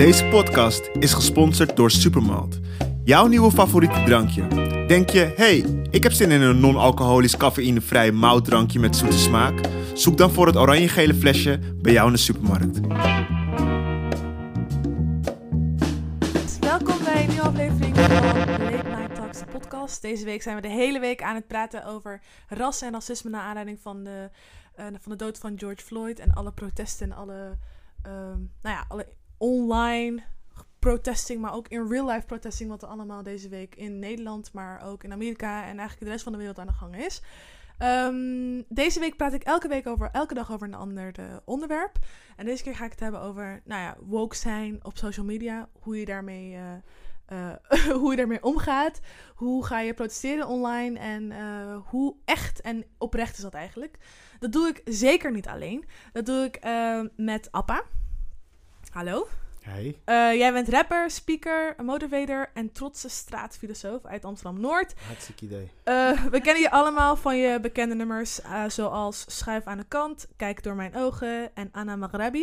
Deze 0.00 0.24
podcast 0.24 0.90
is 0.98 1.12
gesponsord 1.12 1.76
door 1.76 1.90
Supermalt. 1.90 2.58
Jouw 3.04 3.26
nieuwe 3.26 3.50
favoriete 3.50 4.02
drankje. 4.02 4.46
Denk 4.86 5.10
je, 5.10 5.32
hey, 5.36 5.64
ik 5.90 6.02
heb 6.02 6.12
zin 6.12 6.30
in 6.30 6.40
een 6.40 6.60
non-alcoholisch 6.60 7.36
cafeïnevrij 7.36 8.12
moutdrankje 8.12 8.78
met 8.78 8.96
zoete 8.96 9.18
smaak? 9.18 9.60
Zoek 9.94 10.16
dan 10.16 10.30
voor 10.30 10.46
het 10.46 10.56
oranje-gele 10.56 11.14
flesje 11.14 11.58
bij 11.82 11.92
jou 11.92 12.06
in 12.06 12.12
de 12.12 12.18
supermarkt. 12.18 12.80
Welkom 16.60 17.04
bij 17.04 17.22
een 17.22 17.28
nieuwe 17.28 17.42
aflevering 17.42 17.96
van 17.96 18.10
Late 18.10 18.88
Night 18.88 19.14
Talks 19.14 19.42
podcast. 19.52 20.02
Deze 20.02 20.24
week 20.24 20.42
zijn 20.42 20.56
we 20.56 20.62
de 20.62 20.68
hele 20.68 21.00
week 21.00 21.22
aan 21.22 21.34
het 21.34 21.46
praten 21.46 21.84
over 21.84 22.20
ras 22.48 22.82
en 22.82 22.92
racisme 22.92 23.30
naar 23.30 23.42
aanleiding 23.42 23.78
van 23.80 24.04
de, 24.04 24.30
eh, 24.74 24.84
van 25.00 25.12
de 25.12 25.16
dood 25.16 25.38
van 25.38 25.58
George 25.58 25.84
Floyd 25.84 26.18
en 26.18 26.32
alle 26.32 26.52
protesten 26.52 27.10
en 27.10 27.16
alle, 27.16 27.56
ehm, 28.02 28.38
nou 28.62 28.76
ja, 28.76 28.84
alle 28.88 29.06
online 29.40 30.22
protesting, 30.78 31.40
maar 31.40 31.54
ook 31.54 31.68
in 31.68 31.88
real 31.88 32.06
life 32.06 32.26
protesting, 32.26 32.70
wat 32.70 32.82
er 32.82 32.88
allemaal 32.88 33.22
deze 33.22 33.48
week 33.48 33.74
in 33.74 33.98
Nederland, 33.98 34.52
maar 34.52 34.86
ook 34.86 35.04
in 35.04 35.12
Amerika 35.12 35.60
en 35.60 35.78
eigenlijk 35.78 36.00
de 36.00 36.10
rest 36.10 36.22
van 36.22 36.32
de 36.32 36.38
wereld 36.38 36.58
aan 36.58 36.66
de 36.66 36.72
gang 36.72 36.96
is. 36.96 37.22
Ehm, 37.80 38.62
deze 38.68 39.00
week 39.00 39.16
praat 39.16 39.32
ik 39.32 39.42
elke 39.42 39.68
week 39.68 39.86
over, 39.86 40.08
elke 40.12 40.34
dag 40.34 40.52
over 40.52 40.66
een 40.66 40.74
ander 40.74 41.12
eh, 41.18 41.36
onderwerp. 41.44 41.98
En 42.36 42.44
deze 42.44 42.62
keer 42.62 42.76
ga 42.76 42.84
ik 42.84 42.90
het 42.90 43.00
hebben 43.00 43.20
over, 43.20 43.60
nou 43.64 43.82
ja, 43.82 43.96
woke 44.00 44.36
zijn 44.36 44.78
op 44.82 44.96
social 44.96 45.26
media. 45.26 45.68
Hoe 45.72 45.98
je 45.98 46.04
daarmee, 46.04 46.54
eh, 46.54 46.72
eh, 47.26 47.56
hoe 48.00 48.10
je 48.10 48.16
daarmee 48.16 48.42
omgaat. 48.42 49.00
Hoe 49.34 49.64
ga 49.64 49.80
je 49.80 49.94
protesteren 49.94 50.46
online. 50.46 50.98
En 50.98 51.32
hoe 51.86 52.14
echt 52.24 52.60
en 52.60 52.84
oprecht 52.98 53.36
is 53.36 53.42
dat 53.42 53.54
eigenlijk. 53.54 53.98
Dat 54.38 54.52
doe 54.52 54.68
ik 54.68 54.80
zeker 54.84 55.32
niet 55.32 55.48
alleen. 55.48 55.84
Dat 56.12 56.26
doe 56.26 56.44
ik 56.44 56.58
met 57.16 57.52
Appa. 57.52 57.84
Hallo. 58.90 59.26
Hey. 59.60 59.86
Uh, 59.86 59.94
jij 60.38 60.52
bent 60.52 60.68
rapper, 60.68 61.10
speaker, 61.10 61.74
motivator 61.82 62.50
en 62.54 62.72
trotse 62.72 63.08
straatfilosoof 63.08 64.04
uit 64.04 64.24
Amsterdam-Noord. 64.24 64.94
Hartstikke 65.06 65.44
idee. 65.44 65.70
Uh, 65.84 66.24
we 66.24 66.40
kennen 66.40 66.62
je 66.62 66.70
allemaal 66.70 67.16
van 67.16 67.36
je 67.36 67.60
bekende 67.60 67.94
nummers 67.94 68.40
uh, 68.40 68.68
zoals 68.68 69.24
Schuif 69.28 69.64
aan 69.64 69.78
de 69.78 69.84
kant, 69.88 70.28
Kijk 70.36 70.62
door 70.62 70.74
mijn 70.74 70.96
ogen 70.96 71.54
en 71.54 71.68
Anna 71.72 71.96
Maghrabi. 71.96 72.42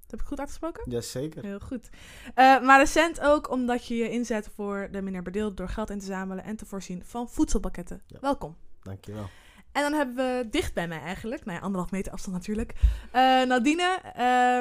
Dat 0.00 0.10
heb 0.10 0.20
ik 0.20 0.26
goed 0.26 0.38
uitgesproken? 0.38 0.90
Jazeker. 0.90 1.42
Heel 1.42 1.60
goed. 1.60 1.88
maar 2.34 2.78
recent 2.78 3.20
ook 3.20 3.50
omdat 3.50 3.86
je 3.86 3.96
je 3.96 4.10
inzet 4.10 4.48
voor 4.54 4.88
de 4.90 5.02
meneer 5.02 5.22
Bedeeld 5.22 5.56
door 5.56 5.68
geld 5.68 5.90
in 5.90 5.98
te 5.98 6.04
zamelen 6.04 6.44
en 6.44 6.56
te 6.56 6.66
voorzien 6.66 7.04
van 7.04 7.28
voedselpakketten. 7.28 8.02
Ja. 8.06 8.18
Welkom. 8.20 8.56
Dankjewel. 8.82 9.28
En 9.76 9.82
dan 9.82 9.92
hebben 9.92 10.14
we 10.16 10.48
dicht 10.50 10.74
bij 10.74 10.88
mij 10.88 11.00
eigenlijk, 11.00 11.44
nou 11.44 11.56
ja, 11.56 11.64
anderhalf 11.64 11.90
meter 11.90 12.12
afstand 12.12 12.36
natuurlijk, 12.36 12.72
uh, 13.06 13.42
Nadine, 13.42 14.00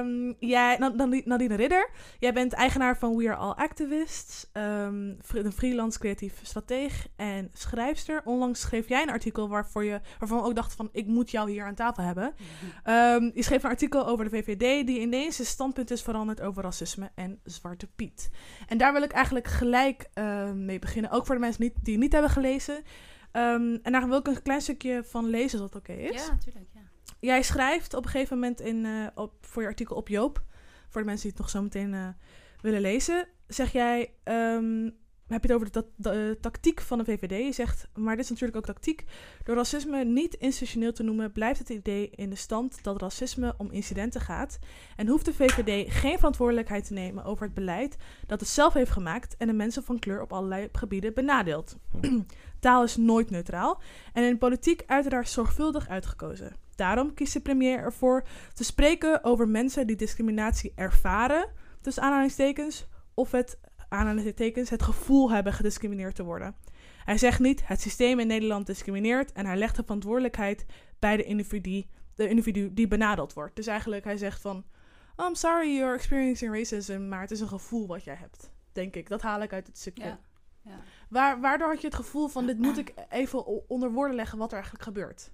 um, 0.03 0.35
jij, 0.39 0.77
Nadine 1.25 1.55
Ridder. 1.55 1.89
Jij 2.19 2.33
bent 2.33 2.53
eigenaar 2.53 2.97
van 2.97 3.15
We 3.15 3.29
Are 3.29 3.35
All 3.35 3.51
Activists, 3.51 4.49
um, 4.53 5.17
een 5.33 5.51
freelance 5.51 5.99
creatief 5.99 6.39
strateeg 6.41 7.07
en 7.15 7.49
schrijfster. 7.53 8.21
Onlangs 8.25 8.59
schreef 8.59 8.89
jij 8.89 9.01
een 9.01 9.09
artikel 9.09 9.49
waarvoor 9.49 9.83
je, 9.83 10.01
waarvan 10.19 10.37
we 10.37 10.43
ook 10.43 10.55
dachten 10.55 10.77
van, 10.77 10.89
ik 10.91 11.05
moet 11.07 11.31
jou 11.31 11.51
hier 11.51 11.65
aan 11.65 11.75
tafel 11.75 12.03
hebben. 12.03 12.33
Um, 12.85 13.31
je 13.33 13.43
schreef 13.43 13.63
een 13.63 13.69
artikel 13.69 14.07
over 14.07 14.29
de 14.29 14.31
VVD 14.31 14.87
die 14.87 14.99
ineens 14.99 15.35
zijn 15.35 15.47
standpunt 15.47 15.91
is 15.91 16.01
veranderd 16.01 16.41
over 16.41 16.63
racisme 16.63 17.11
en 17.15 17.39
Zwarte 17.43 17.87
Piet. 17.95 18.29
En 18.67 18.77
daar 18.77 18.93
wil 18.93 19.03
ik 19.03 19.11
eigenlijk 19.11 19.47
gelijk 19.47 20.09
uh, 20.15 20.51
mee 20.51 20.79
beginnen, 20.79 21.11
ook 21.11 21.25
voor 21.25 21.35
de 21.35 21.41
mensen 21.41 21.63
niet, 21.63 21.73
die 21.81 21.93
het 21.93 22.03
niet 22.03 22.13
hebben 22.13 22.31
gelezen. 22.31 22.83
Um, 23.35 23.79
en 23.83 23.91
daar 23.91 24.07
wil 24.07 24.17
ik 24.17 24.27
een 24.27 24.41
klein 24.41 24.61
stukje 24.61 25.03
van 25.03 25.25
lezen, 25.25 25.61
als 25.61 25.71
dat 25.71 25.81
oké 25.81 25.91
okay 25.91 26.03
is. 26.03 26.25
Ja, 26.25 26.31
natuurlijk. 26.31 26.65
Ja. 26.73 26.81
Jij 27.19 27.43
schrijft 27.43 27.93
op 27.93 28.05
een 28.05 28.09
gegeven 28.09 28.39
moment 28.39 28.61
in, 28.61 28.85
uh, 28.85 29.07
op, 29.15 29.33
voor 29.41 29.61
je 29.61 29.67
artikel 29.67 29.95
op 29.95 30.07
Joop, 30.07 30.43
voor 30.89 31.01
de 31.01 31.07
mensen 31.07 31.23
die 31.29 31.31
het 31.31 31.39
nog 31.39 31.49
zo 31.49 31.61
meteen 31.61 31.93
uh, 31.93 32.07
willen 32.61 32.81
lezen, 32.81 33.27
zeg 33.47 33.71
jij, 33.71 34.13
um, 34.23 34.95
heb 35.27 35.43
je 35.43 35.53
het 35.53 35.61
over 35.61 35.71
de, 35.71 35.85
de, 35.95 36.37
tactiek 36.41 36.81
van 36.81 36.97
de 36.97 37.03
VVD. 37.05 37.45
Je 37.45 37.51
zegt, 37.51 37.87
maar 37.93 38.15
dit 38.15 38.23
is 38.23 38.29
natuurlijk 38.29 38.57
ook 38.57 38.65
tactiek. 38.65 39.03
Door 39.43 39.55
racisme 39.55 40.03
niet 40.03 40.33
institutioneel 40.33 40.93
te 40.93 41.03
noemen, 41.03 41.31
blijft 41.31 41.59
het 41.59 41.69
idee 41.69 42.09
in 42.09 42.29
de 42.29 42.35
stand 42.35 42.83
dat 42.83 43.01
racisme 43.01 43.53
om 43.57 43.71
incidenten 43.71 44.21
gaat. 44.21 44.59
En 44.95 45.07
hoeft 45.07 45.25
de 45.25 45.33
VVD 45.33 45.93
geen 45.93 46.17
verantwoordelijkheid 46.17 46.87
te 46.87 46.93
nemen 46.93 47.23
over 47.23 47.45
het 47.45 47.53
beleid 47.53 47.97
dat 48.27 48.39
het 48.39 48.49
zelf 48.49 48.73
heeft 48.73 48.91
gemaakt 48.91 49.37
en 49.37 49.47
de 49.47 49.53
mensen 49.53 49.83
van 49.83 49.99
kleur 49.99 50.21
op 50.21 50.33
allerlei 50.33 50.69
gebieden 50.71 51.13
benadeelt. 51.13 51.77
Taal 52.59 52.83
is 52.83 52.97
nooit 52.97 53.29
neutraal 53.29 53.81
en 54.13 54.23
in 54.23 54.37
politiek 54.37 54.83
uiteraard 54.87 55.29
zorgvuldig 55.29 55.87
uitgekozen. 55.87 56.55
Daarom 56.75 57.13
kiest 57.13 57.33
de 57.33 57.39
premier 57.39 57.79
ervoor 57.79 58.23
te 58.53 58.63
spreken 58.63 59.23
over 59.23 59.47
mensen 59.47 59.87
die 59.87 59.95
discriminatie 59.95 60.71
ervaren, 60.75 61.47
tussen 61.81 62.03
aanhalingstekens, 62.03 62.87
of 63.13 63.31
het 63.31 63.57
aanhalingstekens 63.95 64.69
het 64.69 64.83
gevoel 64.83 65.31
hebben 65.31 65.53
gediscrimineerd 65.53 66.15
te 66.15 66.23
worden. 66.23 66.55
Hij 67.03 67.17
zegt 67.17 67.39
niet 67.39 67.67
het 67.67 67.81
systeem 67.81 68.19
in 68.19 68.27
Nederland 68.27 68.65
discrimineert 68.65 69.31
en 69.31 69.45
hij 69.45 69.57
legt 69.57 69.75
de 69.75 69.83
verantwoordelijkheid 69.83 70.65
bij 70.99 71.17
de 71.17 71.23
individu, 71.23 71.85
de 72.15 72.29
individu 72.29 72.73
die 72.73 72.87
benadeeld 72.87 73.33
wordt. 73.33 73.55
Dus 73.55 73.67
eigenlijk 73.67 74.03
hij 74.03 74.17
zegt 74.17 74.41
van, 74.41 74.63
oh, 75.15 75.27
I'm 75.27 75.35
sorry 75.35 75.75
you're 75.75 75.95
experiencing 75.95 76.53
racism, 76.53 77.07
maar 77.07 77.21
het 77.21 77.31
is 77.31 77.39
een 77.39 77.47
gevoel 77.47 77.87
wat 77.87 78.03
jij 78.03 78.15
hebt, 78.15 78.51
denk 78.71 78.95
ik. 78.95 79.09
Dat 79.09 79.21
haal 79.21 79.41
ik 79.41 79.53
uit 79.53 79.67
het 79.67 79.77
stukje. 79.77 80.05
Ja. 80.05 80.19
Ja. 80.65 80.79
Waar, 81.09 81.41
waardoor 81.41 81.67
had 81.67 81.81
je 81.81 81.87
het 81.87 81.95
gevoel 81.95 82.27
van, 82.27 82.45
dit 82.45 82.57
moet 82.57 82.77
ik 82.77 82.93
even 83.09 83.69
onder 83.69 83.91
woorden 83.91 84.15
leggen 84.15 84.37
wat 84.37 84.47
er 84.47 84.53
eigenlijk 84.53 84.83
gebeurt? 84.83 85.31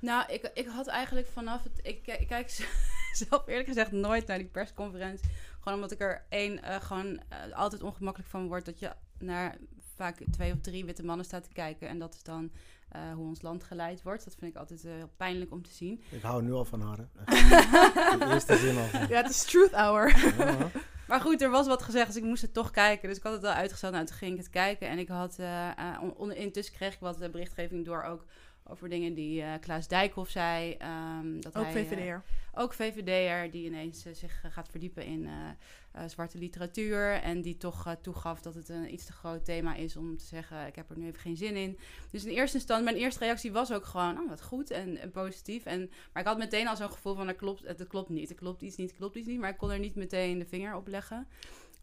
Nou, 0.00 0.32
ik, 0.32 0.50
ik 0.54 0.66
had 0.66 0.86
eigenlijk 0.86 1.26
vanaf 1.26 1.62
het... 1.62 1.80
Ik, 1.82 2.06
ik 2.06 2.26
kijk 2.26 2.50
zelf 3.28 3.46
eerlijk 3.46 3.68
gezegd 3.68 3.92
nooit 3.92 4.26
naar 4.26 4.38
die 4.38 4.46
persconferentie. 4.46 5.30
Gewoon 5.68 5.82
omdat 5.82 5.98
ik 6.00 6.06
er 6.06 6.26
één 6.28 6.60
uh, 6.64 6.76
gewoon 6.80 7.06
uh, 7.06 7.56
altijd 7.56 7.82
ongemakkelijk 7.82 8.30
van 8.30 8.48
word. 8.48 8.64
Dat 8.64 8.78
je 8.78 8.92
naar 9.18 9.56
vaak 9.94 10.22
twee 10.30 10.52
of 10.52 10.60
drie 10.60 10.84
witte 10.84 11.04
mannen 11.04 11.26
staat 11.26 11.44
te 11.44 11.52
kijken. 11.52 11.88
En 11.88 11.98
dat 11.98 12.14
is 12.14 12.22
dan 12.22 12.50
uh, 12.96 13.12
hoe 13.14 13.26
ons 13.26 13.42
land 13.42 13.64
geleid 13.64 14.02
wordt. 14.02 14.24
Dat 14.24 14.34
vind 14.38 14.54
ik 14.54 14.58
altijd 14.58 14.82
heel 14.82 15.10
pijnlijk 15.16 15.52
om 15.52 15.62
te 15.62 15.72
zien. 15.72 16.02
Ik 16.10 16.22
hou 16.22 16.42
nu 16.42 16.52
al 16.52 16.64
van 16.64 16.80
haar. 16.80 16.96
De 18.18 18.26
eerste 18.28 18.56
zin 18.56 18.76
al. 18.76 18.84
Van. 18.84 19.00
Ja, 19.08 19.22
het 19.22 19.30
is 19.30 19.44
truth 19.44 19.72
hour. 19.72 20.34
Ja. 20.38 20.70
Maar 21.08 21.20
goed, 21.20 21.42
er 21.42 21.50
was 21.50 21.66
wat 21.66 21.82
gezegd, 21.82 22.06
dus 22.06 22.16
ik 22.16 22.22
moest 22.22 22.42
het 22.42 22.52
toch 22.52 22.70
kijken. 22.70 23.08
Dus 23.08 23.16
ik 23.16 23.22
had 23.22 23.32
het 23.32 23.42
wel 23.42 23.52
uitgesteld. 23.52 23.92
Nou, 23.92 24.04
toen 24.06 24.16
ging 24.16 24.32
ik 24.32 24.38
het 24.38 24.50
kijken. 24.50 24.88
En 24.88 24.98
ik 24.98 25.08
had... 25.08 25.38
on, 26.16 26.32
intussen 26.32 26.74
kreeg 26.74 26.94
ik 26.94 27.00
wat 27.00 27.18
berichtgeving 27.18 27.84
door 27.84 28.02
ook 28.02 28.24
over 28.68 28.88
dingen 28.88 29.14
die 29.14 29.40
uh, 29.40 29.52
Klaas 29.60 29.88
Dijkhoff 29.88 30.30
zei. 30.30 30.76
Um, 31.20 31.40
dat 31.40 31.56
ook 31.56 31.64
hij, 31.64 31.72
VVD'er. 31.72 32.22
Ook 32.54 32.74
VVD'er, 32.74 33.50
die 33.50 33.64
ineens 33.64 34.06
uh, 34.06 34.14
zich 34.14 34.44
gaat 34.50 34.68
verdiepen 34.68 35.04
in 35.04 35.28
zwarte 36.06 36.38
literatuur. 36.38 37.12
En 37.12 37.42
die 37.42 37.56
toch 37.56 37.96
toegaf 38.02 38.40
dat 38.40 38.54
het 38.54 38.68
een 38.68 38.92
iets 38.92 39.04
te 39.04 39.12
groot 39.12 39.44
thema 39.44 39.74
is 39.74 39.96
om 39.96 40.16
te 40.16 40.24
zeggen... 40.24 40.66
ik 40.66 40.76
heb 40.76 40.90
er 40.90 40.98
nu 40.98 41.06
even 41.06 41.20
geen 41.20 41.36
zin 41.36 41.56
in. 41.56 41.78
Dus 42.10 42.24
in 42.24 42.30
eerste 42.30 42.56
instantie, 42.56 42.84
mijn 42.84 42.96
eerste 42.96 43.24
reactie 43.24 43.52
was 43.52 43.72
ook 43.72 43.84
gewoon... 43.84 44.18
oh, 44.18 44.28
wat 44.28 44.42
goed 44.42 44.70
en, 44.70 44.96
en 44.96 45.10
positief. 45.10 45.64
En, 45.64 45.90
maar 46.12 46.22
ik 46.22 46.28
had 46.28 46.38
meteen 46.38 46.68
al 46.68 46.76
zo'n 46.76 46.90
gevoel 46.90 47.14
van, 47.14 47.28
het 47.28 47.36
klopt, 47.36 47.66
het 47.66 47.86
klopt 47.86 48.08
niet. 48.08 48.28
Het 48.28 48.38
klopt 48.38 48.62
iets 48.62 48.76
niet, 48.76 48.88
het 48.88 48.98
klopt 48.98 49.16
iets 49.16 49.28
niet. 49.28 49.40
Maar 49.40 49.50
ik 49.50 49.56
kon 49.56 49.70
er 49.70 49.78
niet 49.78 49.94
meteen 49.94 50.38
de 50.38 50.46
vinger 50.46 50.74
op 50.74 50.88
leggen. 50.88 51.26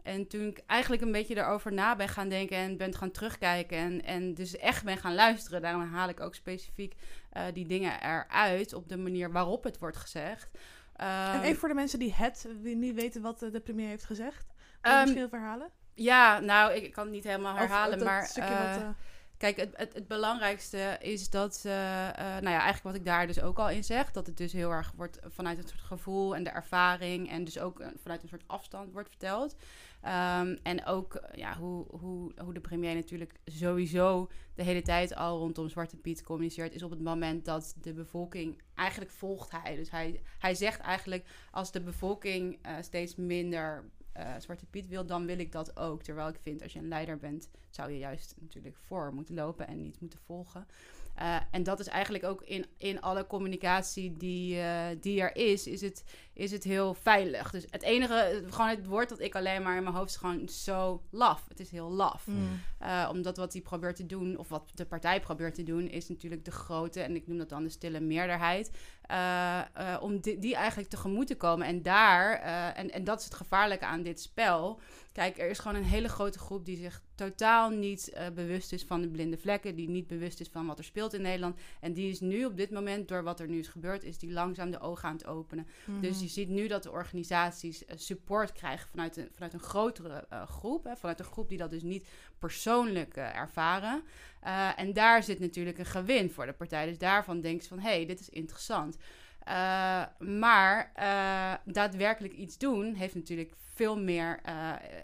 En 0.05 0.27
toen 0.27 0.47
ik 0.47 0.61
eigenlijk 0.65 1.01
een 1.01 1.11
beetje 1.11 1.35
daarover 1.35 1.73
na 1.73 1.95
ben 1.95 2.09
gaan 2.09 2.29
denken 2.29 2.57
en 2.57 2.77
ben 2.77 2.95
gaan 2.95 3.11
terugkijken 3.11 3.77
en, 3.77 4.03
en 4.03 4.33
dus 4.33 4.57
echt 4.57 4.83
ben 4.83 4.97
gaan 4.97 5.15
luisteren, 5.15 5.61
daarom 5.61 5.93
haal 5.93 6.09
ik 6.09 6.19
ook 6.19 6.35
specifiek 6.35 6.95
uh, 7.33 7.43
die 7.53 7.65
dingen 7.65 8.01
eruit 8.03 8.73
op 8.73 8.89
de 8.89 8.97
manier 8.97 9.31
waarop 9.31 9.63
het 9.63 9.79
wordt 9.79 9.97
gezegd. 9.97 10.49
Um, 10.53 11.07
en 11.07 11.41
even 11.41 11.59
voor 11.59 11.69
de 11.69 11.75
mensen 11.75 11.99
die 11.99 12.13
het 12.13 12.47
niet 12.61 12.95
weten 12.95 13.21
wat 13.21 13.39
de 13.39 13.59
premier 13.59 13.87
heeft 13.87 14.05
gezegd, 14.05 14.45
um, 14.81 14.91
misschien 14.91 15.15
veel 15.15 15.29
verhalen? 15.29 15.69
Ja, 15.93 16.39
nou, 16.39 16.73
ik, 16.73 16.91
kan 16.91 17.03
het 17.03 17.13
niet 17.13 17.23
helemaal 17.23 17.55
herhalen, 17.55 18.03
maar... 18.03 18.31
Uh, 18.37 18.49
wat, 18.49 18.81
uh... 18.81 18.89
Kijk, 19.53 19.57
het, 19.75 19.93
het, 19.93 20.07
belangrijkste 20.07 20.97
is 21.01 21.29
dat, 21.29 21.63
uh, 21.65 21.71
uh, 21.71 22.17
nou 22.17 22.49
ja, 22.49 22.61
eigenlijk 22.61 22.83
wat 22.83 22.95
ik 22.95 23.05
daar 23.05 23.27
dus 23.27 23.41
ook 23.41 23.59
al 23.59 23.69
in 23.69 23.83
zeg, 23.83 24.11
dat 24.11 24.27
het 24.27 24.37
dus 24.37 24.51
heel 24.51 24.71
erg 24.71 24.93
wordt 24.95 25.19
vanuit 25.27 25.57
een 25.57 25.67
soort 25.67 25.81
gevoel 25.81 26.35
en 26.35 26.43
de 26.43 26.49
ervaring 26.49 27.29
en 27.29 27.43
dus 27.43 27.59
ook 27.59 27.83
vanuit 28.01 28.23
een 28.23 28.29
soort 28.29 28.43
afstand 28.47 28.91
wordt 28.91 29.09
verteld. 29.09 29.55
Um, 30.03 30.57
en 30.63 30.85
ook 30.85 31.21
ja, 31.35 31.57
hoe, 31.57 31.85
hoe, 31.99 32.31
hoe 32.37 32.53
de 32.53 32.59
premier 32.59 32.95
natuurlijk 32.95 33.39
sowieso 33.45 34.29
de 34.55 34.63
hele 34.63 34.81
tijd 34.81 35.15
al 35.15 35.37
rondom 35.37 35.69
Zwarte 35.69 35.97
Piet 35.97 36.23
communiceert, 36.23 36.73
is 36.73 36.83
op 36.83 36.89
het 36.89 37.01
moment 37.01 37.45
dat 37.45 37.75
de 37.81 37.93
bevolking 37.93 38.61
eigenlijk 38.75 39.11
volgt 39.11 39.51
hij. 39.51 39.75
Dus 39.75 39.91
hij, 39.91 40.21
hij 40.39 40.55
zegt 40.55 40.79
eigenlijk 40.79 41.25
als 41.51 41.71
de 41.71 41.81
bevolking 41.81 42.59
steeds 42.81 43.15
minder 43.15 43.83
uh, 44.17 44.33
Zwarte 44.39 44.65
Piet 44.65 44.87
wil, 44.87 45.05
dan 45.05 45.25
wil 45.25 45.39
ik 45.39 45.51
dat 45.51 45.77
ook. 45.77 46.03
Terwijl 46.03 46.27
ik 46.27 46.39
vind, 46.41 46.63
als 46.63 46.73
je 46.73 46.79
een 46.79 46.87
leider 46.87 47.17
bent, 47.17 47.49
zou 47.69 47.91
je 47.91 47.97
juist 47.97 48.35
natuurlijk 48.39 48.77
voor 48.77 49.13
moeten 49.13 49.35
lopen 49.35 49.67
en 49.67 49.81
niet 49.81 49.99
moeten 49.99 50.19
volgen. 50.25 50.67
Eh, 51.15 51.37
en 51.51 51.63
dat 51.63 51.79
is 51.79 51.87
eigenlijk 51.87 52.23
ook 52.23 52.41
in, 52.41 52.65
in 52.77 53.01
alle 53.01 53.27
communicatie 53.27 54.17
die, 54.17 54.59
eh, 54.59 54.85
die 55.01 55.21
er 55.21 55.35
is, 55.35 55.67
is 55.67 55.81
het, 55.81 56.03
is 56.35 56.51
het 56.51 56.63
heel 56.63 56.93
veilig. 56.93 57.51
Dus 57.51 57.65
het 57.69 57.81
enige, 57.81 58.43
gewoon 58.49 58.69
het 58.69 58.85
woord 58.85 59.09
dat 59.09 59.19
ik 59.19 59.35
alleen 59.35 59.61
maar 59.61 59.77
in 59.77 59.83
mijn 59.83 59.95
hoofd 59.95 60.09
is 60.09 60.15
gewoon 60.15 60.49
zo 60.49 61.01
laf. 61.09 61.45
Het 61.47 61.59
is 61.59 61.69
heel 61.69 61.91
laf. 61.91 62.27
Mm. 62.27 62.61
Eh, 62.79 63.09
omdat 63.11 63.37
wat 63.37 63.53
hij 63.53 63.61
probeert 63.61 63.95
te 63.95 64.05
doen, 64.05 64.37
of 64.37 64.49
wat 64.49 64.71
de 64.73 64.85
partij 64.85 65.19
probeert 65.19 65.55
te 65.55 65.63
doen, 65.63 65.87
is 65.89 66.09
natuurlijk 66.09 66.45
de 66.45 66.51
grote, 66.51 67.01
en 67.01 67.15
ik 67.15 67.27
noem 67.27 67.37
dat 67.37 67.49
dan 67.49 67.63
de 67.63 67.69
stille 67.69 67.99
meerderheid, 67.99 68.71
eh, 69.01 69.59
eh, 69.59 70.01
om 70.01 70.19
die, 70.19 70.39
die 70.39 70.55
eigenlijk 70.55 70.89
tegemoet 70.89 71.27
te 71.27 71.35
komen. 71.35 71.67
En 71.67 71.81
daar, 71.81 72.39
en, 72.73 72.91
en 72.91 73.03
dat 73.03 73.19
is 73.19 73.25
het 73.25 73.33
gevaarlijke 73.33 73.85
aan 73.85 74.03
dit 74.03 74.21
spel. 74.21 74.79
Kijk, 75.11 75.37
er 75.37 75.49
is 75.49 75.59
gewoon 75.59 75.77
een 75.77 75.83
hele 75.83 76.09
grote 76.09 76.39
groep 76.39 76.65
die 76.65 76.77
zich 76.77 77.01
totaal 77.15 77.69
niet 77.69 78.17
bewust 78.33 78.73
is 78.73 78.83
van 78.83 79.01
de 79.01 79.09
blinde 79.09 79.37
vlekken, 79.37 79.75
die 79.75 79.89
niet 79.89 80.07
bewust 80.07 80.39
is 80.39 80.47
van 80.47 80.65
wat 80.65 80.77
er 80.77 80.83
speelt 80.83 81.13
in 81.13 81.21
Nederland. 81.21 81.59
En 81.81 81.93
die 81.93 82.09
is 82.09 82.19
nu 82.19 82.45
op 82.45 82.57
dit 82.57 82.71
moment, 82.71 83.07
door 83.07 83.23
wat 83.23 83.39
er 83.39 83.47
nu 83.47 83.59
is 83.59 83.67
gebeurd, 83.67 84.03
is 84.03 84.17
die 84.17 84.31
langzaam 84.31 84.71
de 84.71 84.79
ogen 84.79 85.09
aan 85.09 85.15
het 85.15 85.25
openen. 85.25 85.67
Mhm. 85.85 86.01
Dus 86.01 86.19
je 86.25 86.31
ziet 86.31 86.49
nu 86.49 86.67
dat 86.67 86.83
de 86.83 86.91
organisaties 86.91 87.85
eh, 87.85 87.97
support 87.97 88.51
krijgen 88.51 88.89
vanuit 88.89 89.17
een, 89.17 89.29
vanuit 89.31 89.53
een 89.53 89.59
grotere 89.59 90.25
eh, 90.29 90.47
groep. 90.47 90.83
Hè, 90.83 90.95
vanuit 90.95 91.19
een 91.19 91.25
groep 91.25 91.49
die 91.49 91.57
dat 91.57 91.69
dus 91.69 91.83
niet 91.83 92.07
persoonlijk 92.39 93.17
eh, 93.17 93.35
ervaren. 93.35 94.03
En 94.75 94.93
daar 94.93 95.23
zit 95.23 95.39
natuurlijk 95.39 95.77
een 95.77 95.85
gewin 95.85 96.31
voor 96.31 96.45
de 96.45 96.53
partij. 96.53 96.85
Dus 96.85 96.97
daarvan 96.97 97.41
denk 97.41 97.61
je 97.61 97.67
van, 97.67 97.79
hé, 97.79 97.89
hey, 97.89 98.05
dit 98.05 98.19
is 98.19 98.29
interessant. 98.29 98.97
Maar 100.19 100.91
daadwerkelijk 101.65 102.33
iets 102.33 102.57
doen 102.57 102.93
heeft 102.93 103.15
natuurlijk 103.15 103.53
veel 103.57 103.99
meer 103.99 104.41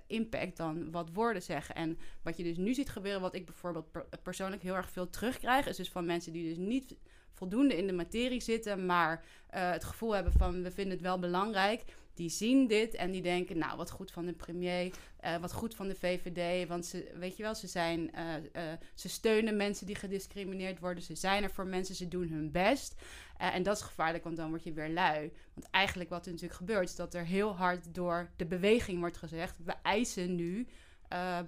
impact 0.07 0.57
dan 0.57 0.91
wat 0.91 1.09
woorden 1.13 1.41
zeggen. 1.41 1.75
En 1.75 1.97
wat 2.21 2.37
je 2.37 2.43
dus 2.43 2.57
nu 2.57 2.73
ziet 2.73 2.89
gebeuren, 2.89 3.21
wat 3.21 3.35
ik 3.35 3.45
bijvoorbeeld 3.45 3.91
per- 3.91 4.07
persoonlijk 4.23 4.61
heel 4.61 4.75
erg 4.75 4.89
veel 4.89 5.09
terugkrijg, 5.09 5.67
is 5.67 5.77
dus 5.77 5.89
van 5.89 6.05
mensen 6.05 6.33
die 6.33 6.47
dus 6.49 6.57
niet 6.57 6.95
voldoende 7.41 7.77
in 7.77 7.87
de 7.87 7.93
materie 7.93 8.41
zitten, 8.41 8.85
maar 8.85 9.23
eh, 9.47 9.71
het 9.71 9.83
gevoel 9.83 10.15
hebben 10.15 10.33
van 10.33 10.63
we 10.63 10.71
vinden 10.71 10.93
het 10.93 11.01
wel 11.01 11.19
belangrijk. 11.19 11.83
Die 12.13 12.29
zien 12.29 12.67
dit 12.67 12.95
en 12.95 13.11
die 13.11 13.21
denken, 13.21 13.57
nou, 13.57 13.77
wat 13.77 13.91
goed 13.91 14.11
van 14.11 14.25
de 14.25 14.33
premier, 14.33 14.93
eh, 15.19 15.37
wat 15.37 15.53
goed 15.53 15.75
van 15.75 15.87
de 15.87 15.95
VVD. 15.95 16.67
Want 16.67 16.85
ze, 16.85 17.11
weet 17.19 17.37
je 17.37 17.43
wel, 17.43 17.55
ze 17.55 17.67
zijn, 17.67 18.13
eh, 18.13 18.63
ze 18.93 19.09
steunen 19.09 19.57
mensen 19.57 19.85
die 19.85 19.95
gediscrimineerd 19.95 20.79
worden. 20.79 21.03
Ze 21.03 21.15
zijn 21.15 21.43
er 21.43 21.51
voor 21.51 21.67
mensen, 21.67 21.95
ze 21.95 22.07
doen 22.07 22.27
hun 22.27 22.51
best. 22.51 22.95
En 23.37 23.63
dat 23.63 23.75
is 23.75 23.81
gevaarlijk, 23.81 24.23
want 24.23 24.37
dan 24.37 24.49
word 24.49 24.63
je 24.63 24.73
weer 24.73 24.89
lui. 24.89 25.31
Want 25.53 25.69
eigenlijk 25.69 26.09
wat 26.09 26.25
er 26.25 26.31
natuurlijk 26.31 26.59
gebeurt, 26.59 26.89
is 26.89 26.95
dat 26.95 27.13
er 27.13 27.25
heel 27.25 27.55
hard 27.55 27.93
door 27.93 28.29
de 28.35 28.45
beweging 28.45 28.99
wordt 28.99 29.17
gezegd: 29.17 29.57
we 29.63 29.73
eisen 29.83 30.35
nu 30.35 30.67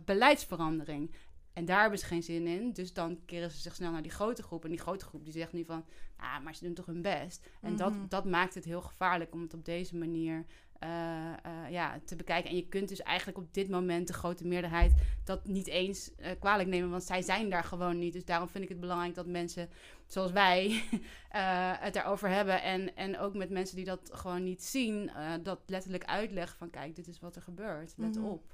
beleidsverandering. 0.05 1.11
En 1.53 1.65
daar 1.65 1.81
hebben 1.81 1.99
ze 1.99 2.05
geen 2.05 2.23
zin 2.23 2.47
in. 2.47 2.71
Dus 2.71 2.93
dan 2.93 3.19
keren 3.25 3.51
ze 3.51 3.57
zich 3.57 3.75
snel 3.75 3.91
naar 3.91 4.01
die 4.01 4.11
grote 4.11 4.43
groep. 4.43 4.63
En 4.63 4.69
die 4.69 4.79
grote 4.79 5.05
groep 5.05 5.23
die 5.23 5.33
zegt 5.33 5.53
nu 5.53 5.65
van, 5.65 5.85
ah, 6.17 6.39
maar 6.43 6.55
ze 6.55 6.63
doen 6.63 6.73
toch 6.73 6.85
hun 6.85 7.01
best. 7.01 7.47
En 7.61 7.69
Mhm. 7.73 7.77
dat, 7.77 7.93
dat 8.09 8.25
maakt 8.25 8.53
het 8.55 8.65
heel 8.65 8.81
gevaarlijk 8.81 9.33
om 9.33 9.41
het 9.41 9.53
op 9.53 9.65
deze 9.65 9.95
manier 9.97 10.45
eh, 10.79 11.33
eh, 11.33 11.69
ja, 11.69 11.99
te 12.05 12.15
bekijken. 12.15 12.49
En 12.49 12.55
je 12.55 12.67
kunt 12.67 12.89
dus 12.89 13.01
eigenlijk 13.01 13.37
op 13.37 13.53
dit 13.53 13.69
moment 13.69 14.07
de 14.07 14.13
grote 14.13 14.47
meerderheid 14.47 14.93
dat 15.23 15.47
niet 15.47 15.67
eens 15.67 16.15
eh, 16.15 16.31
kwalijk 16.39 16.69
nemen. 16.69 16.89
Want 16.89 17.03
zij 17.03 17.21
zijn 17.21 17.49
daar 17.49 17.63
gewoon 17.63 17.99
niet. 17.99 18.13
Dus 18.13 18.25
daarom 18.25 18.47
vind 18.49 18.63
ik 18.63 18.69
het 18.69 18.79
belangrijk 18.79 19.15
dat 19.15 19.25
mensen 19.27 19.69
zoals 20.07 20.31
wij 20.31 20.83
het 21.79 21.93
daarover 21.93 22.29
hebben. 22.29 22.61
En, 22.61 22.95
en 22.95 23.17
ook 23.19 23.33
met 23.33 23.49
mensen 23.49 23.75
die 23.75 23.85
dat 23.85 24.09
gewoon 24.13 24.43
niet 24.43 24.63
zien, 24.63 25.11
dat 25.43 25.59
letterlijk 25.65 26.03
uitleggen 26.05 26.57
van 26.57 26.69
kijk, 26.69 26.95
dit 26.95 27.07
is 27.07 27.19
wat 27.19 27.35
er 27.35 27.41
gebeurt. 27.41 27.93
Let 27.97 28.15
Mhm. 28.15 28.25
op. 28.25 28.52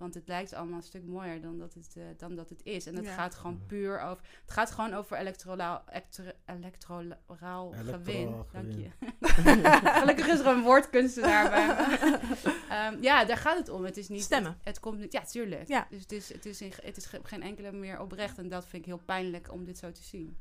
Want 0.00 0.14
het 0.14 0.28
lijkt 0.28 0.52
allemaal 0.54 0.76
een 0.76 0.82
stuk 0.82 1.04
mooier 1.04 1.40
dan 1.40 1.58
dat 1.58 1.74
het, 1.74 1.94
eh, 1.96 2.02
dan 2.16 2.34
dat 2.34 2.48
het 2.48 2.60
is. 2.64 2.86
En 2.86 2.94
het 2.96 3.04
Ja. 3.04 3.14
gaat 3.14 3.34
gewoon 3.34 3.60
puur 3.66 4.00
over. 4.00 4.24
Het 4.42 4.50
gaat 4.50 4.70
gewoon 4.70 4.92
over 4.94 5.16
electoraal, 5.18 5.82
electro- 5.88 6.32
electoraal 6.46 7.72
gewin. 7.84 8.34
Dank 8.52 8.72
je. 8.72 8.88
Gelukkig 10.00 10.26
is 10.26 10.38
er 10.38 10.46
een 10.46 10.62
woordkunstenaar 10.62 11.50
bij 11.50 11.66
me. 11.66 12.18
Ehm, 12.70 13.02
ja, 13.02 13.24
daar 13.24 13.36
gaat 13.36 13.58
het 13.58 13.68
om. 13.68 13.84
Het 13.84 13.96
is 13.96 14.08
niet. 14.08 14.22
Stemmen. 14.22 14.50
Het, 14.52 14.60
het 14.64 14.80
komt 14.80 14.98
niet. 14.98 15.12
Ja, 15.12 15.20
tuurlijk. 15.24 15.68
Ja. 15.68 15.86
Dus 15.90 16.00
het 16.00 16.12
is, 16.12 16.32
het 16.32 16.46
is, 16.46 16.60
in, 16.60 16.72
het 16.82 16.96
is 16.96 17.06
ge- 17.06 17.20
geen 17.22 17.42
enkele 17.42 17.72
meer 17.72 18.00
oprecht. 18.00 18.38
En 18.38 18.48
dat 18.48 18.66
vind 18.66 18.82
ik 18.82 18.88
heel 18.88 19.00
pijnlijk 19.04 19.52
om 19.52 19.64
dit 19.64 19.78
zo 19.78 19.92
te 19.92 20.02
zien. 20.02 20.38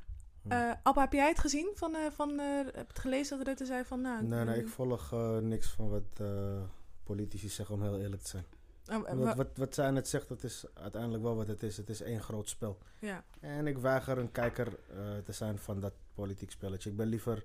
Eh, 0.48 0.72
Abba, 0.84 1.02
heb 1.02 1.14
jij 1.14 1.28
het 1.28 1.40
gezien? 1.40 1.72
Van, 1.76 1.96
eh, 1.96 2.02
van, 2.12 2.40
eh, 2.40 2.56
heb 2.56 2.74
je 2.74 2.80
het 2.88 3.00
gelezen 3.00 3.38
dat 3.38 3.48
Rutte 3.48 3.66
zei 3.66 3.84
van... 3.86 4.02
Nou, 4.02 4.24
Nee, 4.24 4.44
nee, 4.46 4.56
eh, 4.56 4.62
ik 4.62 4.68
volg 4.68 5.14
eh, 5.14 5.38
niks 5.38 5.68
van 5.68 5.90
wat 5.90 6.20
eh, 6.20 6.62
politici 7.04 7.50
zeggen, 7.50 7.76
om 7.76 7.82
heel 7.82 8.00
eerlijk 8.00 8.22
te 8.22 8.28
zijn. 8.30 8.46
Oh, 8.90 9.10
eh, 9.10 9.16
Wat, 9.16 9.26
wa- 9.28 9.36
wat, 9.36 9.48
wat 9.56 9.74
zij 9.74 9.92
net 9.92 10.08
zegt, 10.08 10.28
dat 10.28 10.44
is 10.44 10.66
uiteindelijk 10.74 11.24
wel 11.24 11.36
wat 11.36 11.48
het 11.48 11.64
is. 11.64 11.78
Het 11.78 11.90
is 11.90 12.02
één 12.02 12.22
groot 12.22 12.50
spel. 12.50 12.78
ja. 13.00 13.24
En 13.40 13.68
ik 13.68 13.78
weiger 13.78 14.18
een 14.18 14.32
kijker 14.32 14.68
eh, 14.68 15.18
te 15.26 15.32
zijn 15.32 15.58
van 15.58 15.80
dat 15.80 15.94
politiek 16.14 16.52
spelletje. 16.52 16.90
Ik 16.90 16.96
ben 16.96 17.08
liever, 17.08 17.44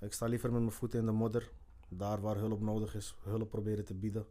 ik 0.00 0.12
sta 0.12 0.26
liever 0.26 0.52
met 0.52 0.60
mijn 0.60 0.72
voeten 0.72 0.98
in 0.98 1.06
de 1.06 1.12
modder. 1.12 1.50
Daar 1.88 2.20
waar 2.20 2.36
hulp 2.36 2.60
nodig 2.60 2.94
is, 2.94 3.14
hulp 3.22 3.50
proberen 3.50 3.84
te 3.84 3.94
bieden. 3.94 4.26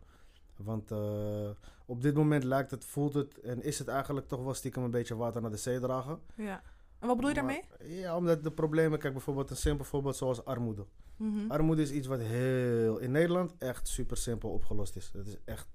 Want 0.55 0.91
eh, 0.91 1.49
op 1.85 2.01
dit 2.01 2.13
moment 2.15 2.43
lijkt 2.43 2.71
het, 2.71 2.85
voelt 2.85 3.13
het 3.13 3.39
en 3.39 3.61
is 3.63 3.79
het 3.79 3.87
eigenlijk 3.87 4.27
toch 4.27 4.43
wel 4.43 4.53
stiekem 4.53 4.83
een 4.83 4.91
beetje 4.91 5.15
water 5.15 5.41
naar 5.41 5.51
de 5.51 5.57
zee 5.57 5.79
dragen. 5.79 6.19
ja. 6.35 6.61
En 6.99 7.07
wat 7.07 7.15
bedoel 7.15 7.31
je 7.35 7.41
Maar- 7.41 7.61
daarmee? 7.79 7.99
Ja, 7.99 8.15
omdat 8.17 8.43
de 8.43 8.51
problemen, 8.51 8.99
kijk 8.99 9.13
bijvoorbeeld 9.13 9.49
een 9.49 9.55
simpel 9.55 9.85
voorbeeld 9.85 10.15
zoals 10.15 10.45
armoede. 10.45 10.85
Mhm. 11.17 11.51
Armoede 11.51 11.81
is 11.81 11.91
iets 11.91 12.07
wat 12.07 12.19
heel 12.19 12.97
in 12.97 13.11
Nederland 13.11 13.53
echt 13.57 13.87
super 13.87 14.17
simpel 14.17 14.49
opgelost 14.49 14.95
is. 14.95 15.09
Het 15.13 15.27
is 15.27 15.37
echt, 15.45 15.67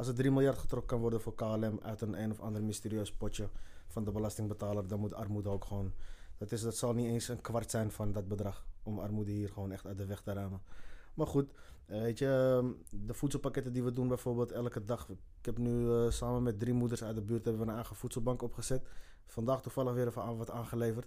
als 0.00 0.08
er 0.08 0.14
3 0.14 0.30
miljard 0.30 0.58
getrokken 0.58 0.88
kan 0.88 1.00
worden 1.00 1.20
voor 1.20 1.34
KLM 1.34 1.78
uit 1.82 2.00
een 2.00 2.22
een 2.22 2.30
of 2.30 2.40
ander 2.40 2.62
mysterieus 2.62 3.12
potje 3.12 3.48
van 3.86 4.04
de 4.04 4.10
belastingbetaler, 4.10 4.86
dan 4.86 5.00
moet 5.00 5.14
armoede 5.14 5.48
ook 5.48 5.64
gewoon. 5.64 5.92
Dat, 6.38 6.52
is, 6.52 6.62
dat 6.62 6.76
zal 6.76 6.92
niet 6.92 7.06
eens 7.06 7.28
een 7.28 7.40
kwart 7.40 7.70
zijn 7.70 7.90
van 7.90 8.12
dat 8.12 8.28
bedrag 8.28 8.66
om 8.82 8.98
armoede 8.98 9.30
hier 9.30 9.48
gewoon 9.48 9.72
echt 9.72 9.86
uit 9.86 9.96
de 9.96 10.06
weg 10.06 10.20
te 10.20 10.32
ruimen. 10.32 10.62
Maar 11.14 11.26
goed, 11.26 11.50
eh, 11.86 12.00
weet 12.00 12.18
je, 12.18 12.26
ehm, 12.26 12.98
de 13.06 13.14
voedselpakketten 13.14 13.72
die 13.72 13.82
we 13.82 13.92
doen 13.92 14.08
bijvoorbeeld 14.08 14.52
elke 14.52 14.84
dag. 14.84 15.08
Ik 15.08 15.46
heb 15.46 15.58
nu 15.58 15.92
eh, 15.92 16.10
samen 16.10 16.42
met 16.42 16.58
drie 16.60 16.74
moeders 16.74 17.04
uit 17.04 17.14
de 17.14 17.22
buurt 17.22 17.44
hebben 17.44 17.62
we 17.62 17.68
een 17.68 17.76
eigen 17.76 17.96
voedselbank 17.96 18.42
opgezet. 18.42 18.88
Vandaag 19.26 19.62
toevallig 19.62 19.94
weer 19.94 20.06
even 20.06 20.22
aan 20.22 20.36
wat 20.36 20.50
aangeleverd. 20.50 21.06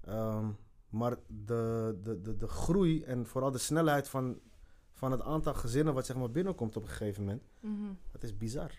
Ehm, 0.00 0.46
maar 0.88 1.16
de, 1.26 1.98
de, 2.02 2.20
de, 2.20 2.36
de 2.36 2.48
groei 2.48 3.02
en 3.02 3.26
vooral 3.26 3.50
de 3.50 3.58
snelheid 3.58 4.08
van, 4.08 4.40
van 4.98 5.10
het 5.10 5.22
aantal 5.22 5.54
gezinnen 5.54 5.94
wat 5.94 6.06
zeg 6.06 6.16
maar 6.16 6.30
binnenkomt 6.30 6.76
op 6.76 6.82
een 6.82 6.88
gegeven 6.88 7.24
moment, 7.24 7.42
Mhm. 7.60 7.92
dat 8.12 8.22
is 8.22 8.36
bizar. 8.36 8.70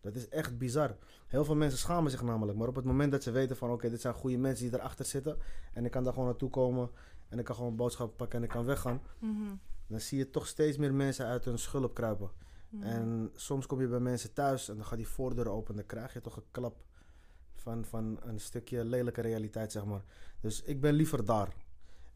Dat 0.00 0.14
is 0.14 0.28
echt 0.28 0.58
bizar. 0.58 0.96
Heel 1.26 1.44
veel 1.44 1.56
mensen 1.56 1.78
schamen 1.78 2.10
zich 2.10 2.22
namelijk. 2.22 2.58
Maar 2.58 2.68
op 2.68 2.74
het 2.76 2.84
moment 2.84 3.12
dat 3.12 3.22
ze 3.22 3.30
weten 3.30 3.56
van 3.56 3.70
oké, 3.70 3.90
dit 3.90 4.00
zijn 4.00 4.14
goede 4.14 4.36
mensen 4.38 4.70
die 4.70 4.78
erachter 4.78 5.04
zitten. 5.04 5.38
En 5.72 5.84
ik 5.84 5.90
kan 5.90 6.04
daar 6.04 6.12
gewoon 6.12 6.28
naartoe 6.28 6.50
komen. 6.50 6.90
En 7.28 7.38
ik 7.38 7.44
kan 7.44 7.54
gewoon 7.54 7.76
boodschappen 7.76 8.16
pakken 8.16 8.38
en 8.38 8.44
ik 8.44 8.50
kan 8.50 8.64
weggaan. 8.64 9.00
Mhm. 9.18 9.54
Dan 9.86 10.00
zie 10.00 10.18
je 10.18 10.30
toch 10.30 10.46
steeds 10.46 10.76
meer 10.76 10.94
mensen 10.94 11.26
uit 11.26 11.44
hun 11.44 11.58
schulp 11.58 11.94
kruipen. 11.94 12.30
Mhm. 12.68 12.82
En 12.82 13.30
soms 13.34 13.66
kom 13.66 13.80
je 13.80 13.88
bij 13.88 14.00
mensen 14.00 14.32
thuis 14.32 14.68
en 14.68 14.76
dan 14.76 14.84
gaat 14.84 14.96
die 14.98 15.08
voordeur 15.08 15.48
open. 15.48 15.70
En 15.70 15.76
dan 15.76 15.86
krijg 15.86 16.12
je 16.12 16.20
toch 16.20 16.36
een 16.36 16.50
klap 16.50 16.84
van, 17.54 17.84
van 17.84 18.18
een 18.22 18.40
stukje 18.40 18.84
lelijke 18.84 19.20
realiteit, 19.20 19.72
zeg 19.72 19.84
maar. 19.84 20.04
Dus 20.40 20.62
ik 20.62 20.80
ben 20.80 20.94
liever 20.94 21.24
daar. 21.24 21.54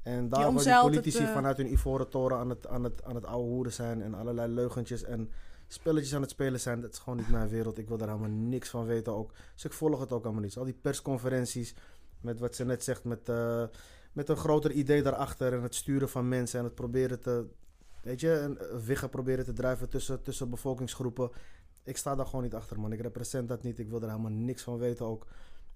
En 0.08 0.28
daar 0.28 0.52
waar 0.52 0.62
die 0.62 0.72
het, 0.72 0.82
politici 0.82 1.24
eh, 1.24 1.32
vanuit 1.32 1.56
hun 1.56 1.72
ivoren 1.72 2.08
toren 2.08 2.38
aan 2.38 2.48
het, 2.48 2.66
aan, 2.66 2.84
het, 2.84 3.04
aan 3.04 3.14
het 3.14 3.24
oude 3.24 3.48
hoeren 3.48 3.72
zijn. 3.72 4.02
En 4.02 4.14
allerlei 4.14 4.52
leugentjes 4.52 5.02
en 5.02 5.30
spelletjes 5.66 6.14
aan 6.14 6.20
het 6.20 6.30
spelen 6.30 6.60
zijn. 6.60 6.80
Dat 6.80 6.92
is 6.92 6.98
gewoon 6.98 7.18
niet 7.18 7.28
mijn 7.28 7.48
wereld. 7.48 7.78
Ik 7.78 7.88
wil 7.88 7.96
daar 7.96 8.08
helemaal 8.08 8.30
niks 8.30 8.68
van 8.68 8.86
weten 8.86 9.14
ook. 9.14 9.32
Dus 9.54 9.64
ik 9.64 9.72
volg 9.72 10.00
het 10.00 10.12
ook 10.12 10.24
allemaal 10.24 10.42
niet. 10.42 10.56
Al 10.56 10.64
die 10.64 10.78
persconferenties 10.80 11.74
met 12.20 12.40
wat 12.40 12.54
ze 12.54 12.64
net 12.64 12.84
zegt. 12.84 13.04
Met, 13.04 13.28
eh, 13.28 13.64
met 14.12 14.28
een 14.28 14.36
groter 14.36 14.70
idee 14.70 15.02
daarachter. 15.02 15.52
En 15.52 15.62
het 15.62 15.74
sturen 15.74 16.08
van 16.08 16.28
mensen. 16.28 16.58
En 16.58 16.64
het 16.64 16.74
proberen 16.74 17.20
te... 17.20 17.46
Weet 18.02 18.20
je, 18.20 18.30
een 18.30 18.74
een 18.74 18.84
wiggen 18.84 19.10
proberen 19.10 19.44
te 19.44 19.52
drijven 19.52 19.88
tussen, 19.88 20.22
tussen 20.22 20.50
bevolkingsgroepen. 20.50 21.30
Ik 21.84 21.96
sta 21.96 22.14
daar 22.14 22.26
gewoon 22.26 22.42
niet 22.42 22.54
achter, 22.54 22.80
man. 22.80 22.92
Ik 22.92 23.00
represent 23.00 23.48
dat 23.48 23.62
niet. 23.62 23.78
Ik 23.78 23.88
wil 23.88 24.02
er 24.02 24.08
helemaal 24.08 24.30
niks 24.30 24.62
van 24.62 24.78
weten 24.78 25.06
ook. 25.06 25.26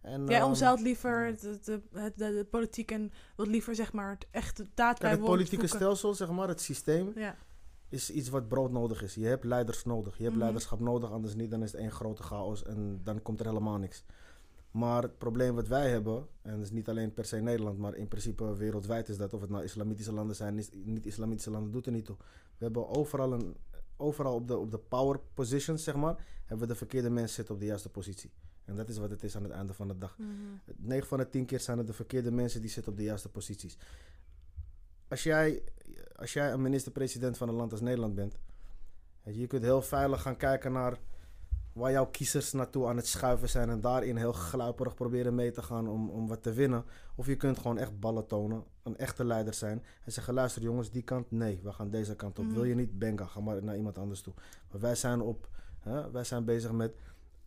En, 0.03 0.27
Jij 0.27 0.37
ehm, 0.39 0.47
omzeilt 0.47 0.81
liever 0.81 1.37
de, 1.41 1.59
de, 1.63 1.81
het- 1.93 2.19
de, 2.19 2.33
de 2.35 2.47
politiek 2.51 2.91
en 2.91 3.13
wat 3.37 3.47
liever 3.47 3.75
zeg 3.75 3.93
maar 3.93 4.11
het 4.11 4.27
echte 4.31 4.67
daad 4.75 4.99
bij 4.99 5.11
het 5.11 5.21
politieke 5.21 5.67
stelsel, 5.67 6.15
zeg 6.15 6.31
maar, 6.31 6.49
het 6.49 6.61
systeem, 6.61 7.13
Ja. 7.15 7.37
is 7.89 8.11
iets 8.11 8.29
wat 8.29 8.49
broodnodig 8.49 9.03
is. 9.03 9.15
Je 9.15 9.27
hebt 9.27 9.45
leiders 9.45 9.85
nodig. 9.85 10.17
Je 10.17 10.23
hebt 10.23 10.35
Mhm. 10.35 10.43
leiderschap 10.43 10.81
nodig, 10.81 11.11
anders 11.11 11.35
niet. 11.35 11.51
Dan 11.51 11.63
is 11.63 11.73
het 11.73 11.81
één 11.81 11.91
grote 11.93 12.23
chaos 12.23 12.63
en 12.65 13.01
dan 13.03 13.23
komt 13.23 13.41
er 13.41 13.47
helemaal 13.47 13.79
niks. 13.79 14.05
Maar 14.71 15.03
het 15.03 15.19
probleem 15.19 15.55
wat 15.55 15.69
wij 15.69 15.91
hebben, 15.91 16.27
en 16.43 16.53
dat 16.57 16.61
is 16.65 16.71
niet 16.71 16.89
alleen 16.89 17.15
per 17.15 17.25
se 17.25 17.37
Nederland, 17.37 17.79
maar 17.79 17.95
in 17.95 18.09
principe 18.09 18.57
wereldwijd 18.57 19.09
is 19.09 19.17
dat, 19.17 19.35
of 19.35 19.41
het 19.41 19.51
nou 19.51 19.65
islamitische 19.65 20.13
landen 20.13 20.37
zijn, 20.37 20.59
is- 20.59 20.71
niet-islamitische 20.85 21.51
landen, 21.51 21.73
doet 21.73 21.87
er 21.87 21.93
niet 21.93 22.05
toe. 22.05 22.17
We 22.59 22.65
hebben 22.65 22.89
overal, 22.89 23.33
een, 23.33 23.57
overal 23.97 24.35
op, 24.35 24.49
de, 24.49 24.57
op 24.59 24.71
de 24.71 24.79
power 24.79 25.21
positions, 25.35 25.85
zeg 25.85 25.95
maar, 25.95 26.25
hebben 26.41 26.67
we 26.67 26.73
de 26.73 26.79
verkeerde 26.79 27.11
mensen 27.11 27.35
zitten 27.35 27.55
op 27.55 27.61
de 27.61 27.67
juiste 27.67 27.89
positie. 27.89 28.31
En 28.65 28.77
dat 28.77 28.89
is 28.89 28.99
wat 28.99 29.11
het 29.11 29.23
is 29.23 29.37
aan 29.37 29.43
het 29.43 29.53
einde 29.53 29.75
van 29.75 29.89
de 29.89 29.99
dag. 29.99 30.19
Mhm. 30.19 30.31
9 30.77 31.09
van 31.09 31.19
de 31.19 31.29
10 31.29 31.45
keer 31.47 31.61
zijn 31.61 31.79
het 31.79 31.87
de 31.87 31.93
verkeerde 31.93 32.31
mensen 32.31 32.61
die 32.61 32.71
zitten 32.71 32.93
op 32.93 32.99
de 32.99 33.05
juiste 33.05 33.29
posities. 33.29 33.79
Als 35.09 35.23
jij, 35.23 35.63
als 36.17 36.33
jij 36.33 36.53
een 36.53 36.63
minister-president 36.63 37.37
van 37.37 37.49
een 37.49 37.55
land 37.55 37.73
als 37.73 37.81
Nederland 37.81 38.15
bent, 38.15 38.39
je, 39.25 39.47
kunt 39.47 39.63
heel 39.63 39.83
veilig 39.83 40.23
gaan 40.23 40.37
kijken 40.37 40.73
naar 40.73 40.99
waar 41.73 41.91
jouw 41.91 42.07
kiezers 42.07 42.53
naartoe 42.53 42.87
aan 42.87 42.97
het 42.97 43.07
schuiven 43.07 43.49
zijn 43.49 43.71
en 43.71 43.81
daarin 43.81 44.17
heel 44.17 44.33
gluiperig 44.33 44.95
proberen 44.95 45.35
mee 45.35 45.51
te 45.51 45.63
gaan 45.63 45.89
om, 45.89 46.11
om 46.11 46.29
wat 46.29 46.43
te 46.43 46.53
winnen. 46.53 46.85
Of 47.15 47.27
je 47.27 47.37
kunt 47.37 47.59
gewoon 47.59 47.79
echt 47.79 48.01
ballen 48.01 48.27
tonen, 48.27 48.65
een 48.83 48.97
echte 48.97 49.25
leider 49.25 49.55
zijn 49.55 49.85
en 50.05 50.13
zeggen: 50.13 50.35
luister 50.35 50.63
jongens, 50.63 50.91
die 50.91 51.03
kant 51.03 51.31
nee, 51.31 51.61
we 51.63 51.73
gaan 51.73 51.91
deze 51.91 52.17
kant 52.17 52.39
op. 52.39 52.45
Mhm. 52.45 52.55
Wil 52.55 52.65
je 52.65 52.75
niet, 52.75 52.99
benga, 52.99 53.27
ga 53.27 53.41
maar 53.41 53.65
naar 53.65 53.77
iemand 53.77 53.99
anders 53.99 54.21
toe. 54.21 54.35
Maar 54.71 54.81
wij 54.81 54.95
zijn, 54.95 55.21
op, 55.21 55.49
hè, 55.81 56.11
wij 56.11 56.25
zijn 56.25 56.45
bezig 56.45 56.73
met 56.73 56.95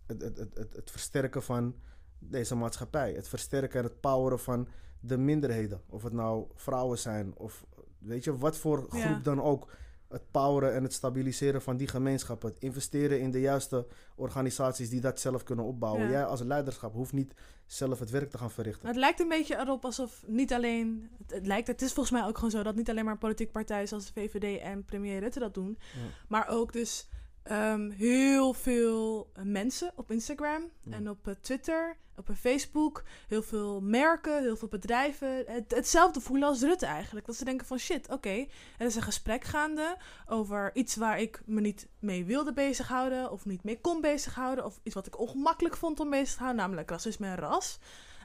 het, 0.08 0.22
het, 0.22 0.38
het, 0.38 0.58
het, 0.58 0.76
het 0.76 0.92
versterken 0.92 1.44
van 1.44 1.76
deze 2.20 2.56
maatschappij. 2.56 3.14
Het 3.14 3.28
versterken 3.28 3.80
en 3.80 3.86
het 3.86 4.00
poweren 4.00 4.40
van 4.40 4.68
de 5.00 5.18
minderheden. 5.18 5.82
Of 5.90 6.04
het 6.04 6.14
nou 6.14 6.48
vrouwen 6.56 6.98
zijn 6.98 7.34
of 7.38 7.66
weet 7.98 8.24
je, 8.24 8.38
wat 8.38 8.58
voor 8.58 8.78
groep 8.90 9.02
Ja. 9.02 9.20
dan 9.24 9.42
ook. 9.42 9.72
Het 10.08 10.32
poweren 10.32 10.74
en 10.74 10.84
het 10.84 10.94
stabiliseren 10.94 11.62
van 11.62 11.78
die 11.78 11.88
gemeenschappen. 11.88 12.50
Het 12.50 12.60
investeren 12.60 13.20
in 13.20 13.32
de 13.32 13.40
juiste 13.40 13.88
organisaties 14.16 14.90
die 14.90 15.02
dat 15.02 15.20
zelf 15.20 15.44
kunnen 15.44 15.66
opbouwen. 15.66 16.04
Ja. 16.04 16.10
Jij 16.10 16.26
als 16.26 16.42
leiderschap 16.42 16.94
hoeft 16.94 17.14
niet 17.14 17.34
zelf 17.66 18.00
het 18.00 18.10
werk 18.10 18.30
te 18.30 18.38
gaan 18.38 18.52
verrichten. 18.52 18.88
Het 18.88 18.98
lijkt 18.98 19.20
een 19.20 19.28
beetje 19.28 19.58
erop 19.58 19.86
alsof 19.86 20.24
niet 20.28 20.54
alleen. 20.54 21.10
Het, 21.18 21.32
het 21.32 21.48
lijkt, 21.48 21.68
het 21.68 21.82
is 21.82 21.94
volgens 21.94 22.20
mij 22.20 22.28
ook 22.28 22.36
gewoon 22.36 22.52
zo 22.52 22.64
dat 22.64 22.76
niet 22.76 22.90
alleen 22.90 23.06
maar 23.06 23.18
politieke 23.18 23.52
partijen 23.52 23.88
zoals 23.88 24.06
de 24.06 24.22
VVD 24.22 24.62
en 24.62 24.86
premier 24.86 25.20
Rutte 25.20 25.40
dat 25.40 25.54
doen. 25.54 25.78
Ja. 25.80 26.00
Maar 26.28 26.48
ook 26.48 26.74
dus 26.74 27.08
ehm, 27.46 27.90
heel 27.90 28.54
veel 28.54 29.30
eh, 29.34 29.44
mensen 29.44 29.92
op 29.96 30.12
Instagram 30.12 30.64
Ja. 30.84 30.96
en 30.96 31.10
op 31.10 31.28
eh, 31.28 31.34
Twitter, 31.42 31.98
op 32.16 32.30
eh, 32.30 32.36
Facebook. 32.36 33.04
Heel 33.28 33.42
veel 33.44 33.82
merken, 33.82 34.42
heel 34.42 34.56
veel 34.58 34.68
bedrijven. 34.68 35.44
Het, 35.48 35.76
hetzelfde 35.76 36.22
voelen 36.22 36.48
als 36.48 36.62
Rutte 36.62 36.86
eigenlijk. 36.86 37.26
Dat 37.26 37.36
ze 37.36 37.46
denken 37.46 37.68
van 37.68 37.80
shit, 37.80 38.10
oké, 38.12 38.46
er 38.78 38.86
is 38.86 38.96
een 38.96 39.02
gesprek 39.02 39.44
gaande 39.44 39.98
over 40.28 40.72
iets 40.74 40.96
waar 40.96 41.20
ik 41.20 41.42
me 41.46 41.62
niet 41.62 41.88
mee 42.00 42.26
wilde 42.26 42.54
bezighouden. 42.54 43.32
Of 43.32 43.46
niet 43.46 43.64
mee 43.64 43.82
kon 43.82 44.02
bezighouden. 44.02 44.66
Of 44.66 44.80
iets 44.84 44.96
wat 44.96 45.08
ik 45.08 45.20
ongemakkelijk 45.20 45.78
vond 45.78 46.00
om 46.00 46.10
bezig 46.10 46.34
te 46.34 46.40
houden, 46.40 46.62
namelijk 46.62 46.90
racisme 46.90 47.28
en 47.28 47.36
ras. 47.36 47.80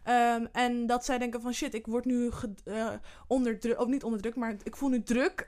Ehm, 0.05 0.47
en 0.53 0.87
dat 0.87 1.05
zij 1.05 1.19
denken 1.19 1.41
van 1.41 1.55
shit, 1.55 1.75
ik 1.75 1.87
word 1.87 2.05
nu 2.05 2.31
eh, 2.65 2.89
onder 3.27 3.59
druk, 3.59 3.81
of 3.81 3.87
niet 3.87 4.05
onder 4.05 4.21
druk, 4.21 4.37
maar 4.37 4.57
ik 4.63 4.77
voel 4.77 4.89
nu 4.89 5.03
druk 5.03 5.47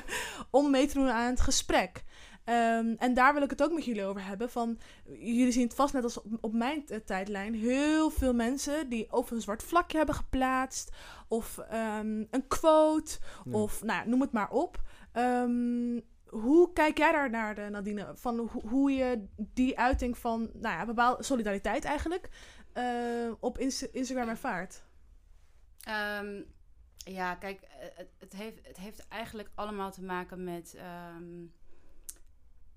om 0.50 0.70
mee 0.70 0.86
te 0.86 0.94
doen 0.94 1.08
aan 1.08 1.30
het 1.30 1.40
gesprek. 1.40 2.04
Ehm, 2.44 2.94
en 2.98 3.14
daar 3.14 3.32
wil 3.34 3.42
ik 3.42 3.50
het 3.50 3.62
ook 3.62 3.72
met 3.72 3.84
jullie 3.84 4.04
over 4.04 4.24
hebben. 4.26 4.50
Van, 4.50 4.78
jullie 5.04 5.52
zien 5.52 5.64
het 5.64 5.74
vast 5.74 5.94
net 5.94 6.02
als 6.02 6.20
op, 6.22 6.26
op 6.40 6.52
mijn 6.52 6.88
eh, 6.88 6.98
tijdlijn. 6.98 7.54
Heel 7.54 8.10
veel 8.10 8.34
mensen 8.34 8.88
die 8.88 9.12
of 9.12 9.30
een 9.30 9.40
zwart 9.40 9.62
vlakje 9.62 9.96
hebben 9.96 10.14
geplaatst. 10.14 10.90
Of 11.28 11.58
ehm, 11.58 12.24
een 12.30 12.46
quote. 12.48 13.18
Ja. 13.44 13.52
Of 13.52 13.82
nou, 13.82 13.98
ja, 14.02 14.08
noem 14.08 14.20
het 14.20 14.32
maar 14.32 14.50
op. 14.50 14.82
Ehm, 15.12 16.00
hoe 16.28 16.72
kijk 16.72 16.98
jij 16.98 17.12
daar 17.12 17.30
naar, 17.30 17.54
de, 17.54 17.68
Nadine? 17.70 18.12
Van 18.14 18.38
ho- 18.38 18.60
hoe 18.68 18.90
je 18.90 19.24
die 19.36 19.78
uiting 19.78 20.18
van 20.18 20.40
nou 20.52 20.78
ja, 20.78 20.84
bepaalde 20.86 21.22
solidariteit 21.22 21.84
eigenlijk 21.84 22.28
eh, 22.72 22.84
op 23.40 23.58
Insta- 23.58 23.86
Instagram 23.92 24.28
ervaart? 24.28 24.82
Ehm, 25.80 26.40
ja, 26.96 27.34
kijk, 27.34 27.60
eh, 27.60 27.68
het, 27.94 28.08
het, 28.18 28.32
heeft, 28.32 28.66
het 28.66 28.76
heeft 28.76 29.08
eigenlijk 29.08 29.50
allemaal 29.54 29.90
te 29.90 30.02
maken 30.02 30.44
met 30.44 30.74
ehm, 30.76 31.44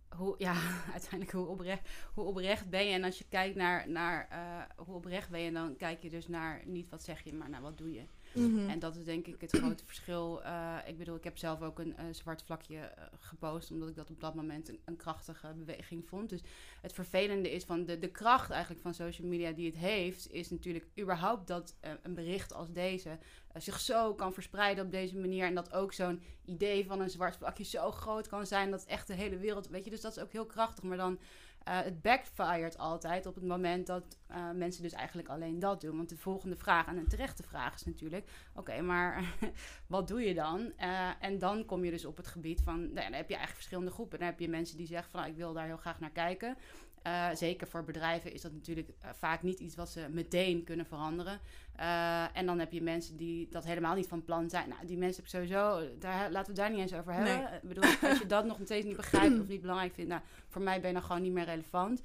hoe, 0.09 0.35
ja, 0.37 0.55
uiteindelijk 0.93 1.31
hoe 1.31 1.45
oprecht, 1.45 1.89
hoe 2.13 2.25
oprecht 2.25 2.69
ben 2.69 2.85
je. 2.85 2.93
En 2.93 3.03
als 3.03 3.17
je 3.17 3.25
kijkt 3.29 3.55
naar, 3.55 3.89
naar 3.89 4.27
eh, 4.29 4.85
hoe 4.85 4.95
oprecht 4.95 5.29
ben 5.29 5.41
je, 5.41 5.51
dan 5.51 5.75
kijk 5.75 6.01
je 6.01 6.09
dus 6.09 6.27
naar 6.27 6.61
niet 6.65 6.89
wat 6.89 7.03
zeg 7.03 7.23
je, 7.23 7.33
maar 7.33 7.49
naar 7.49 7.61
wat 7.61 7.77
doe 7.77 7.93
je. 7.93 8.03
Mhm. 8.33 8.69
En 8.69 8.79
dat 8.79 8.95
is 8.95 9.03
denk 9.03 9.27
ik 9.27 9.41
het 9.41 9.57
grote 9.57 9.85
verschil. 9.85 10.43
Eh, 10.43 10.75
ik 10.85 10.97
bedoel, 10.97 11.15
ik 11.15 11.23
heb 11.23 11.37
zelf 11.37 11.61
ook 11.61 11.79
een 11.79 11.95
zwart 12.11 12.43
vlakje 12.43 12.77
eh, 12.77 13.03
gepost, 13.19 13.71
omdat 13.71 13.89
ik 13.89 13.95
dat 13.95 14.09
op 14.09 14.19
dat 14.19 14.35
moment 14.35 14.69
een, 14.69 14.79
een 14.85 14.95
krachtige 14.95 15.53
beweging 15.53 16.07
vond. 16.07 16.29
Dus 16.29 16.41
het 16.81 16.93
vervelende 16.93 17.51
is 17.51 17.63
van 17.63 17.85
de, 17.85 17.99
de 17.99 18.11
kracht 18.11 18.49
eigenlijk 18.49 18.81
van 18.81 18.93
social 18.93 19.27
media 19.27 19.51
die 19.51 19.65
het 19.65 19.77
heeft, 19.77 20.31
is 20.31 20.49
natuurlijk 20.49 20.85
überhaupt 20.99 21.47
dat 21.47 21.75
een 22.01 22.13
bericht 22.13 22.53
als 22.53 22.71
deze 22.71 23.17
zich 23.59 23.79
zo 23.79 24.13
kan 24.13 24.33
verspreiden 24.33 24.85
op 24.85 24.91
deze 24.91 25.17
manier. 25.17 25.45
En 25.45 25.55
dat 25.55 25.73
ook 25.73 25.93
zo'n 25.93 26.21
idee 26.45 26.85
van 26.85 26.99
een 26.99 27.09
zwart 27.09 27.37
vlakje 27.37 27.63
zo 27.63 27.91
groot 27.91 28.27
kan 28.27 28.45
zijn 28.45 28.71
dat 28.71 28.85
echt 28.85 29.07
de 29.07 29.13
hele 29.13 29.37
wereld, 29.37 29.67
weet 29.67 29.83
je, 29.83 29.89
dus 29.89 30.01
dat 30.01 30.17
is 30.17 30.23
ook 30.23 30.31
heel 30.31 30.45
krachtig. 30.45 30.83
Maar 30.83 30.97
dan 30.97 31.19
eh, 31.67 31.81
het 31.81 32.01
backfired 32.01 32.77
altijd 32.77 33.25
op 33.25 33.35
het 33.35 33.43
moment 33.43 33.87
dat 33.87 34.17
eh, 34.27 34.51
mensen 34.51 34.83
dus 34.83 34.93
eigenlijk 34.93 35.29
alleen 35.29 35.59
dat 35.59 35.81
doen. 35.81 35.97
Want 35.97 36.09
de 36.09 36.17
volgende 36.17 36.55
vraag, 36.55 36.87
en 36.87 36.97
een 36.97 37.07
terechte 37.07 37.43
vraag 37.43 37.75
is 37.75 37.85
natuurlijk... 37.85 38.29
oké, 38.55 38.81
maar 38.81 39.23
wat 39.87 40.07
doe 40.07 40.21
je 40.21 40.33
dan? 40.33 40.71
Eh, 40.77 41.09
en 41.19 41.39
dan 41.39 41.65
kom 41.65 41.85
je 41.85 41.91
dus 41.91 42.05
op 42.05 42.17
het 42.17 42.27
gebied 42.27 42.61
van... 42.63 42.79
Nou 42.79 42.93
dan 42.93 43.13
heb 43.13 43.29
je 43.29 43.35
eigenlijk 43.35 43.55
verschillende 43.55 43.91
groepen. 43.91 44.19
Dan 44.19 44.27
heb 44.27 44.39
je 44.39 44.49
mensen 44.49 44.77
die 44.77 44.87
zeggen 44.87 45.11
van... 45.11 45.19
nou, 45.19 45.31
ik 45.31 45.37
wil 45.37 45.53
daar 45.53 45.65
heel 45.65 45.77
graag 45.77 45.99
naar 45.99 46.11
kijken. 46.11 46.57
Eh, 47.01 47.27
zeker 47.33 47.67
voor 47.67 47.83
bedrijven 47.83 48.33
is 48.33 48.41
dat 48.41 48.51
natuurlijk 48.51 48.89
eh, 48.99 49.09
vaak 49.13 49.41
niet 49.41 49.59
iets 49.59 49.75
wat 49.75 49.89
ze 49.89 50.07
meteen 50.09 50.63
kunnen 50.63 50.85
veranderen. 50.85 51.39
Eh, 51.75 52.37
en 52.37 52.45
dan 52.45 52.59
heb 52.59 52.71
je 52.71 52.81
mensen 52.81 53.17
die 53.17 53.47
dat 53.49 53.65
helemaal 53.65 53.95
niet 53.95 54.07
van 54.07 54.23
plan 54.23 54.49
zijn. 54.49 54.69
Nou, 54.69 54.85
die 54.85 54.97
mensen 54.97 55.23
heb 55.23 55.25
ik 55.25 55.39
sowieso... 55.39 55.97
Daar, 55.99 56.31
laten 56.31 56.53
we 56.53 56.59
daar 56.59 56.69
niet 56.69 56.79
eens 56.79 56.93
over 56.93 57.13
hebben. 57.13 57.33
Nee. 57.33 57.59
Ik 57.61 57.67
bedoel, 57.67 57.83
als 58.09 58.19
je 58.19 58.25
dat 58.35 58.45
nog 58.45 58.59
steeds 58.63 58.85
niet 58.85 58.95
begrijpt 58.95 59.39
of 59.39 59.47
niet 59.47 59.61
belangrijk 59.61 59.93
vindt... 59.93 60.09
Nou, 60.09 60.21
voor 60.47 60.61
mij 60.61 60.79
ben 60.79 60.87
je 60.87 60.95
dan 60.95 61.05
gewoon 61.05 61.21
niet 61.21 61.31
meer 61.31 61.45
relevant. 61.45 62.01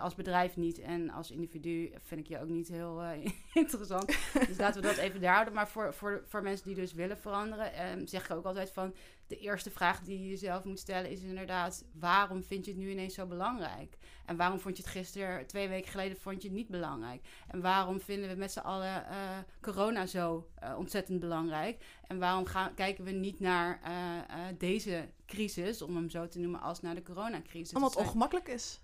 Als 0.00 0.14
bedrijf 0.14 0.56
niet 0.56 0.80
en 0.80 1.10
als 1.10 1.30
individu 1.30 1.92
vind 2.02 2.20
ik 2.20 2.26
je 2.26 2.40
ook 2.40 2.48
niet 2.48 2.68
heel 2.68 3.02
interessant. 3.52 4.06
Dus 4.46 4.58
laten 4.58 4.82
we 4.82 4.88
dat 4.88 4.96
even 4.96 5.20
daar 5.20 5.32
houden. 5.32 5.54
Maar 5.54 5.68
voor, 5.68 5.94
voor, 5.94 6.22
voor 6.26 6.42
mensen 6.42 6.66
die 6.66 6.74
dus 6.74 6.92
willen 6.92 7.18
veranderen, 7.18 7.72
ehm, 7.72 8.06
zeg 8.06 8.24
ik 8.24 8.36
ook 8.36 8.44
altijd 8.44 8.70
van... 8.70 8.94
De 9.30 9.38
eerste 9.38 9.70
vraag 9.70 10.00
die 10.00 10.20
je 10.22 10.28
jezelf 10.28 10.64
moet 10.64 10.78
stellen 10.78 11.10
is 11.10 11.22
inderdaad... 11.22 11.84
waarom 11.92 12.42
vind 12.42 12.64
je 12.64 12.70
het 12.70 12.80
nu 12.80 12.90
ineens 12.90 13.14
zo 13.14 13.26
belangrijk? 13.26 13.98
En 14.26 14.36
waarom 14.36 14.60
vond 14.60 14.76
je 14.76 14.82
het 14.82 14.92
gisteren, 14.92 15.46
twee 15.46 15.68
weken 15.68 15.90
geleden, 15.90 16.16
vond 16.16 16.42
je 16.42 16.48
het 16.48 16.56
niet 16.56 16.68
belangrijk? 16.68 17.26
En 17.48 17.60
waarom 17.60 18.00
vinden 18.00 18.28
we 18.30 18.34
met 18.36 18.52
z'n 18.52 18.58
allen 18.58 19.06
eh, 19.08 19.38
corona 19.60 20.06
zo 20.06 20.48
eh, 20.54 20.74
ontzettend 20.78 21.20
belangrijk? 21.20 21.84
En 22.06 22.18
waarom 22.18 22.46
gaan, 22.46 22.74
kijken 22.74 23.04
we 23.04 23.10
niet 23.10 23.40
naar 23.40 23.80
eh, 23.82 23.92
deze 24.58 25.08
crisis, 25.26 25.82
om 25.82 25.96
hem 25.96 26.10
zo 26.10 26.28
te 26.28 26.38
noemen, 26.38 26.60
als 26.60 26.80
naar 26.80 26.94
de 26.94 27.02
coronacrisis? 27.02 27.74
Omdat 27.74 27.80
Dat 27.80 27.82
het 27.82 27.92
zijn- 27.92 28.06
ongemakkelijk 28.06 28.48
is. 28.48 28.80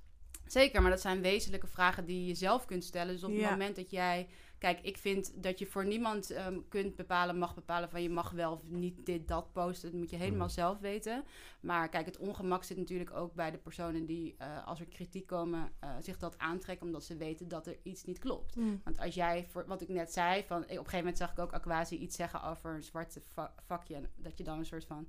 Zeker, 0.47 0.83
maar 0.83 0.91
dat 0.91 1.01
zijn 1.01 1.21
wezenlijke 1.21 1.67
vragen 1.67 2.05
die 2.05 2.27
je 2.27 2.35
zelf 2.35 2.65
kunt 2.65 2.85
stellen. 2.85 3.13
Dus 3.15 3.25
op 3.25 3.31
het 3.31 3.41
Ja. 3.41 3.51
moment 3.51 3.77
dat 3.77 3.91
jij... 3.91 4.29
Kijk, 4.59 4.81
ik 4.81 4.97
vind 4.97 5.43
dat 5.43 5.59
je 5.59 5.67
voor 5.67 5.87
niemand 5.87 6.31
ehm, 6.31 6.59
kunt 6.69 6.97
bepalen, 6.97 7.39
mag 7.39 7.55
bepalen 7.55 7.89
van 7.91 8.03
je 8.03 8.11
mag 8.11 8.31
wel 8.31 8.53
of 8.53 8.63
niet 8.69 9.07
dit, 9.07 9.29
dat 9.29 9.53
posten. 9.53 9.91
Dat 9.91 10.01
moet 10.01 10.11
je 10.11 10.17
helemaal 10.17 10.47
Mhm. 10.47 10.55
zelf 10.55 10.79
weten. 10.79 11.25
Maar 11.61 11.89
kijk, 11.89 12.07
het 12.07 12.17
ongemak 12.19 12.65
zit 12.65 12.77
natuurlijk 12.77 13.11
ook 13.15 13.35
bij 13.35 13.51
de 13.51 13.59
personen 13.59 14.07
die, 14.07 14.35
eh, 14.39 14.67
als 14.67 14.81
er 14.81 14.87
kritiek 14.87 15.27
komen, 15.27 15.73
eh, 15.81 15.91
zich 16.01 16.19
dat 16.19 16.39
aantrekken 16.39 16.87
omdat 16.87 17.05
ze 17.05 17.17
weten 17.17 17.49
dat 17.49 17.67
er 17.67 17.77
iets 17.83 18.05
niet 18.05 18.19
klopt. 18.19 18.57
Mm. 18.57 18.81
Want 18.85 18.99
als 18.99 19.15
jij, 19.15 19.47
voor, 19.49 19.65
wat 19.67 19.81
ik 19.83 19.89
net 19.89 20.13
zei, 20.13 20.45
van, 20.45 20.57
op 20.63 20.69
een 20.69 20.77
gegeven 20.77 20.99
moment 20.99 21.19
zag 21.19 21.31
ik 21.33 21.39
ook 21.39 21.53
Aquasi 21.53 21.97
iets 21.97 22.17
zeggen 22.17 22.43
over 22.43 22.75
een 22.75 22.83
zwarte 22.83 23.23
va- 23.33 23.55
vakje. 23.67 23.95
En 23.95 24.11
dat 24.17 24.39
je 24.39 24.45
dan 24.45 24.59
een 24.59 24.67
soort 24.67 24.85
van 24.85 25.09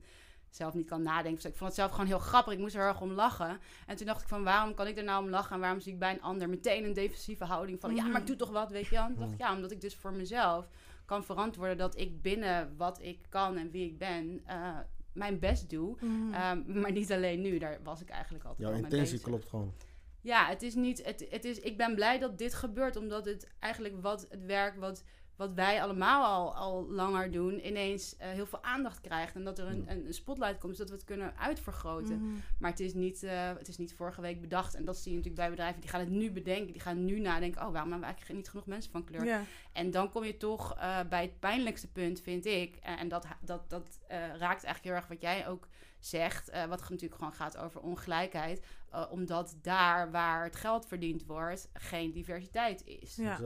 zelf 0.50 0.74
niet 0.74 0.88
kan 0.88 1.02
nadenken. 1.02 1.36
Dus 1.42 1.52
ik 1.52 1.58
vond 1.58 1.70
het 1.70 1.80
zelf 1.80 1.92
gewoon 1.92 2.06
heel 2.06 2.20
grappig. 2.20 2.54
Ik 2.54 2.60
moest 2.60 2.76
er 2.76 2.80
heel 2.82 2.90
erg 2.90 3.02
om 3.02 3.12
lachen. 3.12 3.60
En 3.88 3.96
toen 3.96 4.06
dacht 4.06 4.22
ik 4.22 4.28
van, 4.28 4.44
waarom 4.44 4.74
kan 4.74 4.88
ik 4.88 4.98
er 4.98 5.04
nou 5.04 5.24
om 5.24 5.30
lachen? 5.30 5.54
En 5.56 5.60
waarom 5.62 5.80
zie 5.80 5.94
ik 5.94 6.00
bij 6.00 6.12
een 6.14 6.22
ander 6.22 6.50
meteen 6.50 6.84
een 6.84 6.94
defensieve 6.94 7.46
houding 7.46 7.80
van... 7.80 7.96
ja, 7.96 8.02
Mhm. 8.04 8.12
maar 8.12 8.22
ik 8.22 8.28
doe 8.28 8.36
toch 8.36 8.50
wat, 8.52 8.72
weet 8.72 8.86
je 8.86 8.92
wel? 8.96 9.04
En 9.04 9.10
toen 9.12 9.20
dacht 9.20 9.32
ik, 9.32 9.40
ja, 9.40 9.56
omdat 9.56 9.72
ik 9.72 9.82
dus 9.82 9.96
voor 9.96 10.14
mezelf 10.14 10.68
kan 11.06 11.24
verantwoorden... 11.24 11.78
dat 11.78 11.98
ik 11.98 12.22
binnen 12.22 12.74
wat 12.78 13.02
ik 13.02 13.20
kan 13.30 13.58
en 13.58 13.72
wie 13.72 13.86
ik 13.86 13.98
ben... 13.98 14.42
eh, 14.46 14.78
mijn 15.14 15.40
best 15.40 15.70
doe. 15.70 15.96
Mm. 16.00 16.34
Ehm, 16.34 16.80
maar 16.82 16.92
niet 16.92 17.12
alleen 17.12 17.42
nu, 17.42 17.58
daar 17.58 17.80
was 17.84 18.02
ik 18.02 18.10
eigenlijk 18.10 18.44
altijd 18.46 18.68
Jouw 18.68 18.78
intentie 18.78 19.00
bezig. 19.00 19.22
klopt 19.22 19.46
gewoon. 19.50 19.74
Ja, 20.22 20.48
het 20.48 20.62
is 20.62 20.76
niet. 20.76 21.06
Het, 21.06 21.28
het 21.30 21.46
is, 21.46 21.60
ik 21.60 21.78
ben 21.78 21.96
blij 21.96 22.20
dat 22.20 22.38
dit 22.38 22.54
gebeurt, 22.54 22.96
omdat 22.96 23.26
het 23.26 23.48
eigenlijk 23.60 24.02
wat 24.02 24.26
het 24.30 24.46
werk 24.46 24.76
wat, 24.80 25.04
wat 25.38 25.54
wij 25.54 25.82
allemaal 25.84 26.26
al, 26.26 26.56
al 26.56 26.88
langer 26.92 27.32
doen, 27.32 27.68
ineens 27.68 28.18
eh, 28.18 28.30
heel 28.30 28.46
veel 28.46 28.64
aandacht 28.64 29.02
krijgt. 29.02 29.36
En 29.36 29.44
dat 29.44 29.60
er 29.60 29.68
een, 29.68 29.86
een 29.90 30.14
spotlight 30.14 30.58
komt, 30.60 30.76
zodat 30.76 30.90
we 30.90 30.96
het 30.96 31.06
kunnen 31.06 31.38
uitvergroten. 31.38 32.18
Mhm. 32.24 32.36
Maar 32.60 32.72
het 32.72 32.80
is, 32.80 32.94
niet, 32.94 33.24
eh, 33.24 33.48
het 33.58 33.68
is 33.68 33.78
niet 33.78 33.94
vorige 33.96 34.22
week 34.22 34.42
bedacht. 34.42 34.76
En 34.76 34.86
dat 34.86 34.98
zie 34.98 35.12
je 35.12 35.18
natuurlijk 35.18 35.42
bij 35.44 35.50
bedrijven. 35.50 35.82
Die 35.82 35.90
gaan 35.90 36.00
het 36.00 36.10
nu 36.10 36.32
bedenken. 36.32 36.72
Die 36.72 36.82
gaan 36.82 37.06
nu 37.06 37.20
nadenken. 37.20 37.62
Oh, 37.66 37.72
waarom 37.72 37.92
hebben 37.92 38.00
we 38.00 38.06
eigenlijk 38.16 38.40
niet 38.40 38.50
genoeg 38.50 38.66
mensen 38.66 38.92
van 38.92 39.04
kleur? 39.04 39.26
En 39.74 39.92
dan 39.92 40.10
kom 40.12 40.24
je 40.24 40.38
toch 40.38 40.76
eh, 40.76 41.00
bij 41.10 41.22
het 41.22 41.40
pijnlijkste 41.40 41.88
punt, 41.92 42.22
vind 42.22 42.46
ik. 42.46 42.76
En, 42.76 42.98
en 42.98 43.08
dat, 43.08 43.26
dat, 43.42 43.70
dat 43.70 44.00
eh, 44.08 44.18
raakt 44.18 44.64
eigenlijk 44.64 44.84
heel 44.84 44.94
erg 44.94 45.08
wat 45.08 45.22
jij 45.22 45.48
ook 45.48 45.68
zegt. 46.00 46.50
eh, 46.50 46.66
wat 46.66 46.80
natuurlijk 46.90 47.16
gewoon 47.16 47.34
gaat 47.34 47.58
over 47.58 47.82
ongelijkheid. 47.82 48.66
eh, 48.92 49.06
omdat 49.10 49.56
daar 49.62 50.12
waar 50.12 50.44
het 50.44 50.56
geld 50.56 50.86
verdiend 50.88 51.26
wordt, 51.26 51.70
geen 51.74 52.12
diversiteit 52.12 52.86
is. 52.86 53.16
Ja. 53.16 53.40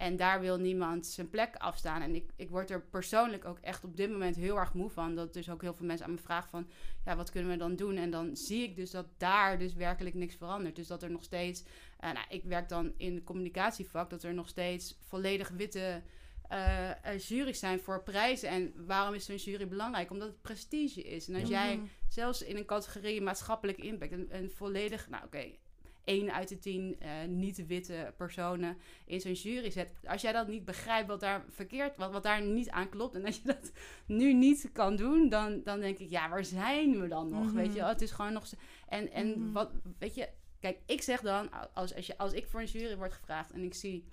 En 0.00 0.16
daar 0.16 0.40
wil 0.40 0.58
niemand 0.58 1.06
zijn 1.06 1.30
plek 1.30 1.56
afstaan. 1.56 2.02
En 2.02 2.14
ik, 2.14 2.30
ik 2.36 2.50
word 2.50 2.70
er 2.70 2.82
persoonlijk 2.82 3.44
ook 3.44 3.58
echt 3.58 3.84
op 3.84 3.96
dit 3.96 4.10
moment 4.10 4.36
heel 4.36 4.56
erg 4.56 4.74
moe 4.74 4.90
van. 4.90 5.14
Dat 5.14 5.32
dus 5.34 5.50
ook 5.50 5.62
heel 5.62 5.74
veel 5.74 5.86
mensen 5.86 6.06
aan 6.06 6.12
me 6.12 6.18
vragen 6.18 6.50
van... 6.50 6.68
ja, 7.04 7.16
wat 7.16 7.30
kunnen 7.30 7.50
we 7.50 7.56
dan 7.56 7.76
doen? 7.76 7.96
En 7.96 8.10
dan 8.10 8.36
zie 8.36 8.62
ik 8.62 8.76
dus 8.76 8.90
dat 8.90 9.06
daar 9.16 9.58
dus 9.58 9.74
werkelijk 9.74 10.14
niks 10.14 10.34
verandert. 10.34 10.76
Dus 10.76 10.86
dat 10.86 11.02
er 11.02 11.10
nog 11.10 11.24
steeds... 11.24 11.64
eh, 11.98 12.12
nou, 12.12 12.26
ik 12.28 12.44
werk 12.44 12.68
dan 12.68 12.92
in 12.96 13.14
het 13.14 13.24
communicatievak... 13.24 14.10
dat 14.10 14.22
er 14.22 14.34
nog 14.34 14.48
steeds 14.48 14.98
volledig 15.08 15.48
witte 15.48 16.02
eh 16.48 17.04
eh, 17.04 17.18
jury's 17.18 17.58
zijn 17.58 17.80
voor 17.80 18.02
prijzen. 18.02 18.48
En 18.48 18.72
waarom 18.86 19.14
is 19.14 19.24
zo'n 19.24 19.36
jury 19.36 19.68
belangrijk? 19.68 20.10
Omdat 20.10 20.28
het 20.28 20.42
prestige 20.42 21.02
is. 21.02 21.28
En 21.28 21.34
als 21.40 21.48
Ja. 21.48 21.64
jij 21.64 21.80
zelfs 22.08 22.42
in 22.42 22.56
een 22.56 22.66
categorie 22.66 23.20
maatschappelijk 23.20 23.78
impact... 23.78 24.12
een, 24.12 24.26
een 24.30 24.50
volledig... 24.50 25.08
Nou, 25.08 25.24
oké... 25.24 25.50
één 26.04 26.32
uit 26.32 26.48
de 26.48 26.58
tien 26.58 26.96
eh, 27.00 27.10
niet-witte 27.28 28.14
personen 28.16 28.78
in 29.06 29.20
zo'n 29.20 29.32
jury 29.32 29.70
zet. 29.70 29.92
Als 30.04 30.22
jij 30.22 30.32
dat 30.32 30.48
niet 30.48 30.64
begrijpt, 30.64 31.08
wat 31.08 31.20
daar 31.20 31.44
verkeerd, 31.48 31.96
wat, 31.96 32.12
wat 32.12 32.22
daar 32.22 32.42
niet 32.42 32.70
aan 32.70 32.88
klopt, 32.88 33.14
en 33.14 33.22
dat 33.22 33.36
je 33.36 33.42
dat 33.44 33.72
nu 34.06 34.32
niet 34.32 34.70
kan 34.72 34.96
doen, 34.96 35.28
dan, 35.28 35.62
dan 35.64 35.80
denk 35.80 35.98
ik, 35.98 36.10
ja, 36.10 36.28
waar 36.28 36.44
zijn 36.44 37.00
we 37.00 37.08
dan 37.08 37.28
nog? 37.28 37.44
Mhm. 37.44 37.54
Weet 37.54 37.72
je, 37.72 37.78
wel? 37.78 37.88
het 37.88 38.02
is 38.02 38.10
gewoon 38.10 38.32
nog. 38.32 38.46
En, 38.88 39.12
en 39.12 39.28
Mhm. 39.28 39.52
wat, 39.52 39.70
weet 39.98 40.14
je, 40.14 40.28
kijk, 40.60 40.78
ik 40.86 41.02
zeg 41.02 41.20
dan, 41.20 41.50
als, 41.74 41.94
als, 41.94 42.06
je, 42.06 42.18
als 42.18 42.32
ik 42.32 42.46
voor 42.46 42.60
een 42.60 42.66
jury 42.66 42.96
word 42.96 43.12
gevraagd 43.12 43.52
en 43.52 43.62
ik 43.62 43.74
zie 43.74 44.04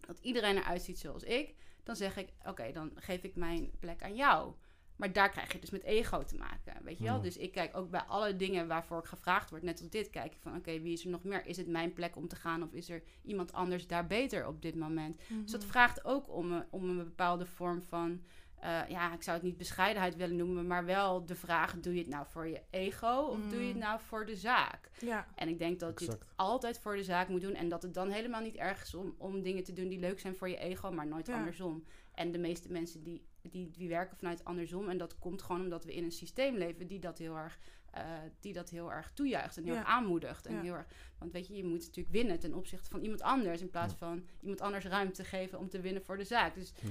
dat 0.00 0.18
iedereen 0.22 0.56
eruit 0.56 0.82
ziet 0.82 0.98
zoals 0.98 1.22
ik, 1.22 1.54
dan 1.82 1.96
zeg 1.96 2.16
ik, 2.16 2.28
oké, 2.46 2.72
dan 2.72 2.90
geef 2.94 3.22
ik 3.22 3.36
mijn 3.36 3.70
plek 3.78 4.02
aan 4.02 4.14
jou. 4.14 4.52
Maar 4.96 5.12
daar 5.12 5.30
krijg 5.30 5.52
je 5.52 5.58
dus 5.58 5.70
met 5.70 5.82
ego 5.82 6.22
te 6.22 6.36
maken, 6.36 6.84
weet 6.84 6.98
je 6.98 7.04
wel? 7.04 7.20
Dus 7.20 7.36
ik 7.36 7.52
kijk 7.52 7.76
ook 7.76 7.90
bij 7.90 8.00
alle 8.02 8.36
dingen 8.36 8.66
waarvoor 8.68 8.98
ik 8.98 9.04
gevraagd 9.04 9.50
word, 9.50 9.62
net 9.62 9.80
als 9.80 9.88
dit, 9.90 10.10
kijk 10.10 10.32
ik 10.32 10.40
van, 10.40 10.56
oké, 10.56 10.80
wie 10.80 10.92
is 10.92 11.04
er 11.04 11.10
nog 11.10 11.24
meer? 11.24 11.46
Is 11.46 11.56
het 11.56 11.66
mijn 11.68 11.92
plek 11.92 12.16
om 12.16 12.28
te 12.28 12.36
gaan 12.36 12.62
of 12.62 12.72
is 12.72 12.90
er 12.90 13.02
iemand 13.22 13.52
anders 13.52 13.86
daar 13.86 14.06
beter 14.06 14.46
op 14.46 14.62
dit 14.62 14.74
moment? 14.74 15.16
Dus 15.16 15.26
Mhm. 15.28 15.50
dat 15.50 15.64
vraagt 15.64 16.04
ook 16.04 16.28
om 16.28 16.52
een, 16.52 16.64
om 16.70 16.88
een 16.88 16.96
bepaalde 16.96 17.46
vorm 17.46 17.82
van, 17.82 18.22
eh, 18.60 18.80
ja, 18.88 19.12
ik 19.14 19.22
zou 19.22 19.36
het 19.36 19.46
niet 19.46 19.56
bescheidenheid 19.56 20.16
willen 20.16 20.36
noemen, 20.36 20.66
maar 20.66 20.84
wel 20.84 21.24
de 21.26 21.34
vraag, 21.34 21.80
doe 21.80 21.92
je 21.94 22.00
het 22.00 22.08
nou 22.08 22.26
voor 22.28 22.46
je 22.48 22.62
ego 22.70 23.16
of 23.30 23.38
doe 23.48 23.60
je 23.60 23.66
het 23.66 23.74
Mm. 23.74 23.80
nou 23.80 24.00
voor 24.00 24.26
de 24.26 24.36
zaak? 24.36 24.90
Ja. 25.00 25.26
En 25.34 25.48
ik 25.48 25.58
denk 25.58 25.80
dat 25.80 26.00
je 26.00 26.06
het 26.06 26.24
altijd 26.36 26.78
voor 26.78 26.96
de 26.96 27.04
zaak 27.04 27.28
moet 27.28 27.40
doen. 27.40 27.54
En 27.54 27.68
dat 27.68 27.82
het 27.82 27.94
dan 27.94 28.10
helemaal 28.10 28.42
niet 28.42 28.56
erg 28.56 28.82
is 28.82 28.94
om, 28.94 29.14
om 29.18 29.42
dingen 29.42 29.64
te 29.64 29.72
doen 29.72 29.88
die 29.88 29.98
leuk 29.98 30.20
zijn 30.20 30.36
voor 30.36 30.48
je 30.48 30.56
ego, 30.58 30.90
maar 30.92 31.06
nooit 31.06 31.26
Ja. 31.26 31.36
andersom. 31.38 31.84
En 32.14 32.32
de 32.32 32.38
meeste 32.38 32.72
mensen 32.72 33.02
die, 33.02 33.24
die, 33.50 33.70
die 33.70 33.88
werken 33.88 34.16
vanuit 34.16 34.44
andersom. 34.44 34.88
En 34.88 34.98
dat 34.98 35.18
komt 35.18 35.42
gewoon 35.42 35.60
omdat 35.62 35.84
we 35.84 35.94
in 35.94 36.04
een 36.04 36.12
systeem 36.12 36.56
leven 36.56 36.86
die 36.86 36.98
dat 37.00 37.18
heel 37.18 37.36
erg, 37.36 37.58
eh, 37.90 38.02
die 38.40 38.52
dat 38.52 38.70
heel 38.70 38.92
erg 38.92 39.10
toejuicht 39.14 39.56
en 39.56 39.64
heel 39.64 39.72
Ja. 39.72 39.78
erg 39.78 39.88
aanmoedigt. 39.88 40.46
En 40.46 40.54
Ja. 40.54 40.60
heel 40.62 40.74
erg, 40.74 40.86
want 41.18 41.32
weet 41.32 41.46
je, 41.46 41.54
je 41.56 41.64
moet 41.64 41.78
natuurlijk 41.80 42.08
winnen 42.14 42.38
ten 42.38 42.54
opzichte 42.54 42.90
van 42.90 43.00
iemand 43.00 43.22
anders. 43.22 43.60
In 43.60 43.70
plaats 43.70 43.92
Ja. 43.92 43.98
van 43.98 44.26
iemand 44.40 44.60
anders 44.60 44.84
ruimte 44.84 45.24
geven 45.24 45.58
om 45.58 45.68
te 45.68 45.80
winnen 45.80 46.02
voor 46.02 46.16
de 46.16 46.24
zaak. 46.24 46.54
Dus 46.54 46.72
Ja. 46.82 46.88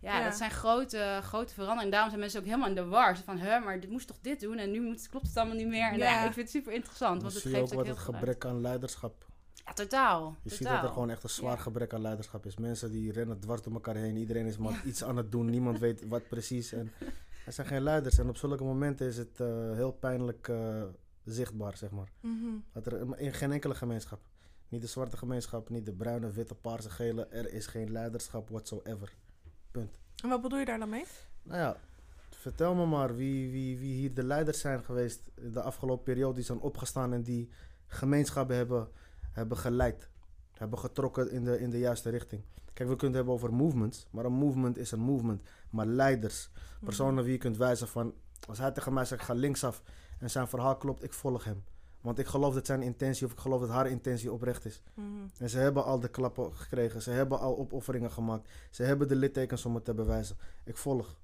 ja, 0.00 0.18
Ja. 0.18 0.24
dat 0.24 0.36
zijn 0.36 0.50
grote, 0.50 1.18
grote 1.22 1.52
veranderingen. 1.54 1.90
Daarom 1.90 2.08
zijn 2.08 2.20
mensen 2.20 2.40
ook 2.40 2.46
helemaal 2.46 2.68
in 2.68 2.74
de 2.74 2.84
war. 2.84 3.18
Van, 3.18 3.38
hè, 3.38 3.58
maar 3.60 3.80
dit 3.80 3.90
moest 3.90 4.06
toch 4.06 4.18
dit 4.20 4.40
doen? 4.40 4.58
En 4.58 4.70
nu 4.70 4.80
moet, 4.80 5.08
klopt 5.08 5.26
het 5.26 5.36
allemaal 5.36 5.56
niet 5.56 5.66
meer. 5.66 5.90
En 5.92 5.98
Ja. 5.98 6.04
ja, 6.10 6.18
ik 6.26 6.32
vind 6.32 6.36
het 6.46 6.50
super 6.50 6.72
interessant. 6.72 7.22
Want 7.22 7.34
het 7.34 7.42
geeft 7.42 7.56
ook 7.56 7.62
ook 7.62 7.72
wat 7.74 7.84
heel 7.86 7.94
het 7.94 8.02
gebrek 8.04 8.44
aan 8.44 8.60
leiderschap. 8.60 9.28
Ja, 9.70 9.76
totaal. 9.76 10.36
Je 10.42 10.50
ziet 10.50 10.66
dat 10.66 10.82
er 10.82 10.88
gewoon 10.88 11.10
echt 11.10 11.22
een 11.22 11.28
zwaar 11.28 11.58
gebrek 11.58 11.94
aan 11.94 12.00
leiderschap 12.00 12.46
is. 12.46 12.56
Mensen 12.56 12.90
die 12.90 13.12
rennen 13.12 13.40
dwars 13.40 13.62
door 13.62 13.72
elkaar 13.72 13.94
heen. 13.94 14.16
Iedereen 14.16 14.46
is 14.46 14.58
maar 14.58 14.82
iets 14.84 15.04
aan 15.04 15.16
het 15.16 15.32
doen. 15.32 15.50
Niemand 15.50 15.78
weet 15.86 16.08
wat 16.08 16.28
precies. 16.28 16.72
En 16.72 16.92
er 17.46 17.52
zijn 17.52 17.66
geen 17.66 17.82
leiders. 17.82 18.18
En 18.18 18.28
op 18.28 18.36
zulke 18.36 18.64
momenten 18.64 19.06
is 19.06 19.16
het 19.16 19.40
eh, 19.40 19.72
heel 19.72 19.92
pijnlijk 19.92 20.48
eh, 20.48 20.82
zichtbaar, 21.24 21.76
zeg 21.76 21.90
maar. 21.90 22.08
Mhm. 22.20 22.46
Dat 22.72 22.86
er 22.86 23.20
in 23.20 23.32
geen 23.32 23.52
enkele 23.52 23.74
gemeenschap. 23.74 24.20
Niet 24.68 24.80
de 24.80 24.86
zwarte 24.86 25.16
gemeenschap, 25.16 25.68
niet 25.68 25.86
de 25.86 25.92
bruine, 25.92 26.30
witte, 26.30 26.54
paarse, 26.54 26.90
gele. 26.90 27.26
Er 27.26 27.52
is 27.52 27.66
geen 27.66 27.92
leiderschap 27.92 28.48
whatsoever. 28.48 29.12
Punt. 29.70 29.98
En 30.22 30.28
wat 30.28 30.42
bedoel 30.42 30.58
je 30.58 30.64
daar 30.64 30.78
dan 30.78 30.88
mee? 30.88 31.04
Nou 31.42 31.60
ja, 31.60 31.76
vertel 32.30 32.74
me 32.74 32.86
maar 32.86 33.16
wie, 33.16 33.50
wie, 33.50 33.78
wie 33.78 33.94
hier 33.94 34.14
de 34.14 34.24
leiders 34.24 34.60
zijn 34.60 34.84
geweest 34.84 35.22
de 35.34 35.62
afgelopen 35.62 36.04
periode. 36.04 36.34
Die 36.34 36.44
zijn 36.44 36.60
opgestaan 36.60 37.12
en 37.12 37.22
die 37.22 37.50
gemeenschappen 37.86 38.56
hebben, 38.56 38.88
hebben 39.32 39.56
geleid. 39.58 40.08
Hebben 40.52 40.78
getrokken 40.78 41.30
in 41.30 41.44
de, 41.44 41.60
in 41.60 41.70
de 41.70 41.78
juiste 41.78 42.10
richting. 42.10 42.42
Kijk, 42.72 42.88
we 42.88 42.96
kunnen 42.96 43.16
het 43.18 43.26
hebben 43.26 43.34
over 43.34 43.52
movements. 43.64 44.06
Maar 44.10 44.24
een 44.24 44.32
movement 44.32 44.78
is 44.78 44.90
een 44.92 45.00
movement. 45.00 45.42
Maar 45.70 45.86
leiders, 45.86 46.50
Mhm. 46.54 46.84
personen 46.84 47.24
wie 47.24 47.32
je 47.32 47.38
kunt 47.38 47.56
wijzen 47.56 47.88
van... 47.88 48.14
Als 48.48 48.58
hij 48.58 48.70
tegen 48.70 48.92
mij 48.92 49.04
zegt, 49.04 49.20
ik 49.20 49.26
ga 49.26 49.34
linksaf 49.34 49.82
en 50.18 50.30
zijn 50.30 50.48
verhaal 50.48 50.76
klopt, 50.76 51.02
ik 51.02 51.12
volg 51.12 51.44
hem. 51.44 51.64
Want 52.00 52.18
ik 52.18 52.26
geloof 52.26 52.54
dat 52.54 52.66
zijn 52.66 52.82
intentie 52.82 53.26
of 53.26 53.32
ik 53.32 53.38
geloof 53.38 53.60
dat 53.60 53.70
haar 53.70 53.86
intentie 53.88 54.32
oprecht 54.32 54.64
is. 54.64 54.82
Mhm. 54.94 55.06
En 55.38 55.50
ze 55.50 55.58
hebben 55.58 55.84
al 55.84 56.00
de 56.00 56.08
klappen 56.08 56.54
gekregen. 56.56 57.02
Ze 57.02 57.10
hebben 57.10 57.38
al 57.38 57.58
opofferingen 57.58 58.10
gemaakt. 58.10 58.48
Ze 58.70 58.82
hebben 58.82 59.08
de 59.08 59.16
littekens 59.16 59.64
om 59.64 59.74
het 59.74 59.84
te 59.84 59.94
bewijzen. 59.94 60.36
Ik 60.64 60.76
volg. 60.76 61.16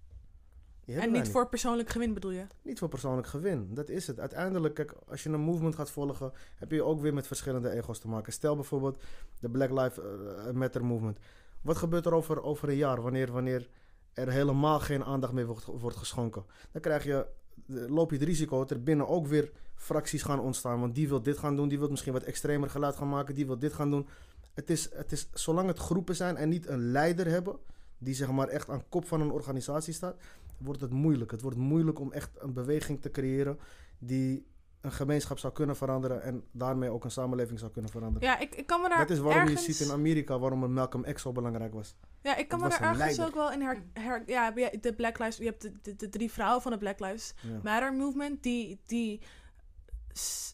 En 0.87 1.13
niet 1.13 1.29
voor 1.29 1.49
persoonlijk 1.49 1.89
gewin 1.89 2.15
bedoel 2.15 2.31
je? 2.31 2.47
niet 2.63 2.79
voor 2.79 2.89
persoonlijk 2.89 3.27
gewin. 3.27 3.75
Dat 3.75 3.89
is 3.89 4.07
het. 4.07 4.21
Uiteindelijk, 4.21 4.75
kijk, 4.75 4.95
als 5.09 5.23
je 5.23 5.31
een 5.31 5.41
movement 5.41 5.75
gaat 5.75 5.91
volgen, 5.91 6.33
heb 6.57 6.71
je 6.71 6.83
ook 6.83 7.01
weer 7.01 7.15
met 7.15 7.27
verschillende 7.27 7.71
ego's 7.71 7.99
te 7.99 8.09
maken. 8.09 8.33
Stel 8.33 8.55
bijvoorbeeld 8.55 9.03
de 9.39 9.49
Black 9.49 9.71
Lives 9.71 9.99
eh, 9.99 10.51
Matter 10.51 10.85
movement. 10.85 11.19
Wat 11.61 11.77
gebeurt 11.77 12.07
er 12.07 12.15
over, 12.15 12.43
over 12.43 12.69
een 12.69 12.77
jaar 12.77 13.03
wanneer, 13.03 13.33
wanneer 13.33 13.69
er 14.13 14.31
helemaal 14.31 14.81
geen 14.81 15.05
aandacht 15.05 15.33
meer 15.33 15.47
wordt, 15.47 15.65
wordt 15.65 15.97
geschonken? 15.97 16.45
Dan 16.73 16.83
krijg 16.83 17.05
je, 17.05 17.27
loop 17.67 18.11
je 18.11 18.17
het 18.17 18.27
risico 18.27 18.59
dat 18.59 18.71
er 18.71 18.83
binnen 18.83 19.09
ook 19.09 19.27
weer 19.27 19.53
fracties 19.75 20.23
gaan 20.23 20.41
ontstaan. 20.41 20.81
Want 20.81 20.95
die 20.95 21.09
wil 21.09 21.23
dit 21.23 21.39
gaan 21.39 21.57
doen, 21.57 21.69
die 21.69 21.79
wil 21.79 21.91
misschien 21.91 22.13
wat 22.13 22.23
extremer 22.23 22.71
geluid 22.71 22.97
gaan 22.97 23.09
maken, 23.09 23.35
die 23.35 23.47
wil 23.47 23.59
dit 23.59 23.73
gaan 23.73 23.91
doen. 23.91 24.09
Het 24.55 24.71
is, 24.71 24.95
het 24.95 25.13
is, 25.13 25.29
zolang 25.33 25.69
het 25.69 25.79
groepen 25.79 26.17
zijn 26.17 26.37
en 26.37 26.49
niet 26.49 26.69
een 26.69 26.91
leider 26.91 27.27
hebben, 27.27 27.57
die 27.99 28.15
zeg 28.15 28.31
maar 28.31 28.49
echt 28.49 28.71
aan 28.71 28.89
kop 28.89 29.07
van 29.07 29.21
een 29.21 29.31
organisatie 29.31 29.93
staat, 29.93 30.17
wordt 30.59 30.81
het 30.81 30.91
moeilijk. 30.91 31.31
Het 31.31 31.43
wordt 31.43 31.57
moeilijk 31.57 31.99
om 31.99 32.13
echt 32.13 32.31
een 32.39 32.53
beweging 32.53 33.03
te 33.03 33.11
creëren 33.11 33.59
die 33.99 34.47
een 34.81 34.93
gemeenschap 34.93 35.39
zou 35.39 35.53
kunnen 35.53 35.77
veranderen 35.77 36.23
en 36.23 36.45
daarmee 36.53 36.91
ook 36.91 37.05
een 37.05 37.11
samenleving 37.11 37.59
zou 37.59 37.71
kunnen 37.71 37.91
veranderen. 37.91 38.29
Ja, 38.29 38.39
ik, 38.39 38.55
ik 38.55 38.67
kan 38.67 38.81
me 38.81 38.89
daar 38.89 38.99
Dat 38.99 39.11
is 39.11 39.19
waarom 39.19 39.43
ergens... 39.43 39.67
je 39.67 39.73
ziet 39.73 39.87
in 39.87 39.93
Amerika 39.93 40.39
waarom 40.39 40.63
een 40.63 40.73
Malcolm 40.73 41.05
X 41.13 41.23
zo 41.23 41.33
belangrijk 41.33 41.73
was. 41.73 41.97
Ja, 42.23 42.37
ik 42.37 42.49
kan 42.49 42.61
me 42.61 42.69
daar 42.69 42.81
ergens 42.81 42.99
leider. 42.99 43.27
ook 43.27 43.35
wel 43.35 43.53
in 43.53 43.61
her... 43.61 43.83
her 43.93 44.23
ja, 44.27 44.51
de 44.81 44.93
Black 44.97 45.19
Lives... 45.19 45.37
Je 45.37 45.45
hebt 45.45 45.63
de, 45.63 45.73
de, 45.83 45.97
de 45.97 46.09
drie 46.09 46.33
vrouwen 46.33 46.63
van 46.63 46.73
de 46.73 46.79
Black 46.79 47.01
Lives 47.01 47.35
Ja. 47.43 47.61
Matter 47.63 47.95
movement... 47.95 48.43
die, 48.43 48.81
die 48.87 49.21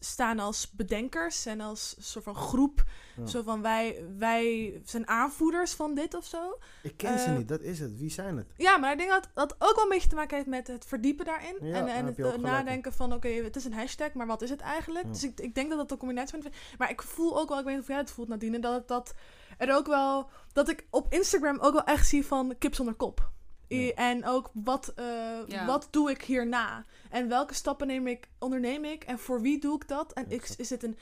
staan 0.00 0.38
als 0.38 0.70
bedenkers 0.70 1.46
en 1.46 1.60
als 1.60 1.94
soort 1.98 2.24
van 2.24 2.34
groep. 2.34 2.84
Ja. 3.16 3.26
Zo 3.26 3.42
van, 3.42 3.62
wij, 3.62 4.04
wij 4.18 4.80
zijn 4.84 5.08
aanvoerders 5.08 5.72
van 5.72 5.94
dit 5.94 6.14
of 6.14 6.24
zo. 6.24 6.58
Ik 6.82 6.96
ken 6.96 7.18
ze 7.18 7.24
Eh, 7.24 7.36
niet, 7.36 7.48
dat 7.48 7.60
is 7.60 7.78
het. 7.80 7.98
Wie 7.98 8.10
zijn 8.10 8.36
het? 8.36 8.46
Ja, 8.56 8.76
maar 8.76 8.92
ik 8.92 8.98
denk 8.98 9.10
dat 9.10 9.28
dat 9.34 9.54
ook 9.58 9.74
wel 9.74 9.84
een 9.84 9.90
beetje 9.90 10.08
te 10.08 10.14
maken 10.14 10.36
heeft 10.36 10.48
met 10.48 10.66
het 10.66 10.84
verdiepen 10.84 11.24
daarin. 11.24 11.56
Ja, 11.60 11.74
en 11.76 11.86
en 11.88 12.06
het 12.06 12.18
eh, 12.18 12.34
nadenken 12.38 12.92
van, 12.92 13.12
oké, 13.12 13.28
het 13.28 13.56
is 13.56 13.64
een 13.64 13.72
hashtag, 13.74 14.12
maar 14.12 14.26
wat 14.26 14.42
is 14.42 14.50
het 14.50 14.60
eigenlijk? 14.60 15.04
Ja. 15.04 15.10
Dus 15.12 15.24
ik, 15.24 15.40
ik 15.40 15.54
denk 15.54 15.68
dat 15.68 15.78
dat 15.78 15.90
een 15.90 15.96
combinatie 15.98 16.42
van... 16.42 16.52
Maar 16.78 16.90
ik 16.90 17.02
voel 17.02 17.38
ook 17.40 17.48
wel, 17.48 17.58
ik 17.58 17.64
weet 17.64 17.74
niet 17.74 17.82
of 17.82 17.88
jij 17.88 17.98
het 17.98 18.10
voelt 18.10 18.28
Nadine, 18.28 18.58
dat, 18.58 18.74
het- 18.74 18.88
dat 18.88 19.14
er 19.58 19.74
ook 19.74 19.86
wel... 19.86 20.28
Dat 20.52 20.68
ik 20.68 20.86
op 20.90 21.12
Instagram 21.12 21.58
ook 21.60 21.72
wel 21.72 21.84
echt 21.84 22.08
zie 22.08 22.26
van 22.26 22.54
kip 22.58 22.74
zonder 22.74 22.94
kop. 22.94 23.30
Ja. 23.76 23.92
En 23.94 24.26
ook 24.26 24.50
wat, 24.54 24.88
eh, 24.96 25.04
Ja. 25.46 25.66
wat 25.66 25.88
doe 25.90 26.10
ik 26.10 26.22
hierna? 26.22 26.84
En 27.10 27.28
welke 27.28 27.54
stappen 27.54 27.86
neem 27.86 28.06
ik, 28.06 28.28
onderneem 28.38 28.84
ik? 28.84 29.04
En 29.04 29.18
voor 29.18 29.40
wie 29.40 29.60
doe 29.60 29.74
ik 29.76 29.88
dat? 29.88 30.12
En 30.12 30.24
ik, 30.30 30.48
is 30.56 30.70
het 30.70 30.82
een... 30.82 30.96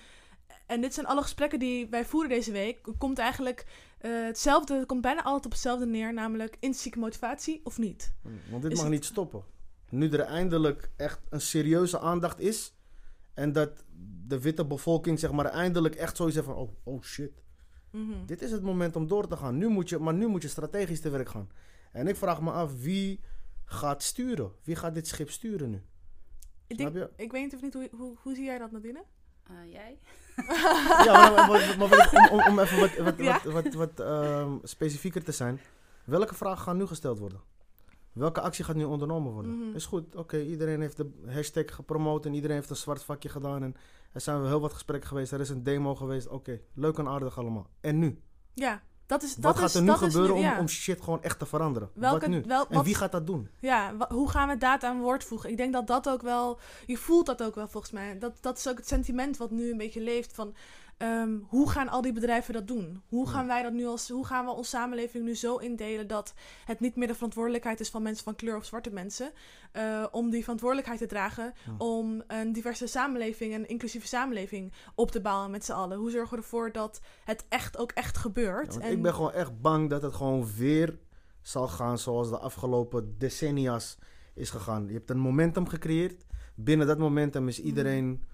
En 0.67 0.81
dit 0.81 0.95
zijn 0.95 1.07
alle 1.07 1.23
gesprekken 1.23 1.59
die 1.59 1.87
wij 1.89 2.05
voeren 2.05 2.29
deze 2.31 2.53
week. 2.53 2.79
Komt 2.99 3.19
eigenlijk 3.19 3.67
eh, 3.99 4.11
hetzelfde, 4.25 4.75
het 4.75 4.87
komt 4.87 5.01
bijna 5.01 5.23
altijd 5.23 5.45
op 5.45 5.51
hetzelfde 5.53 5.87
neer. 5.87 6.13
Namelijk 6.13 6.53
intrinsieke 6.55 6.99
motivatie 6.99 7.61
of 7.65 7.79
niet. 7.79 8.13
Want 8.51 8.63
dit 8.63 8.71
is 8.73 8.77
mag 8.77 8.87
het- 8.87 8.95
niet 8.95 9.05
stoppen. 9.05 9.43
Nu 9.89 10.09
er 10.11 10.21
eindelijk 10.21 10.91
echt 10.97 11.21
een 11.31 11.41
serieuze 11.41 12.01
aandacht 12.01 12.41
is 12.41 12.75
en 13.35 13.53
dat 13.53 13.85
de 14.27 14.41
witte 14.41 14.65
bevolking 14.67 15.19
zeg 15.19 15.33
maar 15.33 15.45
eindelijk 15.47 15.95
echt 15.95 16.17
zoiets 16.17 16.35
heeft 16.37 16.47
van 16.49 16.57
oh, 16.57 16.71
oh 16.85 17.03
shit. 17.03 17.43
Mhm. 17.91 18.25
Dit 18.27 18.43
is 18.43 18.51
het 18.51 18.63
moment 18.63 18.97
om 18.97 19.07
door 19.07 19.27
te 19.29 19.37
gaan. 19.37 19.59
Nu 19.59 19.69
moet 19.69 19.89
je, 19.89 19.99
maar 19.99 20.15
nu 20.15 20.27
moet 20.27 20.43
je 20.43 20.49
strategisch 20.49 21.01
te 21.01 21.11
werk 21.11 21.29
gaan. 21.29 21.51
En 21.93 22.09
ik 22.09 22.17
vraag 22.17 22.41
me 22.41 22.51
af 22.51 22.83
wie 22.83 23.21
gaat 23.65 24.03
sturen? 24.03 24.53
Wie 24.63 24.77
gaat 24.77 24.95
dit 24.95 25.07
schip 25.07 25.31
sturen 25.31 25.71
nu? 25.71 25.83
Ik, 26.67 26.79
denk, 26.79 26.95
je? 26.95 27.11
ik 27.17 27.33
weet 27.33 27.43
niet 27.43 27.55
of 27.55 27.63
niet, 27.63 27.75
hoe, 27.75 27.89
hoe, 27.93 28.17
hoe 28.23 28.35
zie 28.35 28.45
jij 28.45 28.59
dat, 28.59 28.71
Nadine? 28.71 29.05
Eh, 29.43 29.73
jij? 29.73 29.99
Ja, 31.07 31.31
maar, 31.31 31.49
maar, 31.49 32.31
om, 32.31 32.39
om, 32.39 32.47
om 32.47 32.59
even 32.59 32.81
wat, 32.81 32.97
wat, 32.97 33.19
Ja? 33.19 33.41
wat, 33.45 33.63
wat, 33.63 33.75
wat, 33.75 34.01
ehm, 34.01 34.57
specifieker 34.63 35.25
te 35.25 35.33
zijn. 35.33 35.61
Welke 36.05 36.35
vragen 36.35 36.63
gaan 36.63 36.77
nu 36.77 36.87
gesteld 36.87 37.19
worden? 37.19 37.41
Welke 38.13 38.41
actie 38.41 38.65
gaat 38.65 38.77
nu 38.77 38.85
ondernomen 38.85 39.33
worden? 39.33 39.59
Mhm. 39.59 39.77
Is 39.77 39.87
goed, 39.87 40.17
oké, 40.17 40.41
iedereen 40.41 40.81
heeft 40.81 40.97
de 40.97 41.11
hashtag 41.27 41.75
gepromoot 41.75 42.27
en 42.27 42.35
iedereen 42.35 42.57
heeft 42.57 42.71
een 42.71 42.77
zwart 42.77 43.03
vakje 43.03 43.29
gedaan. 43.29 43.63
En 43.63 43.77
er 44.13 44.21
zijn 44.21 44.41
wel 44.41 44.49
heel 44.49 44.61
wat 44.61 44.73
gesprekken 44.73 45.09
geweest, 45.09 45.33
er 45.33 45.41
is 45.41 45.49
een 45.49 45.63
demo 45.63 45.95
geweest. 45.95 46.29
Oké, 46.29 46.61
leuk 46.75 46.99
en 46.99 47.09
aardig 47.09 47.39
allemaal. 47.39 47.67
En 47.81 47.99
nu? 47.99 48.21
Ja, 48.55 48.83
dat 49.11 49.23
is... 49.23 49.35
Dat 49.35 49.45
wat 49.45 49.55
is, 49.55 49.61
gaat 49.61 49.75
er 49.75 49.81
nu 49.81 49.87
dat 49.87 49.99
gebeuren 49.99 50.35
om, 50.35 50.43
ja. 50.43 50.59
om 50.59 50.69
shit 50.69 51.01
gewoon 51.03 51.23
echt 51.23 51.39
te 51.39 51.47
veranderen? 51.47 51.91
Welke, 51.95 52.21
wat 52.21 52.29
nu? 52.29 52.43
Wel, 52.47 52.67
En 52.69 52.83
wie 52.83 52.95
gaat 52.95 53.13
dat 53.13 53.27
doen? 53.27 53.49
Ja, 53.59 53.95
hoe 54.09 54.31
gaan 54.31 54.49
we 54.49 54.59
daad 54.59 54.85
aan 54.85 55.01
woord 55.01 55.25
voegen? 55.25 55.51
Ik 55.51 55.57
denk 55.57 55.73
dat 55.73 55.87
dat 55.87 56.09
ook 56.09 56.23
wel... 56.23 56.59
Je 56.87 56.97
voelt 56.97 57.27
dat 57.27 57.43
ook 57.43 57.55
wel 57.55 57.69
volgens 57.69 57.93
mij. 57.93 58.19
Dat, 58.19 58.33
dat 58.41 58.59
is 58.59 58.69
ook 58.69 58.77
het 58.77 58.89
sentiment 58.89 59.37
wat 59.37 59.51
nu 59.51 59.71
een 59.71 59.77
beetje 59.77 60.01
leeft 60.01 60.33
van... 60.35 60.55
ehm, 61.01 61.39
hoe 61.49 61.71
gaan 61.71 61.89
al 61.89 62.03
die 62.03 62.13
bedrijven 62.13 62.55
dat 62.55 62.67
doen? 62.69 63.03
Hoe 63.09 63.29
gaan 63.29 63.47
wij 63.47 63.63
dat 63.63 63.73
nu 63.73 63.87
als... 63.87 64.09
Hoe 64.09 64.27
gaan 64.27 64.45
we 64.45 64.51
onze 64.51 64.71
samenleving 64.71 65.25
nu 65.25 65.35
zo 65.35 65.57
indelen 65.57 66.07
dat 66.07 66.35
het 66.65 66.81
niet 66.81 66.97
meer 66.97 67.07
de 67.07 67.15
verantwoordelijkheid 67.15 67.81
is 67.81 67.89
van 67.91 68.03
mensen 68.03 68.25
van 68.25 68.35
kleur 68.37 68.57
of 68.57 68.65
zwarte 68.65 68.91
mensen... 68.91 69.31
eh, 69.73 70.07
om 70.11 70.31
die 70.31 70.41
verantwoordelijkheid 70.43 70.99
te 71.01 71.07
dragen 71.07 71.53
Ja. 71.67 71.73
om 71.79 72.23
een 72.27 72.53
diverse 72.53 72.87
samenleving, 72.87 73.55
een 73.55 73.69
inclusieve 73.69 74.07
samenleving 74.07 74.73
op 74.95 75.11
te 75.11 75.21
bouwen 75.21 75.51
met 75.51 75.65
z'n 75.65 75.73
allen. 75.73 75.99
Hoe 75.99 76.11
zorgen 76.11 76.37
we 76.37 76.43
ervoor 76.43 76.73
dat 76.73 77.01
het 77.25 77.45
echt 77.49 77.79
ook 77.79 77.93
echt 77.93 78.17
gebeurt? 78.17 78.75
Ja, 78.75 78.81
en 78.81 78.93
Ik 78.93 79.03
ben 79.03 79.15
gewoon 79.15 79.33
echt 79.33 79.61
bang 79.61 79.91
dat 79.91 80.03
het 80.03 80.15
gewoon 80.15 80.47
weer 80.57 80.99
zal 81.43 81.69
gaan 81.69 81.99
zoals 81.99 82.29
de 82.29 82.39
afgelopen 82.39 83.15
decennia's 83.19 83.99
is 84.35 84.51
gegaan. 84.51 84.87
Je 84.87 84.93
hebt 84.93 85.11
een 85.11 85.19
momentum 85.19 85.69
gecreëerd. 85.69 86.25
Binnen 86.55 86.87
dat 86.87 86.99
momentum 86.99 87.49
is 87.49 87.61
iedereen 87.61 88.25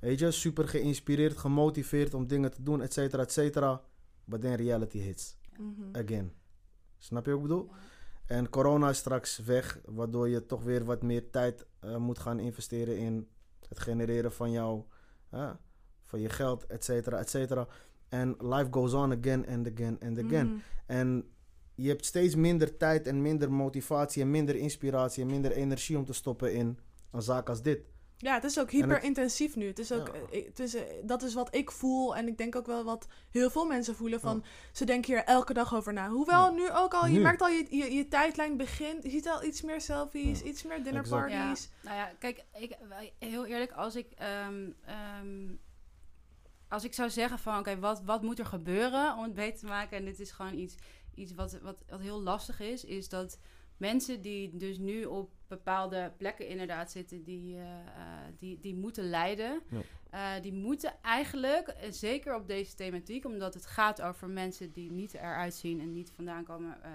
Weet 0.00 0.18
je, 0.18 0.30
super 0.30 0.68
geïnspireerd, 0.68 1.36
gemotiveerd 1.36 2.14
om 2.14 2.26
dingen 2.26 2.50
te 2.50 2.62
doen, 2.62 2.82
et 2.82 2.92
cetera, 2.92 3.22
et 3.22 3.32
cetera. 3.32 3.82
But 4.24 4.40
then 4.40 4.54
reality 4.54 4.98
hits. 4.98 5.36
Mhm. 5.58 5.96
Again. 5.96 6.32
Snap 6.98 7.24
je 7.24 7.30
wat 7.30 7.40
ik 7.40 7.46
bedoel? 7.46 7.70
En 8.26 8.48
corona 8.48 8.88
is 8.88 8.98
straks 8.98 9.38
weg, 9.38 9.80
waardoor 9.84 10.28
je 10.28 10.46
toch 10.46 10.62
weer 10.62 10.84
wat 10.84 11.02
meer 11.02 11.30
tijd 11.30 11.66
eh, 11.80 11.96
moet 11.96 12.18
gaan 12.18 12.38
investeren 12.38 12.98
in 12.98 13.28
het 13.68 13.78
genereren 13.78 14.32
van 14.32 14.50
jouw, 14.50 14.86
van 16.02 16.20
je 16.20 16.28
geld, 16.28 16.66
et 16.66 16.84
cetera, 16.84 17.18
et 17.18 17.30
cetera. 17.30 17.68
En 18.08 18.36
life 18.38 18.66
goes 18.70 18.92
on 18.92 19.12
again 19.12 19.46
and 19.48 19.70
again 19.72 19.98
and 20.02 20.18
again. 20.18 20.46
Mhm. 20.46 20.58
En 20.86 21.30
je 21.74 21.88
hebt 21.88 22.06
steeds 22.06 22.34
minder 22.34 22.76
tijd 22.76 23.06
en 23.06 23.22
minder 23.22 23.52
motivatie 23.52 24.22
en 24.22 24.30
minder 24.30 24.56
inspiratie 24.56 25.22
en 25.22 25.30
minder 25.30 25.52
energie 25.52 25.98
om 25.98 26.04
te 26.04 26.12
stoppen 26.12 26.54
in 26.54 26.78
een 27.10 27.22
zaak 27.22 27.48
als 27.48 27.62
dit. 27.62 27.80
Ja, 28.22 28.34
het 28.34 28.44
is 28.44 28.58
ook 28.58 28.70
En 28.70 28.76
het- 28.76 28.84
hyper 28.86 29.02
intensief 29.04 29.56
nu. 29.56 29.66
Het 29.66 29.78
is 29.78 29.92
ook, 29.92 30.06
Ja. 30.06 30.12
eh, 30.38 30.44
het 30.46 30.58
is, 30.58 30.74
eh, 30.74 30.82
dat 31.02 31.22
is 31.22 31.34
wat 31.34 31.54
ik 31.54 31.70
voel 31.70 32.16
en 32.16 32.26
ik 32.28 32.38
denk 32.38 32.56
ook 32.56 32.66
wel 32.66 32.84
wat 32.84 33.06
heel 33.30 33.50
veel 33.50 33.66
mensen 33.66 33.94
voelen 33.96 34.20
van 34.20 34.44
ze 34.72 34.84
denken 34.84 35.14
hier 35.14 35.24
elke 35.24 35.52
dag 35.52 35.74
over 35.74 35.92
na. 35.92 36.08
Hoewel 36.08 36.44
Ja. 36.44 36.50
nu 36.50 36.70
ook 36.70 36.94
al, 36.94 37.06
je 37.06 37.12
Nu. 37.12 37.20
merkt 37.22 37.40
al 37.40 37.48
je, 37.48 37.66
je, 37.70 37.92
je 37.92 38.08
tijdlijn 38.08 38.56
begint, 38.56 39.02
je 39.02 39.10
ziet 39.10 39.28
al 39.28 39.44
iets 39.44 39.62
meer 39.62 39.80
selfies, 39.80 40.38
Ja. 40.40 40.44
iets 40.46 40.62
meer 40.62 40.82
dinnerparties. 40.84 41.68
Ja, 41.82 41.88
nou 41.90 41.96
ja, 41.96 42.12
kijk, 42.18 42.44
ik, 42.58 42.76
heel 43.18 43.46
eerlijk, 43.46 43.72
als 43.72 43.96
ik, 43.96 44.06
ehm, 44.16 44.70
ehm, 44.84 45.48
als 46.68 46.84
ik 46.84 46.94
zou 46.94 47.10
zeggen 47.10 47.38
van, 47.38 47.58
oké, 47.58 47.78
wat, 47.78 48.02
wat 48.04 48.22
moet 48.22 48.38
er 48.38 48.46
gebeuren 48.46 49.16
om 49.16 49.22
het 49.22 49.34
beter 49.34 49.58
te 49.58 49.66
maken? 49.66 49.96
En 49.98 50.04
dit 50.04 50.20
is 50.20 50.30
gewoon 50.30 50.54
iets, 50.58 50.74
iets 51.14 51.34
wat, 51.34 51.58
wat, 51.62 51.76
wat 51.88 52.00
heel 52.00 52.20
lastig 52.22 52.60
is, 52.60 52.84
is 52.84 53.08
dat 53.08 53.38
mensen 53.80 54.20
die 54.20 54.56
dus 54.56 54.78
nu 54.78 55.04
op 55.04 55.30
bepaalde 55.48 56.12
plekken 56.16 56.48
inderdaad 56.48 56.90
zitten, 56.90 57.22
die, 57.24 57.56
eh, 57.56 57.62
eh, 57.62 57.84
die, 58.38 58.58
die 58.60 58.74
moeten 58.74 59.08
leiden. 59.08 59.60
Ja. 59.70 59.80
Eh, 60.10 60.42
die 60.42 60.52
moeten 60.52 60.94
eigenlijk, 61.02 61.68
en 61.68 61.92
zeker 61.94 62.34
op 62.34 62.48
deze 62.48 62.74
thematiek, 62.74 63.24
omdat 63.24 63.54
het 63.54 63.66
gaat 63.66 64.02
over 64.02 64.28
mensen 64.28 64.72
die 64.72 64.90
niet 64.90 65.14
eruit 65.14 65.54
zien 65.54 65.80
en 65.80 65.92
niet 65.92 66.10
vandaan 66.14 66.44
komen 66.44 66.82
eh, 66.82 66.90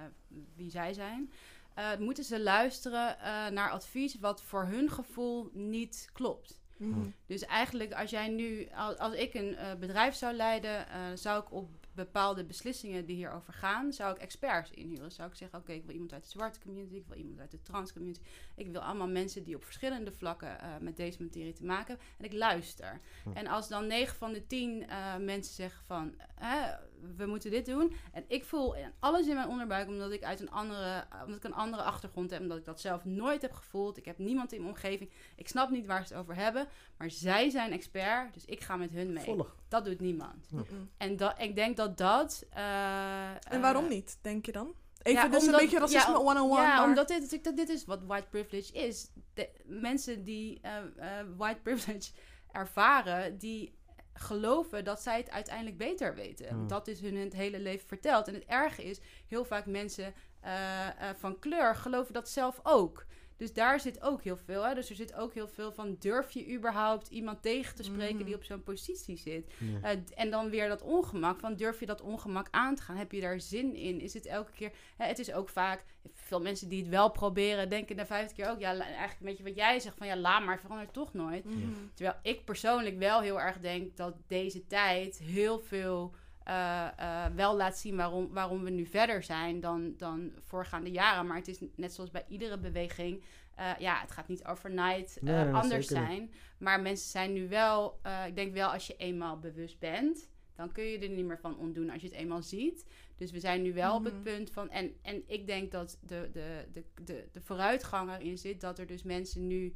wie 0.56 0.70
zij 0.70 0.94
zijn, 0.94 1.32
eh, 1.74 1.98
moeten 1.98 2.24
ze 2.24 2.42
luisteren 2.42 3.20
eh, 3.20 3.48
naar 3.48 3.70
advies 3.72 4.20
wat 4.20 4.42
voor 4.44 4.66
hun 4.66 4.90
gevoel 4.92 5.50
niet 5.54 6.10
klopt. 6.14 6.62
Mhm. 6.78 7.00
Dus 7.26 7.46
eigenlijk 7.46 7.94
als 7.94 8.10
jij 8.10 8.28
nu, 8.28 8.68
als, 8.76 8.98
als 8.98 9.14
ik 9.14 9.34
een 9.34 9.56
eh, 9.56 9.76
bedrijf 9.80 10.16
zou 10.16 10.34
leiden, 10.34 10.90
eh, 10.90 11.00
zou 11.14 11.44
ik 11.44 11.52
op 11.52 11.70
bepaalde 11.96 12.44
beslissingen 12.44 13.06
die 13.06 13.16
hierover 13.16 13.54
gaan, 13.54 13.94
zou 13.94 14.16
ik 14.16 14.22
experts 14.22 14.72
inhuren. 14.72 15.12
Zou 15.12 15.30
ik 15.30 15.36
zeggen, 15.36 15.60
oké, 15.60 15.72
ik 15.72 15.86
wil 15.86 15.94
iemand 15.94 16.14
uit 16.14 16.24
de 16.24 16.30
zwarte 16.30 16.60
community, 16.60 16.96
ik 16.96 17.08
wil 17.08 17.18
iemand 17.18 17.40
uit 17.40 17.52
de 17.52 17.62
trans 17.62 17.94
community. 17.94 18.20
Ik 18.56 18.68
wil 18.68 18.82
allemaal 18.82 19.08
mensen 19.08 19.44
die 19.44 19.56
op 19.56 19.64
verschillende 19.64 20.12
vlakken 20.12 20.60
eh, 20.60 20.70
met 20.80 20.98
deze 20.98 21.24
materie 21.24 21.54
te 21.54 21.66
maken 21.66 21.88
hebben. 21.88 22.06
En 22.18 22.26
ik 22.26 22.34
luister. 22.34 23.02
Hm. 23.24 23.32
En 23.32 23.48
als 23.48 23.68
dan 23.68 23.88
9 23.88 24.16
van 24.18 24.34
de 24.34 24.48
10 24.48 24.88
eh, 24.88 25.16
mensen 25.18 25.54
zeggen 25.54 25.84
van, 25.86 26.16
hè, 26.36 26.72
we 27.18 27.26
moeten 27.26 27.52
dit 27.52 27.66
doen. 27.66 27.94
En 28.12 28.24
ik 28.28 28.46
voel 28.46 28.76
alles 29.00 29.28
in 29.28 29.36
mijn 29.36 29.48
onderbuik 29.48 29.88
omdat 29.88 30.12
ik 30.12 30.24
uit 30.24 30.40
een 30.40 30.52
andere, 30.52 31.06
omdat 31.24 31.38
ik 31.38 31.44
een 31.44 31.54
andere 31.54 31.84
achtergrond 31.84 32.30
heb, 32.32 32.40
omdat 32.42 32.58
ik 32.58 32.66
dat 32.66 32.82
zelf 32.82 33.06
nooit 33.06 33.42
heb 33.42 33.54
gevoeld. 33.54 33.98
Ik 33.98 34.06
heb 34.06 34.18
niemand 34.18 34.52
in 34.54 34.62
mijn 34.62 34.74
omgeving. 34.74 35.12
Ik 35.36 35.48
snap 35.48 35.70
niet 35.70 35.86
waar 35.86 36.08
ze 36.08 36.14
het 36.14 36.22
over 36.22 36.36
hebben. 36.36 36.68
Maar 36.98 37.10
zij 37.12 37.50
zijn 37.50 37.72
expert, 37.72 38.34
dus 38.34 38.46
ik 38.46 38.62
ga 38.62 38.76
met 38.76 38.92
hun 38.92 39.14
mee. 39.14 39.24
Volg. 39.24 39.56
Dat 39.68 39.86
doet 39.86 40.00
niemand. 40.00 40.50
En 40.98 41.18
dat, 41.18 41.36
ik 41.40 41.56
denk 41.56 41.78
dat 41.78 41.98
dat... 41.98 42.46
eh, 42.50 43.30
En 43.54 43.62
waarom 43.62 43.84
eh, 43.84 43.90
niet, 43.90 44.18
denk 44.22 44.46
je 44.46 44.52
dan? 44.52 44.74
Even 45.02 45.22
ja, 45.22 45.28
dus 45.28 45.40
omdat- 45.46 45.60
een 45.60 45.66
beetje 45.66 45.80
racisme 45.80 46.12
ja, 46.12 46.18
101. 46.18 46.62
Ja, 46.62 46.76
maar- 46.78 46.88
omdat 46.88 47.08
dit, 47.08 47.44
dat 47.44 47.56
dit 47.58 47.70
is 47.70 47.86
wat 47.86 48.04
white 48.04 48.28
privilege 48.30 48.74
is. 48.74 49.10
De, 49.34 49.50
mensen 49.66 50.24
die 50.24 50.60
eh, 50.62 50.78
eh, 51.20 51.26
white 51.38 51.60
privilege 51.64 52.12
ervaren, 52.52 53.38
die 53.38 53.78
geloven 54.18 54.84
dat 54.84 55.02
zij 55.02 55.18
het 55.18 55.30
uiteindelijk 55.30 55.78
beter 55.78 56.16
weten. 56.16 56.48
Hmm. 56.48 56.68
Dat 56.68 56.88
is 56.88 57.00
hun 57.00 57.16
het 57.16 57.34
hele 57.34 57.60
leven 57.60 57.88
verteld. 57.88 58.28
En 58.28 58.34
het 58.34 58.46
erge 58.46 58.84
is, 58.84 59.00
heel 59.28 59.46
vaak 59.46 59.66
mensen 59.66 60.14
eh, 60.40 60.88
eh, 60.88 61.16
van 61.18 61.40
kleur 61.40 61.76
geloven 61.76 62.14
dat 62.14 62.30
zelf 62.30 62.60
ook. 62.64 63.06
Dus 63.38 63.54
daar 63.54 63.80
zit 63.80 64.02
ook 64.02 64.24
heel 64.24 64.38
veel. 64.38 64.66
Hè? 64.66 64.74
Dus 64.74 64.90
er 64.90 64.96
zit 64.96 65.14
ook 65.14 65.34
heel 65.34 65.48
veel 65.48 65.72
van: 65.72 65.96
durf 66.00 66.32
je 66.32 66.54
überhaupt 66.54 67.08
iemand 67.08 67.42
tegen 67.42 67.76
te 67.76 67.84
spreken 67.84 68.16
Mhm. 68.16 68.26
die 68.26 68.36
op 68.36 68.44
zo'n 68.44 68.64
positie 68.64 69.18
zit? 69.18 69.54
Eh, 69.82 69.92
en 70.16 70.30
dan 70.30 70.50
weer 70.50 70.68
dat 70.68 70.82
ongemak. 70.82 71.40
Van 71.40 71.56
durf 71.56 71.80
je 71.80 71.86
dat 71.86 72.02
ongemak 72.02 72.48
aan 72.52 72.76
te 72.76 72.82
gaan? 72.82 72.96
Heb 72.96 73.12
je 73.12 73.22
daar 73.22 73.40
zin 73.40 73.76
in? 73.76 74.00
Is 74.02 74.14
het 74.14 74.26
elke 74.26 74.52
keer... 74.52 74.72
Hè, 74.98 75.06
het 75.06 75.20
is 75.20 75.34
ook 75.34 75.50
vaak... 75.50 75.84
Veel 76.14 76.42
mensen 76.42 76.70
die 76.70 76.80
het 76.82 76.90
wel 76.90 77.10
proberen... 77.12 77.70
denken 77.70 77.96
na 77.96 78.06
vijfde 78.06 78.36
keer 78.36 78.50
ook... 78.50 78.60
Ja, 78.60 78.76
la- 78.76 78.84
eigenlijk 78.86 79.20
een 79.20 79.26
beetje 79.26 79.44
wat 79.44 79.56
jij 79.56 79.80
zegt. 79.80 79.98
Van 79.98 80.08
ja, 80.08 80.18
laat 80.18 80.44
maar. 80.46 80.60
Verandert 80.60 80.94
toch 80.94 81.14
nooit. 81.14 81.46
Mhm. 81.46 81.58
Terwijl 81.94 82.18
ik 82.22 82.46
persoonlijk 82.46 82.98
wel 82.98 83.22
heel 83.22 83.42
erg 83.42 83.60
denk... 83.60 83.98
dat 83.98 84.16
deze 84.28 84.68
tijd 84.68 85.18
heel 85.18 85.60
veel... 85.60 86.14
eh, 86.46 86.88
eh, 86.98 87.34
wel 87.36 87.56
laat 87.56 87.78
zien 87.78 87.96
waarom, 87.96 88.34
waarom 88.34 88.64
we 88.64 88.70
nu 88.70 88.86
verder 88.86 89.24
zijn 89.24 89.60
dan, 89.60 89.94
dan 89.98 90.32
voorgaande 90.44 90.92
jaren. 90.92 91.28
Maar 91.28 91.38
het 91.38 91.48
is 91.48 91.60
net 91.76 91.94
zoals 91.94 92.12
bij 92.12 92.26
iedere 92.28 92.58
beweging. 92.60 93.24
eh, 93.56 93.72
ja, 93.80 94.00
het 94.02 94.12
gaat 94.12 94.28
niet 94.28 94.46
overnight 94.46 95.18
eh, 95.18 95.24
Nee, 95.24 95.54
anders 95.54 95.90
niet. 95.90 95.98
zijn. 95.98 96.34
Maar 96.58 96.82
mensen 96.82 97.10
zijn 97.10 97.34
nu 97.34 97.48
wel, 97.48 98.00
eh, 98.02 98.24
ik 98.28 98.36
denk 98.36 98.54
wel 98.54 98.70
als 98.70 98.88
je 98.88 98.96
eenmaal 98.98 99.40
bewust 99.40 99.80
bent, 99.80 100.30
dan 100.56 100.72
kun 100.72 100.84
je 100.84 101.00
er 101.00 101.10
niet 101.10 101.26
meer 101.26 101.40
van 101.40 101.58
ontdoen 101.58 101.90
als 101.90 102.02
je 102.02 102.08
het 102.08 102.18
eenmaal 102.18 102.42
ziet. 102.42 102.86
Dus 103.18 103.32
we 103.32 103.40
zijn 103.40 103.62
nu 103.62 103.74
wel 103.74 103.96
op 103.96 104.04
het 104.04 104.14
Mhm. 104.14 104.24
punt 104.24 104.52
van, 104.52 104.70
en, 104.70 104.94
en 105.02 105.24
ik 105.28 105.48
denk 105.48 105.72
dat 105.72 105.98
de, 106.02 106.30
de, 106.34 106.66
de, 106.74 106.84
de, 107.04 107.28
de 107.32 107.42
vooruitgang 107.42 108.12
erin 108.12 108.38
zit, 108.38 108.62
dat 108.62 108.80
er 108.80 108.88
dus 108.88 109.04
mensen 109.04 109.48
nu 109.48 109.76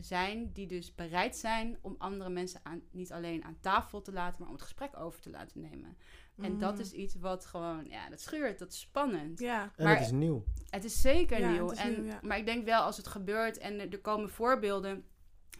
zijn 0.00 0.52
die 0.52 0.66
dus 0.66 0.94
bereid 0.94 1.36
zijn 1.36 1.78
om 1.80 1.94
andere 1.98 2.30
mensen 2.30 2.60
aan, 2.62 2.82
niet 2.90 3.12
alleen 3.12 3.44
aan 3.44 3.56
tafel 3.60 4.02
te 4.02 4.12
laten, 4.12 4.36
maar 4.38 4.48
om 4.48 4.54
het 4.54 4.62
gesprek 4.62 4.96
over 4.98 5.20
te 5.20 5.30
laten 5.30 5.60
nemen. 5.60 5.96
En 6.40 6.58
dat 6.58 6.72
Mhm. 6.72 6.80
is 6.80 6.92
iets 6.92 7.14
wat 7.14 7.46
gewoon, 7.46 7.84
ja, 7.88 8.08
dat 8.08 8.20
schuurt, 8.20 8.58
dat 8.58 8.72
is 8.72 8.80
spannend. 8.80 9.38
Ja. 9.38 9.72
En 9.76 9.84
Maar- 9.84 9.94
het 9.96 10.04
is 10.04 10.10
nieuw. 10.12 10.44
Het 10.70 10.84
is 10.84 11.00
zeker 11.00 11.40
Ja, 11.40 11.50
nieuw. 11.50 11.68
het 11.68 11.78
is 11.78 11.84
en, 11.84 11.92
nieuw, 11.92 12.04
ja. 12.04 12.18
Maar 12.22 12.38
ik 12.38 12.46
denk 12.46 12.64
wel 12.64 12.82
als 12.82 12.96
het 12.96 13.06
gebeurt 13.06 13.58
en 13.58 13.80
er, 13.80 13.92
er 13.92 14.00
komen 14.00 14.30
voorbeelden. 14.30 15.04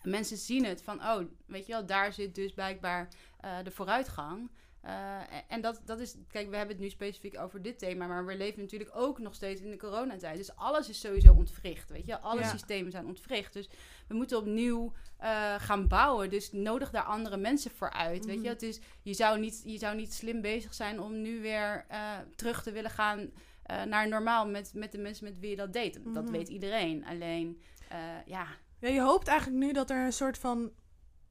Mensen 0.02 0.36
zien 0.36 0.64
het 0.64 0.82
van, 0.82 1.00
oh, 1.02 1.20
weet 1.46 1.66
je 1.66 1.72
wel, 1.72 1.86
daar 1.86 2.12
zit 2.12 2.34
dus 2.34 2.52
blijkbaar 2.52 3.08
eh, 3.40 3.56
de 3.62 3.70
vooruitgang. 3.70 4.50
Eh, 4.80 5.16
en 5.48 5.60
dat, 5.60 5.80
dat 5.84 6.00
is, 6.00 6.14
kijk, 6.28 6.50
we 6.50 6.56
hebben 6.56 6.74
het 6.74 6.84
nu 6.84 6.90
specifiek 6.90 7.38
over 7.38 7.62
dit 7.62 7.78
thema, 7.78 8.06
maar 8.06 8.26
we 8.26 8.36
leven 8.36 8.60
natuurlijk 8.60 8.90
ook 8.94 9.18
nog 9.18 9.34
steeds 9.34 9.60
in 9.60 9.70
de 9.70 9.76
coronatijd. 9.76 10.36
Dus 10.36 10.56
alles 10.56 10.88
is 10.88 11.00
sowieso 11.00 11.32
ontwricht, 11.32 11.90
weet 11.90 12.06
je. 12.06 12.20
Alle 12.20 12.40
Ja. 12.40 12.48
systemen 12.48 12.90
zijn 12.90 13.06
ontwricht. 13.06 13.52
Dus 13.52 13.68
we 14.08 14.14
moeten 14.14 14.38
opnieuw 14.38 14.92
eh, 15.18 15.54
gaan 15.58 15.88
bouwen. 15.88 16.30
Dus 16.30 16.52
nodig 16.52 16.90
daar 16.90 17.02
andere 17.02 17.36
mensen 17.36 17.70
voor 17.70 17.90
uit, 17.90 18.24
weet 18.26 18.34
Mhm. 18.36 18.44
je. 18.44 18.48
Het 18.50 18.62
is, 18.62 18.80
je, 19.02 19.14
zou 19.14 19.38
niet, 19.38 19.62
je 19.64 19.78
zou 19.78 19.96
niet 19.96 20.12
slim 20.14 20.40
bezig 20.40 20.74
zijn 20.74 21.00
om 21.00 21.22
nu 21.22 21.40
weer 21.40 21.84
eh, 21.88 22.12
terug 22.36 22.62
te 22.62 22.72
willen 22.72 22.90
gaan 22.90 23.30
naar 23.88 24.08
normaal 24.08 24.46
met, 24.46 24.74
met 24.74 24.92
de 24.92 24.98
mensen 24.98 25.24
met 25.24 25.38
wie 25.38 25.50
je 25.50 25.56
dat 25.56 25.72
deed. 25.72 26.00
Dat 26.14 26.22
Mhm. 26.24 26.32
weet 26.32 26.48
iedereen. 26.48 27.04
Alleen, 27.06 27.62
ja, 28.26 28.46
Ja, 28.80 28.88
je 28.88 29.00
hoopt 29.00 29.28
eigenlijk 29.28 29.64
nu 29.64 29.72
dat 29.72 29.90
er 29.90 30.04
een 30.04 30.12
soort 30.12 30.38
van. 30.38 30.72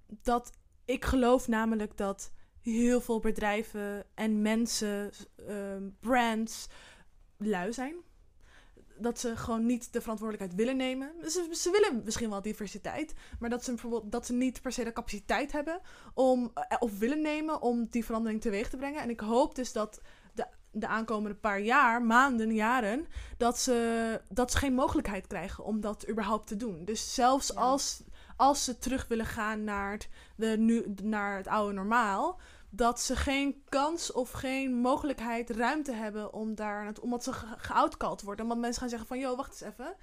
Dat 0.07 0.51
ik 0.85 1.05
geloof 1.05 1.47
namelijk 1.47 1.97
dat 1.97 2.31
heel 2.73 3.01
veel 3.01 3.19
bedrijven 3.19 4.05
en 4.13 4.41
mensen, 4.41 5.11
ehm, 5.47 5.83
brands, 5.99 6.67
lui 7.37 7.73
zijn. 7.73 7.95
Dat 8.99 9.19
ze 9.19 9.35
gewoon 9.35 9.65
niet 9.65 9.93
de 9.93 10.01
verantwoordelijkheid 10.01 10.59
willen 10.61 10.77
nemen. 10.77 11.11
Ze, 11.29 11.47
ze 11.51 11.71
willen 11.71 12.01
misschien 12.05 12.29
wel 12.29 12.41
diversiteit, 12.41 13.13
maar 13.39 13.49
dat 13.49 13.63
ze 13.63 13.71
bijvoorbeeld 13.71 14.11
dat 14.11 14.25
ze 14.25 14.33
niet 14.33 14.61
per 14.61 14.71
se 14.71 14.83
de 14.83 14.93
capaciteit 14.93 15.51
hebben 15.51 15.81
om 16.13 16.51
eh, 16.53 16.77
of 16.79 16.99
willen 16.99 17.21
nemen 17.21 17.61
om 17.61 17.87
die 17.89 18.05
verandering 18.05 18.41
teweeg 18.41 18.69
te 18.69 18.77
brengen. 18.77 19.01
En 19.01 19.09
ik 19.09 19.19
hoop 19.19 19.55
dus 19.55 19.71
dat 19.71 20.01
de, 20.33 20.45
de 20.71 20.87
aankomende 20.87 21.35
paar 21.37 21.59
jaar, 21.59 22.01
maanden, 22.01 22.53
jaren, 22.53 23.07
dat 23.37 23.59
ze, 23.59 24.21
dat 24.29 24.51
ze 24.51 24.57
geen 24.57 24.73
mogelijkheid 24.73 25.27
krijgen 25.27 25.63
om 25.63 25.81
dat 25.81 26.09
überhaupt 26.09 26.47
te 26.47 26.57
doen. 26.57 26.85
Dus 26.85 27.13
zelfs 27.13 27.47
Ja. 27.53 27.61
als, 27.61 28.03
als 28.35 28.63
ze 28.63 28.77
terug 28.77 29.07
willen 29.07 29.25
gaan 29.25 29.63
naar 29.63 29.91
het, 29.91 30.09
de, 30.35 30.47
nu, 30.57 30.93
naar 31.03 31.37
het 31.37 31.47
oude 31.47 31.73
normaal, 31.73 32.39
dat 32.69 32.99
ze 33.01 33.15
geen 33.15 33.63
kans 33.69 34.11
of 34.11 34.31
geen 34.31 34.73
mogelijkheid, 34.73 35.49
ruimte 35.49 35.91
hebben 35.91 36.33
om 36.33 36.55
daar, 36.55 36.83
naartoe- 36.83 37.03
omdat 37.03 37.23
ze 37.23 37.33
ge- 37.33 37.55
geoutkald 37.57 38.21
worden. 38.21 38.43
Omdat 38.45 38.57
mensen 38.59 38.79
gaan 38.79 38.89
zeggen 38.89 39.07
van, 39.07 39.19
joh, 39.19 39.37
wacht 39.37 39.49
eens 39.51 39.61
even, 39.73 39.95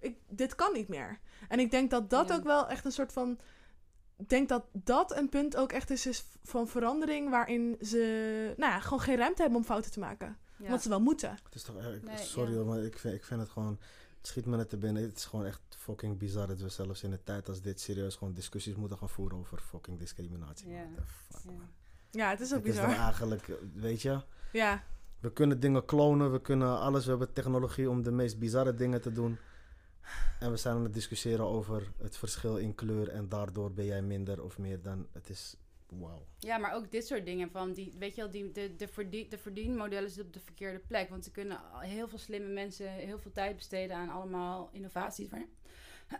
ik, 0.00 0.18
dit 0.28 0.54
kan 0.54 0.72
niet 0.72 0.88
meer. 0.88 1.18
En 1.48 1.58
ik 1.58 1.70
denk 1.70 1.90
dat 1.90 2.10
dat 2.10 2.28
Ja. 2.28 2.34
ook 2.34 2.42
wel 2.44 2.68
echt 2.68 2.84
een 2.84 2.92
soort 2.92 3.12
van... 3.12 3.38
Ik 4.16 4.28
denk 4.28 4.48
dat 4.48 4.64
dat 4.72 5.16
een 5.16 5.28
punt 5.28 5.56
ook 5.56 5.72
echt 5.72 5.90
is, 5.90 6.06
is 6.06 6.24
van 6.42 6.68
verandering 6.68 7.30
waarin 7.30 7.76
ze 7.80 8.54
nou 8.56 8.72
ja, 8.72 8.80
gewoon 8.80 9.00
geen 9.00 9.16
ruimte 9.16 9.42
hebben 9.42 9.58
om 9.60 9.64
fouten 9.64 9.90
te 9.90 9.98
maken. 10.00 10.38
ja. 10.56 10.64
Omdat 10.64 10.82
ze 10.82 10.88
wel 10.88 11.00
moeten. 11.00 11.30
Het 11.44 11.54
is 11.54 11.62
toch, 11.62 11.76
eh, 11.76 11.94
ik- 11.94 12.02
Nee, 12.02 12.16
sorry 12.18 12.50
ja. 12.50 12.56
hoor, 12.56 12.66
maar 12.66 12.78
ik 12.82 12.98
vind, 12.98 13.14
ik 13.14 13.24
vind 13.24 13.40
het 13.40 13.50
gewoon, 13.50 13.78
het 14.18 14.26
schiet 14.26 14.46
me 14.46 14.56
net 14.56 14.68
te 14.68 14.76
binnen. 14.76 15.02
Het 15.02 15.16
is 15.16 15.24
gewoon 15.24 15.44
echt 15.46 15.60
fucking 15.68 16.18
bizar 16.18 16.46
dat 16.46 16.60
we 16.60 16.68
zelfs 16.68 17.02
in 17.02 17.12
een 17.12 17.24
tijd 17.24 17.48
als 17.48 17.60
dit 17.60 17.80
serieus 17.80 18.14
gewoon 18.16 18.34
discussies 18.34 18.74
moeten 18.74 18.98
gaan 18.98 19.08
voeren 19.08 19.38
over 19.38 19.58
fucking 19.58 19.98
discriminatie. 19.98 20.68
Ja. 20.68 20.76
What 20.76 20.94
the 20.96 21.02
fuck, 21.38 21.52
Ja. 21.52 21.68
Ja, 22.10 22.30
het 22.30 22.40
is 22.40 22.52
ook 22.54 22.58
Het 22.58 22.68
is 22.68 22.76
dan 22.76 22.86
bizar. 22.88 23.02
eigenlijk, 23.04 23.48
weet 23.74 24.02
je, 24.02 24.20
Ja, 24.52 24.82
we 25.20 25.32
kunnen 25.32 25.60
dingen 25.60 25.84
klonen, 25.84 26.32
we 26.32 26.40
kunnen 26.40 26.78
alles, 26.80 27.04
we 27.04 27.10
hebben 27.10 27.32
technologie 27.32 27.90
om 27.90 28.02
de 28.02 28.10
meest 28.10 28.38
bizarre 28.38 28.74
dingen 28.74 29.00
te 29.00 29.12
doen. 29.12 29.38
En 30.40 30.50
we 30.50 30.56
zijn 30.56 30.76
aan 30.76 30.82
het 30.84 30.94
discussiëren 30.94 31.44
over 31.46 31.92
het 32.02 32.16
verschil 32.16 32.56
in 32.56 32.74
kleur 32.74 33.08
en 33.08 33.28
daardoor 33.28 33.72
ben 33.72 33.84
jij 33.84 34.02
minder 34.02 34.42
of 34.42 34.58
meer 34.58 34.82
dan. 34.82 35.06
Het 35.12 35.28
is. 35.28 35.56
Wauw. 35.88 36.26
Ja, 36.38 36.58
maar 36.58 36.74
ook 36.74 36.90
dit 36.90 37.06
soort 37.06 37.24
dingen 37.24 37.50
van 37.50 37.72
die, 37.72 37.94
weet 37.98 38.14
je 38.14 38.20
wel, 38.20 38.30
die, 38.30 38.52
de, 38.52 38.76
de, 38.76 38.88
verdien, 38.88 39.26
de 39.28 39.38
verdienmodellen 39.38 40.08
zitten 40.08 40.26
op 40.26 40.32
de 40.32 40.40
verkeerde 40.40 40.78
plek. 40.78 41.08
Want 41.10 41.24
ze 41.24 41.30
kunnen 41.30 41.60
heel 41.78 42.08
veel 42.08 42.18
slimme 42.18 42.48
mensen 42.52 42.90
heel 42.90 43.18
veel 43.18 43.32
tijd 43.32 43.56
besteden 43.56 43.96
aan 43.96 44.08
allemaal 44.08 44.68
innovaties 44.72 45.28
waar, 45.30 45.46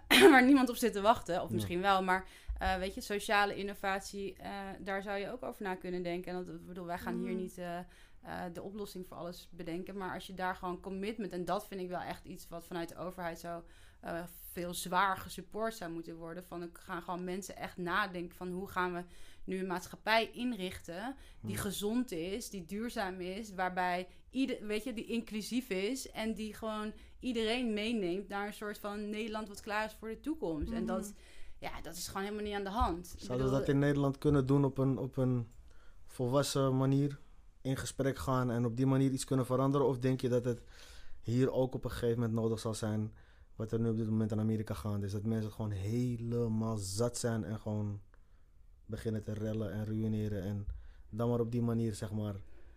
waar 0.31 0.45
niemand 0.45 0.69
op 0.69 0.77
zit 0.77 0.93
te 0.93 1.01
wachten. 1.01 1.43
Of 1.43 1.49
Ja. 1.49 1.55
misschien 1.55 1.81
wel, 1.81 2.03
maar 2.03 2.27
eh, 2.59 2.77
weet 2.79 2.95
je, 2.95 3.01
sociale 3.01 3.55
innovatie, 3.57 4.35
eh, 4.35 4.51
daar 4.81 5.03
zou 5.03 5.19
je 5.19 5.31
ook 5.31 5.43
over 5.43 5.63
na 5.63 5.75
kunnen 5.75 6.03
denken. 6.03 6.33
En 6.33 6.45
dat, 6.45 6.55
ik 6.55 6.67
bedoel, 6.67 6.87
wij 6.87 6.99
gaan 6.99 7.19
hier 7.19 7.31
Mhm. 7.33 7.37
niet 7.41 7.59
eh, 7.59 7.79
eh, 7.79 7.85
de 8.53 8.63
oplossing 8.63 9.07
voor 9.07 9.17
alles 9.17 9.49
bedenken. 9.51 9.97
Maar 9.97 10.15
als 10.15 10.27
je 10.27 10.35
daar 10.35 10.57
gewoon 10.57 10.81
commitment, 10.81 11.33
en 11.33 11.45
dat 11.45 11.67
vind 11.67 11.81
ik 11.81 11.89
wel 11.89 12.01
echt 12.01 12.25
iets 12.25 12.49
wat 12.49 12.65
vanuit 12.67 12.89
de 12.89 12.97
overheid 12.97 13.39
zo 13.39 13.63
eh, 14.01 14.23
veel 14.53 14.75
zwaar 14.75 15.17
gesupport 15.17 15.75
zou 15.75 15.91
moeten 15.93 16.17
worden. 16.17 16.45
Van 16.45 16.63
ik 16.63 16.79
gaan 16.79 17.03
gewoon 17.03 17.25
mensen 17.25 17.57
echt 17.57 17.77
nadenken 17.77 18.37
van 18.37 18.51
hoe 18.53 18.69
gaan 18.69 18.93
we 18.93 19.03
nu 19.45 19.59
een 19.59 19.67
maatschappij 19.67 20.31
inrichten 20.33 21.17
die 21.41 21.55
Hmm. 21.55 21.63
gezond 21.65 22.11
is, 22.13 22.51
die 22.51 22.65
duurzaam 22.65 23.21
is, 23.21 23.55
waarbij 23.55 24.09
ieder, 24.31 24.67
weet 24.67 24.85
je, 24.85 24.93
die 24.93 25.05
inclusief 25.07 25.69
is 25.71 26.11
en 26.11 26.35
die 26.35 26.55
gewoon 26.55 26.93
iedereen 27.21 27.73
meeneemt 27.75 28.29
naar 28.29 28.47
een 28.47 28.53
soort 28.53 28.79
van 28.79 29.11
Nederland 29.11 29.49
wat 29.49 29.61
klaar 29.61 29.85
is 29.87 29.93
voor 29.93 30.09
de 30.09 30.21
toekomst. 30.21 30.73
En 30.73 30.87
dat, 30.87 31.15
ja, 31.59 31.81
dat 31.81 31.97
is 31.97 32.07
gewoon 32.07 32.23
helemaal 32.23 32.45
niet 32.45 32.55
aan 32.55 32.65
de 32.65 32.71
hand. 32.71 33.07
Zouden 33.07 33.29
we 33.29 33.37
bedoel, 33.37 33.59
dat 33.59 33.69
in 33.69 33.79
Nederland 33.79 34.19
kunnen 34.19 34.47
doen 34.47 34.65
op 34.65 34.79
een, 34.79 34.99
op 34.99 35.17
een 35.17 35.49
volwassen 36.07 36.77
manier? 36.77 37.19
In 37.61 37.77
gesprek 37.77 38.19
gaan 38.19 38.51
en 38.51 38.65
op 38.65 38.77
die 38.77 38.87
manier 38.87 39.11
iets 39.11 39.25
kunnen 39.25 39.47
veranderen? 39.47 39.87
Of 39.87 39.99
denk 39.99 40.21
je 40.21 40.29
dat 40.29 40.45
het 40.45 40.63
hier 41.21 41.53
ook 41.53 41.75
op 41.75 41.85
een 41.85 41.91
gegeven 41.91 42.21
moment 42.21 42.33
nodig 42.33 42.59
zal 42.59 42.75
zijn? 42.75 43.13
Wat 43.57 43.73
er 43.73 43.81
nu 43.81 43.89
op 43.89 43.97
dit 43.97 44.09
moment 44.11 44.33
in 44.33 44.41
Amerika 44.41 44.75
gaande 44.75 45.07
is. 45.07 45.13
Dat 45.13 45.23
mensen 45.23 45.53
gewoon 45.53 45.71
helemaal 45.71 46.77
zat 46.77 47.19
zijn 47.19 47.45
en 47.45 47.61
gewoon 47.61 48.01
beginnen 48.87 49.23
te 49.23 49.33
rellen 49.33 49.73
en 49.73 49.85
ruïneren. 49.85 50.43
En 50.43 50.67
dan 51.11 51.29
maar 51.29 51.41
op 51.41 51.53
die 51.53 51.63
manier, 51.63 51.95
zeg 51.95 52.13
maar, 52.13 52.35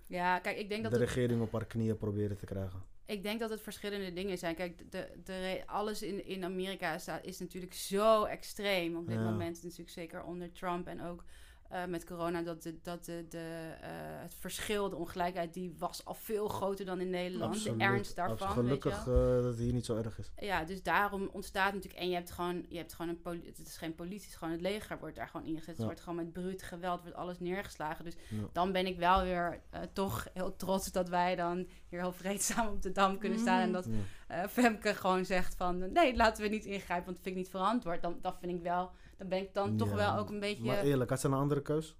Ja, 0.07 0.39
kijk, 0.39 0.57
ik 0.57 0.69
denk 0.69 0.83
dat 0.83 0.91
de 0.91 0.97
het, 0.97 1.07
regering 1.07 1.41
op 1.41 1.51
haar 1.51 1.65
knieën 1.65 1.97
proberen 1.97 2.37
te 2.37 2.45
krijgen. 2.45 2.81
Ik 3.11 3.23
denk 3.23 3.39
dat 3.39 3.49
het 3.49 3.61
verschillende 3.61 4.13
dingen 4.13 4.37
zijn. 4.37 4.55
Kijk, 4.55 4.91
de, 4.91 5.09
de, 5.23 5.63
alles 5.65 6.01
in, 6.01 6.25
in 6.25 6.43
Amerika 6.43 6.93
is, 6.93 7.07
is 7.21 7.39
natuurlijk 7.39 7.73
zo 7.73 8.23
extreem 8.23 8.95
op 8.95 9.07
dit 9.07 9.15
Ja. 9.17 9.23
moment. 9.23 9.63
Natuurlijk 9.63 9.89
zeker 9.89 10.23
onder 10.23 10.51
Trump 10.51 10.87
en 10.87 11.01
ook 11.01 11.23
eh, 11.71 11.85
met 11.85 12.05
corona. 12.05 12.41
Dat, 12.41 12.63
de, 12.63 12.79
dat 12.81 13.05
de, 13.05 13.25
de, 13.29 13.73
eh, 13.81 13.89
het 14.21 14.33
verschil, 14.39 14.89
de 14.89 14.95
ongelijkheid, 14.95 15.53
die 15.53 15.75
was 15.77 16.05
al 16.05 16.13
veel 16.13 16.47
groter 16.47 16.85
dan 16.85 16.99
in 17.01 17.09
Nederland. 17.09 17.63
de 17.63 17.73
ernst 17.77 18.15
daarvan. 18.15 18.47
absoluut. 18.47 18.69
weet 18.69 18.83
je 18.83 18.89
Gelukkig 18.91 19.13
eh, 19.13 19.35
dat 19.35 19.43
het 19.43 19.57
hier 19.57 19.73
niet 19.73 19.85
zo 19.85 19.97
erg 19.97 20.19
is. 20.19 20.31
Ja, 20.37 20.63
dus 20.63 20.83
daarom 20.83 21.29
ontstaat 21.33 21.73
natuurlijk... 21.73 22.01
En 22.03 22.09
je 22.09 22.15
hebt 22.15 22.31
gewoon, 22.31 22.65
je 22.69 22.77
hebt 22.77 22.93
gewoon 22.93 23.17
een... 23.23 23.41
Het 23.45 23.67
is 23.67 23.77
geen 23.77 23.95
politie, 23.95 24.19
het 24.21 24.29
is 24.29 24.35
gewoon 24.35 24.53
het 24.53 24.61
leger 24.61 24.99
wordt 24.99 25.15
daar 25.15 25.27
gewoon 25.27 25.45
ingezet. 25.47 25.75
Het 25.77 25.85
wordt 25.85 25.99
gewoon 25.99 26.15
met 26.15 26.33
brute 26.33 26.65
geweld, 26.65 27.01
wordt 27.01 27.15
alles 27.17 27.39
neergeslagen. 27.39 28.05
Dus 28.05 28.15
Ja. 28.29 28.37
dan 28.51 28.71
ben 28.71 28.85
ik 28.85 28.97
wel 28.97 29.21
weer 29.23 29.61
eh, 29.69 29.81
toch 29.93 30.27
heel 30.33 30.55
trots 30.55 30.91
dat 30.91 31.09
wij 31.09 31.35
dan 31.35 31.67
hier 31.89 31.99
heel 31.99 32.11
vreedzaam 32.13 32.67
op 32.67 32.81
de 32.81 32.91
Dam 32.91 33.17
kunnen 33.17 33.39
staan. 33.39 33.59
En 33.59 33.65
Mhm. 33.69 33.73
dat 33.73 33.85
Ja. 33.85 34.41
eh, 34.43 34.47
Femke 34.49 34.95
gewoon 34.95 35.25
zegt 35.25 35.55
van... 35.55 35.91
Nee, 35.91 36.15
laten 36.15 36.43
we 36.43 36.49
niet 36.49 36.65
ingrijpen, 36.65 37.05
want 37.05 37.15
dat 37.15 37.25
vind 37.25 37.35
ik 37.35 37.41
niet 37.41 37.49
verantwoord. 37.51 38.01
Dan, 38.01 38.17
dat 38.21 38.37
vind 38.39 38.51
ik 38.57 38.61
wel... 38.61 38.91
Dan 39.21 39.29
ben 39.29 39.39
ik 39.39 39.53
dan 39.53 39.77
toch 39.77 39.89
Ja, 39.89 39.95
wel 39.95 40.15
ook 40.17 40.29
een 40.29 40.39
beetje... 40.39 40.63
Maar 40.63 40.81
eerlijk, 40.83 41.09
had 41.09 41.19
ze 41.19 41.27
een 41.27 41.33
andere 41.33 41.61
keus? 41.61 41.95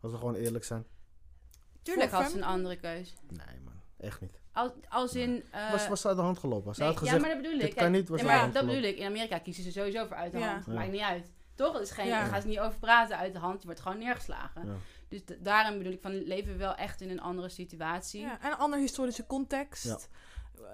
Als 0.00 0.12
we 0.12 0.18
gewoon 0.18 0.34
eerlijk 0.34 0.64
zijn. 0.64 0.84
tuurlijk 1.82 2.10
Voor 2.10 2.18
had 2.22 2.30
ze 2.30 2.36
een 2.36 2.42
andere 2.44 2.76
keus. 2.76 3.14
Nee 3.28 3.60
man, 3.64 3.74
echt 3.98 4.20
niet. 4.20 4.40
Als, 4.52 4.70
als 4.88 5.14
in... 5.14 5.44
eh, 5.50 5.70
was, 5.70 5.88
was 5.88 6.00
ze 6.00 6.08
uit 6.08 6.16
de 6.16 6.22
hand 6.22 6.38
gelopen? 6.38 6.74
Nee, 6.76 6.88
had 6.88 6.96
gezegd, 6.96 7.16
ja, 7.16 7.22
maar 7.22 7.30
dat 7.34 7.42
bedoel 7.42 7.58
dit 7.58 7.68
ik. 7.68 7.76
kan 7.76 7.90
niet, 7.90 8.08
was 8.08 8.20
nee, 8.22 8.28
maar 8.30 8.52
dat 8.52 8.66
bedoel 8.66 8.82
ik. 8.82 8.96
In 8.96 9.06
Amerika 9.06 9.38
kiezen 9.38 9.64
ze 9.64 9.72
sowieso 9.72 10.06
voor 10.06 10.16
uit 10.16 10.32
de 10.32 10.38
Ja. 10.38 10.50
hand. 10.52 10.66
Ja. 10.66 10.72
Maakt 10.72 10.90
niet 10.90 11.00
uit. 11.00 11.30
Toch? 11.54 11.72
Het 11.72 11.82
is 11.82 11.90
geen, 11.90 12.06
Ja. 12.06 12.20
Daar 12.20 12.28
gaan 12.30 12.40
ze 12.42 12.48
niet 12.48 12.58
over 12.60 12.78
praten 12.78 13.16
uit 13.16 13.32
de 13.32 13.38
hand. 13.38 13.60
Je 13.60 13.66
wordt 13.66 13.80
gewoon 13.80 13.98
neergeslagen. 13.98 14.66
Ja. 14.66 14.74
Dus 15.08 15.20
daarom 15.40 15.78
bedoel 15.78 15.92
ik 15.92 16.02
van 16.02 16.22
leven 16.22 16.52
we 16.52 16.58
wel 16.58 16.74
echt 16.74 17.00
in 17.00 17.10
een 17.10 17.20
andere 17.20 17.48
situatie. 17.48 18.20
Ja, 18.20 18.40
en 18.40 18.50
een 18.50 18.56
andere 18.58 18.82
historische 18.82 19.26
context. 19.26 19.84
Ja. 19.84 19.98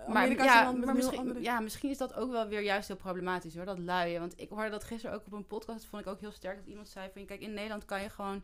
Maar, 0.09 0.29
ja, 0.31 0.73
maar 0.73 0.95
misschien, 0.95 1.19
andere... 1.19 1.41
ja, 1.41 1.61
misschien 1.61 1.91
is 1.91 1.99
dat 1.99 2.15
ook 2.15 2.31
wel 2.31 2.49
weer 2.49 2.63
juist 2.63 2.89
heel 2.89 2.97
problematisch 2.97 3.55
hoor, 3.55 3.65
dat 3.65 3.79
luien. 3.79 4.21
Want 4.21 4.41
ik 4.41 4.49
hoorde 4.49 4.71
dat 4.71 4.85
gisteren 4.85 5.17
ook 5.17 5.27
op 5.27 5.33
een 5.33 5.47
podcast, 5.47 5.79
dat 5.79 5.89
vond 5.89 6.03
ik 6.03 6.09
ook 6.09 6.21
heel 6.21 6.33
sterk, 6.33 6.57
dat 6.57 6.67
iemand 6.67 6.89
zei 6.89 7.11
van, 7.13 7.25
kijk, 7.27 7.41
in 7.41 7.55
Nederland 7.55 7.85
kan 7.85 8.03
je 8.03 8.09
gewoon 8.09 8.43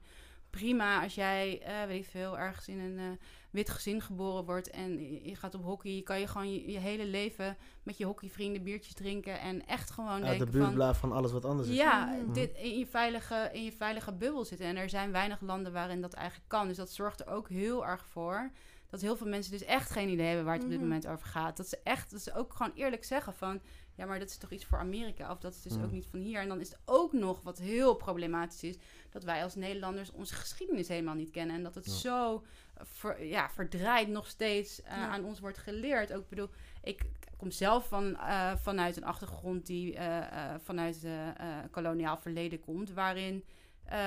prima 0.51 1.03
als 1.03 1.15
jij, 1.15 1.63
eh, 1.63 1.87
weet 1.87 2.03
ik 2.05 2.11
veel, 2.11 2.39
ergens 2.39 2.69
in 2.69 2.79
een 2.79 2.99
eh, 2.99 3.27
wit 3.51 3.71
gezin 3.71 4.01
geboren 4.01 4.45
wordt 4.45 4.71
en 4.71 5.01
je, 5.29 5.37
gaat 5.37 5.55
op 5.55 5.65
hockey, 5.65 6.01
kan 6.05 6.21
je 6.21 6.27
gewoon 6.27 6.53
je, 6.53 6.71
je 6.71 6.79
hele 6.79 7.05
leven 7.05 7.57
met 7.83 7.97
je 7.97 8.05
hockeyvrienden 8.05 8.63
biertjes 8.63 8.95
drinken 8.95 9.41
en 9.41 9.67
echt 9.67 9.91
gewoon 9.91 10.25
Uit 10.25 10.39
de 10.39 10.45
denken 10.45 10.75
buurt 10.75 10.85
van, 10.85 10.95
van 10.95 11.13
alles 11.13 11.33
wat 11.33 11.45
anders 11.45 11.69
is. 11.69 11.77
ja, 11.77 12.05
Mhm. 12.05 12.33
dit, 12.33 12.53
in, 12.57 12.79
je 12.79 12.87
veilige, 12.87 13.51
in 13.53 13.65
je 13.65 13.73
veilige 13.73 14.13
bubbel 14.13 14.45
zitten. 14.45 14.67
En 14.67 14.77
er 14.77 14.89
zijn 14.89 15.13
weinig 15.13 15.41
landen 15.41 15.73
waarin 15.73 16.01
dat 16.01 16.13
eigenlijk 16.13 16.49
kan. 16.49 16.69
Dus 16.69 16.77
dat 16.77 16.91
zorgt 16.91 17.21
er 17.21 17.27
ook 17.27 17.49
heel 17.49 17.87
erg 17.87 18.05
voor 18.07 18.51
dat 18.95 19.03
heel 19.03 19.17
veel 19.17 19.27
mensen 19.27 19.53
dus 19.53 19.65
echt 19.65 19.91
geen 19.91 20.09
idee 20.09 20.27
hebben 20.27 20.45
waar 20.45 20.55
het 20.55 20.63
op 20.65 20.69
dit 20.71 20.79
Mhm. 20.79 20.89
moment 20.89 21.07
over 21.07 21.27
gaat. 21.27 21.57
Dat 21.57 21.69
ze 21.69 21.79
echt, 21.83 22.11
dat 22.11 22.21
ze 22.21 22.35
ook 22.35 22.53
gewoon 22.55 22.73
eerlijk 22.75 23.05
zeggen 23.05 23.35
van, 23.35 23.61
ja, 23.95 24.07
maar 24.07 24.19
dat 24.19 24.29
is 24.29 24.37
toch 24.37 24.51
iets 24.51 24.65
voor 24.65 24.79
Amerika 24.79 25.31
of 25.31 25.39
dat 25.39 25.55
is 25.55 25.63
dus 25.63 25.73
Mhm. 25.75 25.85
ook 25.85 25.91
niet 25.93 26.07
van 26.11 26.19
hier. 26.21 26.41
En 26.41 26.49
dan 26.49 26.61
is 26.61 26.69
het 26.69 26.79
ook 26.85 27.13
nog 27.13 27.43
wat 27.43 27.59
heel 27.59 27.95
problematisch 27.95 28.63
is, 28.63 28.77
dat 29.11 29.25
wij 29.25 29.43
als 29.43 29.55
Nederlanders 29.55 30.11
onze 30.13 30.35
geschiedenis 30.35 30.89
helemaal 30.89 31.15
niet 31.15 31.31
kennen 31.31 31.57
en 31.57 31.63
dat 31.63 31.75
het 31.75 31.85
Ja. 31.87 31.93
zo 31.93 32.45
ver, 32.77 33.25
ja, 33.25 33.51
verdraaid 33.51 34.09
nog 34.09 34.27
steeds 34.27 34.83
eh, 34.83 34.97
Ja. 34.97 35.09
aan 35.09 35.25
ons 35.25 35.41
wordt 35.41 35.59
geleerd. 35.59 36.13
Ook 36.13 36.23
ik 36.23 36.29
bedoel, 36.29 36.49
ik 36.83 37.03
kom 37.37 37.51
zelf 37.51 37.89
van, 37.89 38.17
eh, 38.17 38.57
vanuit 38.57 38.97
een 38.97 39.05
achtergrond 39.05 39.67
die 39.67 39.95
eh, 39.97 40.19
eh, 40.53 40.61
vanuit 40.63 41.03
het 41.03 41.71
koloniaal 41.71 42.17
verleden 42.17 42.61
komt, 42.61 42.91
waarin 42.93 43.45
eh, 43.85 43.99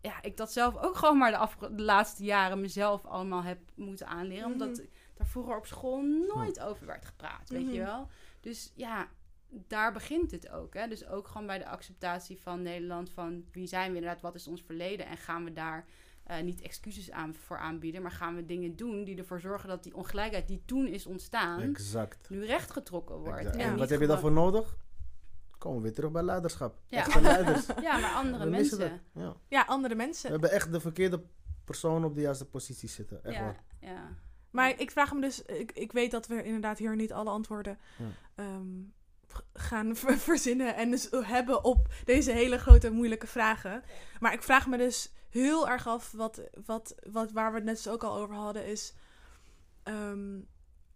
ja, 0.00 0.22
ik 0.22 0.36
dat 0.36 0.52
zelf 0.52 0.76
ook 0.76 0.96
gewoon 0.96 1.18
maar 1.18 1.56
de, 1.76 1.82
laatste 1.82 2.24
jaren 2.24 2.60
mezelf 2.60 3.04
allemaal 3.06 3.42
heb 3.42 3.58
moeten 3.74 4.06
aanleren, 4.06 4.52
omdat 4.52 4.68
Mhm. 4.68 4.86
daar 5.14 5.26
vroeger 5.26 5.56
op 5.56 5.66
school 5.66 6.02
nooit 6.34 6.60
over 6.60 6.86
werd 6.86 7.04
gepraat, 7.04 7.48
weet 7.48 7.70
je 7.72 7.80
Mhm. 7.80 7.84
wel. 7.90 8.08
Dus 8.40 8.72
ja, 8.74 9.08
daar 9.48 9.92
begint 9.92 10.30
het 10.30 10.48
ook. 10.50 10.74
Hè? 10.74 10.88
Dus 10.88 11.06
ook 11.06 11.28
gewoon 11.28 11.46
bij 11.46 11.58
de 11.58 11.66
acceptatie 11.68 12.40
van 12.40 12.62
Nederland, 12.62 13.10
van 13.10 13.44
wie 13.52 13.66
zijn 13.66 13.90
we 13.90 13.96
inderdaad, 13.96 14.20
wat 14.22 14.34
is 14.34 14.46
ons 14.48 14.62
verleden 14.62 15.06
en 15.06 15.16
gaan 15.16 15.44
we 15.44 15.52
daar 15.52 15.84
eh, 16.24 16.40
niet 16.42 16.60
excuses 16.60 17.10
aan, 17.10 17.34
voor 17.34 17.58
aanbieden, 17.58 18.02
maar 18.02 18.10
gaan 18.10 18.34
we 18.34 18.44
dingen 18.44 18.76
doen 18.76 19.04
die 19.04 19.16
ervoor 19.18 19.40
zorgen 19.40 19.68
dat 19.68 19.82
die 19.82 19.94
ongelijkheid 19.94 20.48
die 20.48 20.62
toen 20.64 20.86
is 20.86 21.06
ontstaan, 21.06 21.60
Exact. 21.60 22.30
nu 22.30 22.44
rechtgetrokken 22.44 23.16
wordt. 23.16 23.38
Exact. 23.38 23.56
En 23.56 23.70
Ja. 23.70 23.76
Wat 23.76 23.88
heb 23.88 24.00
je 24.00 24.06
daarvoor 24.06 24.32
nodig? 24.32 24.76
Komen 25.64 25.78
we 25.78 25.84
weer 25.84 25.94
terug 25.94 26.10
bij 26.10 26.22
leiderschap. 26.22 26.78
Ja. 26.86 26.98
Echte 26.98 27.20
leiders. 27.20 27.66
Ja, 27.82 27.98
maar 27.98 28.12
andere 28.14 28.44
We 28.44 28.50
mensen. 28.50 29.00
Ja. 29.14 29.36
Ja, 29.48 29.62
andere 29.62 29.94
We 29.94 30.00
mensen. 30.02 30.30
hebben 30.30 30.50
echt 30.50 30.72
de 30.72 30.80
verkeerde 30.80 31.22
persoon 31.64 32.04
op 32.04 32.14
de 32.14 32.20
juiste 32.20 32.44
positie 32.46 32.88
zitten. 32.88 33.24
Echt 33.24 33.34
Ja, 33.34 33.42
waar. 33.42 33.62
ja. 33.80 34.08
Maar 34.50 34.80
ik 34.80 34.90
vraag 34.90 35.12
me 35.12 35.20
dus, 35.20 35.42
ik, 35.42 35.72
ik 35.72 35.92
weet 35.92 36.10
dat 36.10 36.26
we 36.26 36.42
inderdaad 36.42 36.78
hier 36.78 36.96
niet 36.96 37.12
alle 37.12 37.30
antwoorden 37.30 37.78
Ja. 37.98 38.04
ehm, 38.34 38.66
gaan 39.52 39.96
ver- 40.00 40.18
verzinnen 40.18 40.74
en 40.76 40.90
dus 40.90 41.08
hebben 41.10 41.64
op 41.64 41.88
deze 42.04 42.30
hele 42.32 42.58
grote 42.58 42.90
moeilijke 42.90 43.26
vragen. 43.26 43.82
Maar 44.20 44.32
ik 44.32 44.42
vraag 44.42 44.66
me 44.66 44.76
dus 44.76 45.12
heel 45.30 45.68
erg 45.68 45.86
af, 45.86 46.12
wat, 46.12 46.40
wat, 46.66 46.94
wat, 47.12 47.32
waar 47.32 47.50
we 47.50 47.56
het 47.56 47.66
net 47.66 47.80
zo 47.80 47.92
ook 47.92 48.02
al 48.04 48.16
over 48.16 48.34
hadden, 48.34 48.66
is. 48.66 48.94
ehm, 49.82 50.38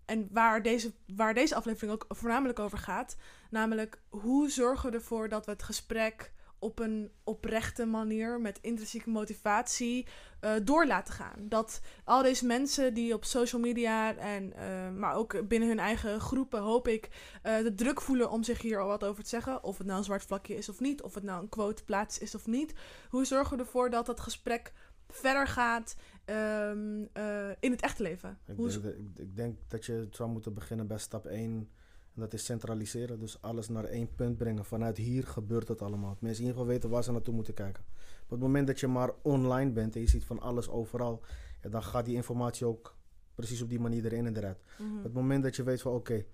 en 0.09 0.29
waar 0.31 0.63
deze, 0.63 0.93
waar 1.17 1.35
deze 1.35 1.55
aflevering 1.55 1.93
ook 1.93 2.05
voornamelijk 2.09 2.59
over 2.59 2.79
gaat. 2.79 3.17
Namelijk, 3.51 4.01
hoe 4.09 4.51
zorgen 4.51 4.91
we 4.91 4.97
ervoor 4.97 5.29
dat 5.29 5.47
we 5.47 5.53
het 5.53 5.63
gesprek 5.63 6.33
op 6.59 6.79
een 6.79 7.11
oprechte 7.25 7.87
manier, 7.87 8.41
met 8.41 8.59
intrinsieke 8.61 9.11
motivatie, 9.11 10.07
eh, 10.41 10.53
door 10.63 10.87
laten 10.87 11.15
gaan. 11.15 11.49
Dat 11.49 11.81
al 12.05 12.23
deze 12.23 12.47
mensen 12.47 12.95
die 12.95 13.15
op 13.15 13.25
social 13.25 13.61
media 13.61 14.17
en 14.17 14.53
eh, 14.53 14.91
maar 14.91 15.15
ook 15.15 15.49
binnen 15.49 15.69
hun 15.69 15.79
eigen 15.79 16.21
groepen 16.21 16.61
hoop 16.61 16.89
ik 16.89 17.09
eh, 17.43 17.57
de 17.57 17.75
druk 17.75 18.01
voelen 18.01 18.31
om 18.31 18.43
zich 18.43 18.63
hier 18.63 18.81
al 18.81 18.87
wat 18.89 19.05
over 19.05 19.23
te 19.23 19.29
zeggen. 19.29 19.63
Of 19.63 19.79
het 19.79 19.87
nou 19.87 19.99
een 19.99 20.05
zwart 20.05 20.25
vlakje 20.25 20.57
is 20.57 20.69
of 20.69 20.81
niet, 20.81 21.03
of 21.03 21.15
het 21.15 21.25
nou 21.25 21.43
een 21.43 21.49
quote 21.49 21.85
plaats 21.85 22.19
is 22.19 22.35
of 22.35 22.47
niet. 22.47 22.75
Hoe 23.09 23.25
zorgen 23.25 23.57
we 23.57 23.63
ervoor 23.63 23.91
dat 23.91 24.07
het 24.07 24.21
gesprek 24.21 24.73
verder 25.09 25.47
gaat 25.47 25.97
ehm, 26.25 27.05
eh, 27.13 27.51
in 27.61 27.71
het 27.71 27.83
echte 27.83 28.03
leven? 28.03 28.39
Ik 28.47 28.57
denk, 28.57 28.73
dat, 28.73 28.85
ik, 28.85 29.19
ik 29.19 29.37
denk 29.37 29.59
dat 29.69 29.85
je 29.85 30.09
zou 30.11 30.31
moeten 30.31 30.55
beginnen 30.55 30.87
bij 30.87 30.99
stap 30.99 31.27
1. 31.27 31.69
En 32.15 32.25
dat 32.25 32.33
is 32.33 32.45
centraliseren. 32.45 33.19
Dus 33.19 33.43
alles 33.43 33.69
naar 33.69 33.85
één 33.85 34.15
punt 34.15 34.37
brengen. 34.37 34.65
Vanuit 34.65 34.97
hier 34.97 35.27
gebeurt 35.27 35.69
het 35.69 35.83
allemaal. 35.83 36.17
Mensen 36.21 36.43
in 36.43 36.49
ieder 36.49 36.61
geval 36.61 36.67
weten 36.67 36.91
waar 36.91 37.05
ze 37.05 37.13
naartoe 37.13 37.35
moeten 37.35 37.55
kijken. 37.55 37.85
Op 38.25 38.31
het 38.31 38.41
moment 38.41 38.67
dat 38.67 38.81
je 38.81 38.87
maar 38.87 39.11
online 39.23 39.71
bent 39.71 39.95
en 39.95 40.01
je 40.01 40.09
ziet 40.09 40.25
van 40.25 40.41
alles 40.41 40.69
overal. 40.69 41.23
Ja, 41.63 41.69
dan 41.69 41.83
gaat 41.83 42.05
die 42.05 42.15
informatie 42.15 42.67
ook 42.67 42.97
precies 43.35 43.63
op 43.63 43.69
die 43.69 43.81
manier 43.81 44.05
erin 44.05 44.27
en 44.27 44.37
eruit. 44.37 44.63
Mhm. 44.79 44.97
Op 44.97 45.03
het 45.03 45.13
moment 45.13 45.43
dat 45.43 45.57
je 45.57 45.63
weet 45.63 45.83
van 45.83 45.93
oké, 45.93 46.25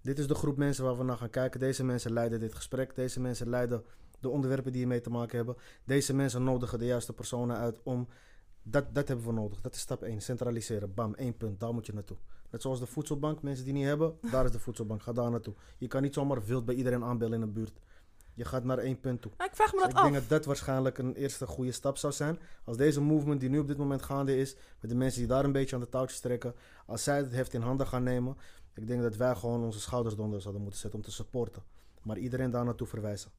dit 0.00 0.18
is 0.18 0.26
de 0.26 0.34
groep 0.34 0.56
mensen 0.56 0.84
waar 0.84 0.96
we 0.96 1.04
naar 1.04 1.16
gaan 1.16 1.30
kijken. 1.30 1.60
Deze 1.60 1.84
mensen 1.84 2.12
leiden 2.12 2.40
dit 2.40 2.54
gesprek. 2.54 2.94
Deze 2.94 3.20
mensen 3.20 3.48
leiden 3.48 3.84
de 4.26 4.32
onderwerpen 4.32 4.72
die 4.72 4.80
hiermee 4.80 5.00
te 5.00 5.10
maken 5.10 5.36
hebben. 5.36 5.56
Deze 5.84 6.14
mensen 6.14 6.44
nodigen 6.44 6.78
de 6.78 6.84
juiste 6.84 7.12
personen 7.12 7.56
uit 7.56 7.80
om... 7.82 8.08
Dat, 8.62 8.94
dat 8.94 9.08
hebben 9.08 9.26
we 9.26 9.32
nodig. 9.32 9.60
Dat 9.60 9.74
is 9.74 9.80
stap 9.80 10.02
1. 10.02 10.20
Centraliseren. 10.20 10.94
Bam, 10.94 11.14
één 11.14 11.36
punt. 11.36 11.60
Daar 11.60 11.74
moet 11.74 11.86
je 11.86 11.92
naartoe. 11.94 12.16
Net 12.50 12.62
zoals 12.62 12.78
de 12.78 12.86
voedselbank, 12.86 13.42
mensen 13.42 13.64
die 13.64 13.74
niet 13.74 13.84
hebben, 13.84 14.18
daar 14.30 14.44
is 14.44 14.50
de 14.50 14.58
voedselbank. 14.58 15.02
Ga 15.02 15.12
daar 15.12 15.30
naartoe. 15.30 15.54
Je 15.78 15.86
kan 15.86 16.02
niet 16.02 16.14
zomaar 16.14 16.44
wild 16.44 16.64
bij 16.64 16.74
iedereen 16.74 17.04
aanbellen 17.04 17.34
in 17.34 17.40
de 17.40 17.52
buurt. 17.52 17.80
Je 18.34 18.44
gaat 18.44 18.64
naar 18.64 18.78
één 18.78 19.00
punt 19.00 19.22
toe. 19.22 19.32
Ik 19.32 19.50
vraag 19.52 19.72
me 19.72 19.78
Dus 19.78 19.80
dat 19.80 19.90
ik 19.90 19.96
af. 19.96 20.02
denk 20.02 20.14
dat 20.14 20.28
dat 20.28 20.44
waarschijnlijk 20.44 20.98
een 20.98 21.14
eerste 21.14 21.46
goede 21.46 21.72
stap 21.72 21.96
zou 21.96 22.12
zijn. 22.12 22.38
Als 22.64 22.76
deze 22.76 23.00
movement 23.00 23.40
die 23.40 23.48
nu 23.50 23.58
op 23.58 23.66
dit 23.66 23.76
moment 23.76 24.02
gaande 24.02 24.36
is, 24.38 24.56
met 24.80 24.90
de 24.90 24.96
mensen 24.96 25.20
die 25.20 25.28
daar 25.28 25.44
een 25.44 25.52
beetje 25.52 25.74
aan 25.74 25.82
de 25.82 25.88
touwtjes 25.88 26.20
trekken, 26.20 26.54
als 26.86 27.02
zij 27.02 27.16
het 27.16 27.32
heft 27.32 27.54
in 27.54 27.60
handen 27.60 27.86
gaan 27.86 28.02
nemen, 28.02 28.36
ik 28.74 28.86
denk 28.86 29.02
dat 29.02 29.16
wij 29.16 29.34
gewoon 29.34 29.62
onze 29.62 29.80
schouders 29.80 30.14
eronder 30.14 30.40
zouden 30.40 30.62
moeten 30.62 30.80
zetten 30.80 31.00
om 31.00 31.04
te 31.06 31.12
supporten. 31.12 31.62
Maar 32.02 32.18
iedereen 32.18 32.50
daar 32.50 32.64
naartoe 32.64 32.86
verwijzen. 32.86 33.30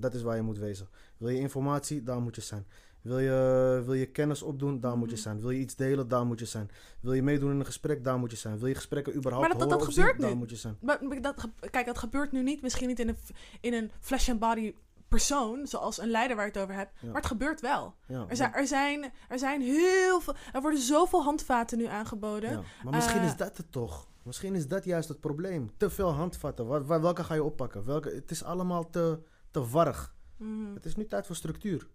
Dat 0.00 0.14
is 0.14 0.22
waar 0.22 0.36
je 0.36 0.42
moet 0.42 0.58
wezen. 0.58 0.88
Wil 1.16 1.28
je 1.28 1.38
informatie, 1.40 2.02
daar 2.02 2.20
moet 2.20 2.34
je 2.34 2.40
zijn. 2.40 2.66
Wil 3.02 3.18
je, 3.18 3.82
wil 3.84 3.94
je 3.94 4.06
kennis 4.06 4.42
opdoen, 4.42 4.80
daar 4.80 4.96
moet 4.98 5.08
je 5.08 5.14
Mhm. 5.14 5.22
zijn. 5.22 5.40
Wil 5.40 5.50
je 5.50 5.58
iets 5.60 5.76
delen, 5.76 6.08
daar 6.08 6.26
moet 6.26 6.38
je 6.38 6.44
zijn. 6.44 6.70
Wil 7.00 7.12
je 7.12 7.22
meedoen 7.22 7.50
in 7.50 7.58
een 7.58 7.64
gesprek, 7.66 8.04
daar 8.04 8.18
moet 8.18 8.30
je 8.30 8.36
zijn. 8.36 8.58
Wil 8.58 8.68
je 8.68 8.74
gesprekken 8.74 9.14
überhaupt 9.16 9.48
Maar 9.48 9.58
dat- 9.58 9.68
dat- 9.68 9.78
horen 9.78 9.86
dat 9.86 9.94
zien, 9.94 10.04
gebeurt 10.04 10.22
daar 10.22 10.30
nu. 10.34 10.36
moet 10.40 10.50
je 10.50 10.56
zijn. 10.56 10.76
Maar, 10.80 10.98
maar 11.04 11.20
dat, 11.20 11.48
kijk, 11.70 11.86
dat 11.86 11.98
gebeurt 11.98 12.32
nu 12.32 12.42
niet. 12.42 12.62
Misschien 12.62 12.88
niet 12.88 12.98
in 13.00 13.08
een, 13.08 13.16
in 13.60 13.74
een 13.74 13.90
flesh 14.00 14.28
and 14.28 14.38
body 14.38 14.74
persoon, 15.08 15.66
zoals 15.66 15.98
een 16.00 16.10
leider 16.10 16.36
waar 16.36 16.44
je 16.46 16.52
het 16.52 16.60
over 16.62 16.74
hebt. 16.74 16.92
Ja. 17.00 17.06
Maar 17.06 17.16
het 17.16 17.26
gebeurt 17.26 17.60
wel. 17.60 17.94
Ja, 18.06 18.24
Er 18.28 18.36
zijn, 18.36 18.52
er, 18.54 18.66
zijn, 18.66 19.12
er 19.28 19.38
zijn 19.38 19.60
heel 19.60 20.20
veel. 20.20 20.34
Er 20.52 20.60
worden 20.60 20.80
zoveel 20.80 21.22
handvaten 21.22 21.78
nu 21.78 21.84
aangeboden. 21.86 22.50
Ja, 22.50 22.62
maar 22.84 22.92
misschien 22.94 23.20
Eh, 23.20 23.26
is 23.26 23.36
dat 23.36 23.56
het 23.56 23.72
toch. 23.72 24.08
Misschien 24.22 24.54
is 24.54 24.68
dat 24.68 24.84
juist 24.84 25.08
het 25.08 25.20
probleem. 25.20 25.70
Te 25.76 25.90
veel 25.90 26.10
handvatten. 26.12 26.66
Wa- 26.66 26.82
wa- 26.84 27.00
welke 27.00 27.24
ga 27.24 27.34
je 27.34 27.42
oppakken? 27.44 27.84
Welke, 27.84 28.08
het 28.10 28.30
is 28.30 28.44
allemaal 28.44 28.90
te, 28.90 29.18
te 29.62 29.70
warrig. 29.70 30.14
Mhm. 30.36 30.74
Het 30.74 30.84
is 30.84 30.96
nu 30.96 31.06
tijd 31.06 31.26
voor 31.26 31.36
structuur. 31.36 31.88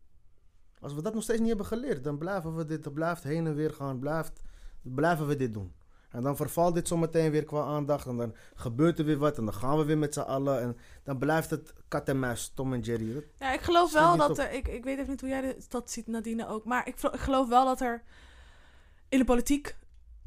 Als 0.80 0.93
we 0.93 1.02
dat 1.02 1.13
nog 1.13 1.23
steeds 1.23 1.39
niet 1.39 1.47
hebben 1.47 1.65
geleerd, 1.65 2.04
dan 2.04 2.17
blijven 2.17 2.56
we 2.56 2.65
dit, 2.65 2.84
dan 2.84 2.93
blijft 2.93 3.23
heen 3.23 3.45
en 3.47 3.56
weer 3.56 3.73
gaan, 3.73 3.99
blijft, 3.99 4.41
blijven 4.82 5.28
we 5.28 5.36
dit 5.36 5.54
doen. 5.54 5.73
En 6.10 6.21
dan 6.23 6.36
vervalt 6.36 6.73
dit 6.76 6.88
zometeen 6.88 7.32
weer 7.32 7.43
qua 7.43 7.63
aandacht 7.63 8.08
en 8.08 8.17
dan 8.17 8.36
gebeurt 8.56 8.99
er 8.99 9.06
weer 9.06 9.17
wat 9.17 9.38
en 9.38 9.45
dan 9.45 9.54
gaan 9.54 9.78
we 9.78 9.84
weer 9.86 9.97
met 9.97 10.13
z'n 10.13 10.19
allen 10.19 10.62
en 10.62 10.78
dan 11.04 11.17
blijft 11.17 11.49
het 11.49 11.73
kat 11.88 12.08
en 12.10 12.19
muis, 12.19 12.52
Tom 12.56 12.73
en 12.73 12.80
Jerry. 12.80 13.13
Dat- 13.13 13.23
Ja, 13.39 13.54
ik 13.54 13.62
geloof 13.62 13.93
wel 13.93 14.17
dat 14.17 14.30
op. 14.30 14.38
er. 14.38 14.52
Ik, 14.52 14.67
ik 14.67 14.84
weet 14.84 14.97
even 14.97 15.10
niet 15.10 15.21
hoe 15.21 15.30
jij 15.30 15.41
dit- 15.41 15.71
dat 15.71 15.91
ziet, 15.91 16.08
Nadine 16.08 16.47
ook. 16.47 16.65
Maar 16.65 16.88
ik, 16.88 17.02
ik 17.02 17.19
geloof 17.19 17.47
wel 17.49 17.65
dat 17.65 17.82
er 17.82 18.04
in 19.10 19.19
de 19.19 19.26
politiek. 19.26 19.76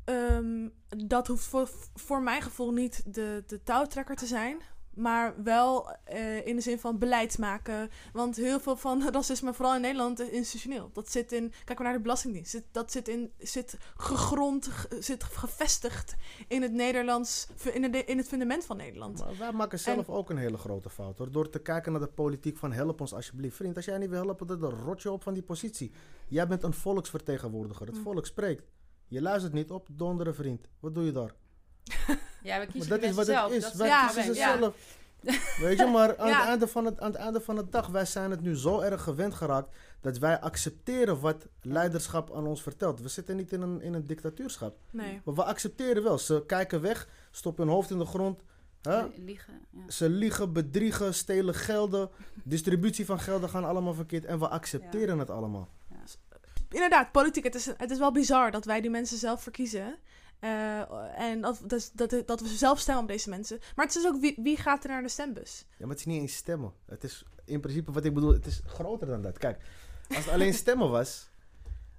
ehm, 0.04 0.68
dat 1.06 1.26
hoeft 1.26 1.44
voor, 1.44 1.68
voor 1.94 2.22
mijn 2.22 2.42
gevoel 2.42 2.72
niet 2.72 3.14
de, 3.14 3.42
de 3.46 3.62
touwtrekker 3.62 4.16
te 4.16 4.26
zijn. 4.26 4.58
Maar 4.96 5.42
wel 5.42 5.90
eh, 6.04 6.46
in 6.46 6.56
de 6.56 6.62
zin 6.62 6.78
van 6.78 6.98
beleid 6.98 7.38
maken. 7.38 7.90
Want 8.12 8.36
heel 8.36 8.60
veel 8.60 8.76
van 8.76 9.02
racisme, 9.12 9.54
vooral 9.54 9.74
in 9.74 9.80
Nederland, 9.80 10.20
is 10.20 10.28
institutioneel. 10.28 10.90
Dat 10.92 11.10
zit 11.10 11.32
in. 11.32 11.52
Kijk 11.64 11.78
maar 11.78 11.86
naar 11.88 11.96
de 11.96 12.02
Belastingdienst. 12.02 12.50
Zit, 12.50 12.64
dat 12.70 12.92
zit, 12.92 13.08
in, 13.08 13.32
zit 13.38 13.76
gegrond, 13.96 14.66
ge- 14.66 14.96
zit 15.02 15.24
gevestigd 15.24 16.14
in 16.48 16.62
het 16.62 16.72
Nederlands. 16.72 17.46
In, 17.72 17.82
het- 17.82 18.06
in 18.06 18.16
het 18.18 18.28
fundament 18.28 18.64
van 18.64 18.76
Nederland. 18.76 19.18
Maar 19.18 19.38
wij 19.38 19.52
maken 19.52 19.78
zelf 19.78 20.08
ook 20.08 20.30
een 20.30 20.36
hele 20.36 20.56
grote 20.56 20.90
fout 20.90 21.18
hoor. 21.18 21.30
Door 21.32 21.50
te 21.50 21.58
kijken 21.58 21.92
naar 21.92 22.00
de 22.00 22.06
politiek 22.06 22.56
van 22.56 22.72
help 22.72 23.00
ons 23.00 23.14
alsjeblieft. 23.14 23.56
Vriend, 23.56 23.76
als 23.76 23.84
jij 23.84 23.98
niet 23.98 24.10
wil 24.10 24.24
helpen, 24.24 24.46
dan 24.46 24.70
rot 24.70 25.02
je 25.02 25.10
op 25.10 25.22
van 25.22 25.34
die 25.34 25.42
positie. 25.42 25.92
Jij 26.28 26.46
bent 26.46 26.62
een 26.62 26.72
volksvertegenwoordiger. 26.74 27.86
Het 27.86 27.96
Mm. 27.96 28.02
volk 28.02 28.26
spreekt. 28.26 28.62
Je 29.08 29.22
luistert 29.22 29.52
niet 29.52 29.70
op, 29.70 29.88
donderen 29.92 30.34
vriend. 30.34 30.68
Wat 30.80 30.94
doe 30.94 31.04
je 31.04 31.12
daar? 31.12 31.34
Ja, 32.42 32.58
we 32.58 32.64
Maar 32.64 32.66
kiezen 32.66 32.90
dat 32.90 33.02
is 33.02 33.14
wat 33.14 33.16
mensen 33.16 33.16
het 33.16 33.26
zelf. 33.26 33.52
is. 33.52 33.62
Dat 33.62 33.72
Wij 33.74 33.88
Ja, 33.88 34.06
kiezen 34.06 34.34
ze 34.34 34.40
ja. 34.40 34.58
zelf. 34.58 34.74
Weet 35.60 35.78
je, 35.78 35.86
maar 35.86 36.18
aan, 36.18 36.28
Ja. 36.28 36.38
het 36.38 36.48
einde 36.48 36.66
van 36.68 36.84
het, 36.84 37.00
aan 37.00 37.10
het 37.12 37.20
einde 37.20 37.40
van 37.40 37.54
de 37.56 37.68
dag, 37.68 37.86
wij 37.86 38.04
zijn 38.04 38.30
het 38.30 38.40
nu 38.40 38.56
zo 38.56 38.80
erg 38.80 39.02
gewend 39.02 39.34
geraakt 39.34 39.76
dat 40.00 40.18
wij 40.18 40.40
accepteren 40.40 41.20
wat 41.20 41.46
leiderschap 41.62 42.34
aan 42.34 42.46
ons 42.46 42.62
vertelt. 42.62 43.00
We 43.00 43.08
zitten 43.08 43.36
niet 43.36 43.52
in 43.52 43.60
een, 43.62 43.80
in 43.82 43.94
een 43.94 44.06
dictatuurschap. 44.06 44.76
Nee. 44.90 45.20
Maar 45.24 45.34
we 45.34 45.44
accepteren 45.44 46.02
wel. 46.02 46.18
Ze 46.18 46.44
kijken 46.46 46.80
weg, 46.80 47.08
stoppen 47.30 47.64
hun 47.64 47.74
hoofd 47.74 47.90
in 47.90 47.98
de 47.98 48.04
grond. 48.06 48.42
Hè? 48.82 49.06
Liegen, 49.16 49.60
ja. 49.70 49.90
Ze 49.90 50.08
liegen, 50.08 50.52
bedriegen, 50.52 51.14
stelen 51.14 51.54
gelden. 51.54 52.10
Distributie 52.44 53.04
van 53.06 53.20
gelden 53.20 53.48
gaan 53.48 53.64
allemaal 53.64 53.94
verkeerd. 53.94 54.24
En 54.24 54.38
we 54.38 54.48
accepteren 54.48 55.18
het 55.18 55.30
allemaal. 55.30 55.68
inderdaad, 56.70 57.12
politiek. 57.12 57.44
Het 57.44 57.54
is, 57.54 57.66
het 57.76 57.90
is 57.90 57.98
wel 57.98 58.12
bizar 58.12 58.50
dat 58.50 58.64
wij 58.64 58.80
die 58.80 58.90
mensen 58.90 59.18
zelf 59.18 59.42
verkiezen. 59.42 59.96
Eh, 60.38 61.20
en 61.30 61.40
dat, 61.40 61.60
dat, 61.94 62.22
dat, 62.26 62.40
we 62.40 62.48
zelf 62.48 62.78
stemmen 62.78 63.02
op 63.02 63.08
deze 63.08 63.28
mensen. 63.28 63.58
Maar 63.76 63.86
het 63.86 63.96
is 63.96 64.06
ook 64.06 64.20
wie, 64.20 64.34
wie 64.42 64.56
gaat 64.56 64.84
er 64.84 64.90
naar 64.90 65.02
de 65.02 65.08
stembus? 65.08 65.64
Ja, 65.70 65.74
maar 65.78 65.88
het 65.88 65.98
is 65.98 66.04
niet 66.04 66.20
eens 66.20 66.34
stemmen. 66.36 66.72
Het 66.86 67.04
is 67.04 67.24
in 67.44 67.60
principe 67.60 67.92
wat 67.92 68.04
ik 68.04 68.14
bedoel, 68.14 68.32
het 68.32 68.46
is 68.46 68.60
groter 68.66 69.06
dan 69.06 69.22
dat. 69.22 69.38
Kijk, 69.38 69.60
als 70.08 70.24
het 70.24 70.28
alleen 70.28 70.54
stemmen 70.54 70.90
was, 70.90 71.28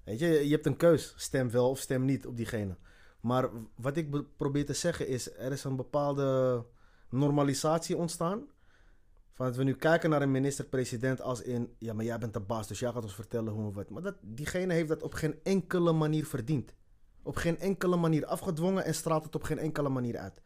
weet 0.04 0.20
je, 0.20 0.28
je 0.28 0.52
hebt 0.52 0.66
een 0.66 0.78
keus. 0.78 1.14
Stem 1.16 1.52
wel 1.52 1.70
of 1.70 1.80
stem 1.80 2.06
niet 2.06 2.26
op 2.26 2.38
diegene. 2.38 2.76
Maar 3.22 3.50
wat 3.76 3.98
ik 3.98 4.12
be- 4.12 4.26
probeer 4.38 4.66
te 4.66 4.74
zeggen 4.74 5.08
is, 5.08 5.38
er 5.38 5.52
is 5.52 5.64
een 5.64 5.76
bepaalde 5.76 6.64
normalisatie 7.10 7.98
ontstaan. 7.98 8.46
Van 9.34 9.46
dat 9.46 9.56
we 9.56 9.64
nu 9.64 9.76
kijken 9.76 10.10
naar 10.10 10.22
een 10.22 10.32
minister-president 10.32 11.22
als 11.22 11.42
in, 11.42 11.76
ja, 11.78 11.94
maar 11.94 12.06
jij 12.06 12.18
bent 12.18 12.34
de 12.34 12.40
baas, 12.40 12.68
dus 12.68 12.80
jij 12.80 12.92
gaat 12.92 13.04
ons 13.04 13.16
vertellen 13.16 13.54
hoe 13.54 13.68
en 13.68 13.74
wat. 13.74 13.90
Maar 13.90 14.02
dat, 14.02 14.16
diegene 14.22 14.74
heeft 14.74 14.88
dat 14.88 15.02
op 15.04 15.14
geen 15.14 15.40
enkele 15.44 15.92
manier 15.92 16.26
verdiend. 16.26 16.74
Op 17.28 17.36
geen 17.36 17.60
enkele 17.60 17.96
manier 17.96 18.26
afgedwongen 18.26 18.84
en 18.84 18.94
straalt 18.94 19.24
het 19.24 19.36
op 19.36 19.44
geen 19.44 19.58
enkele 19.58 19.90
manier 19.90 20.18
uit. 20.18 20.42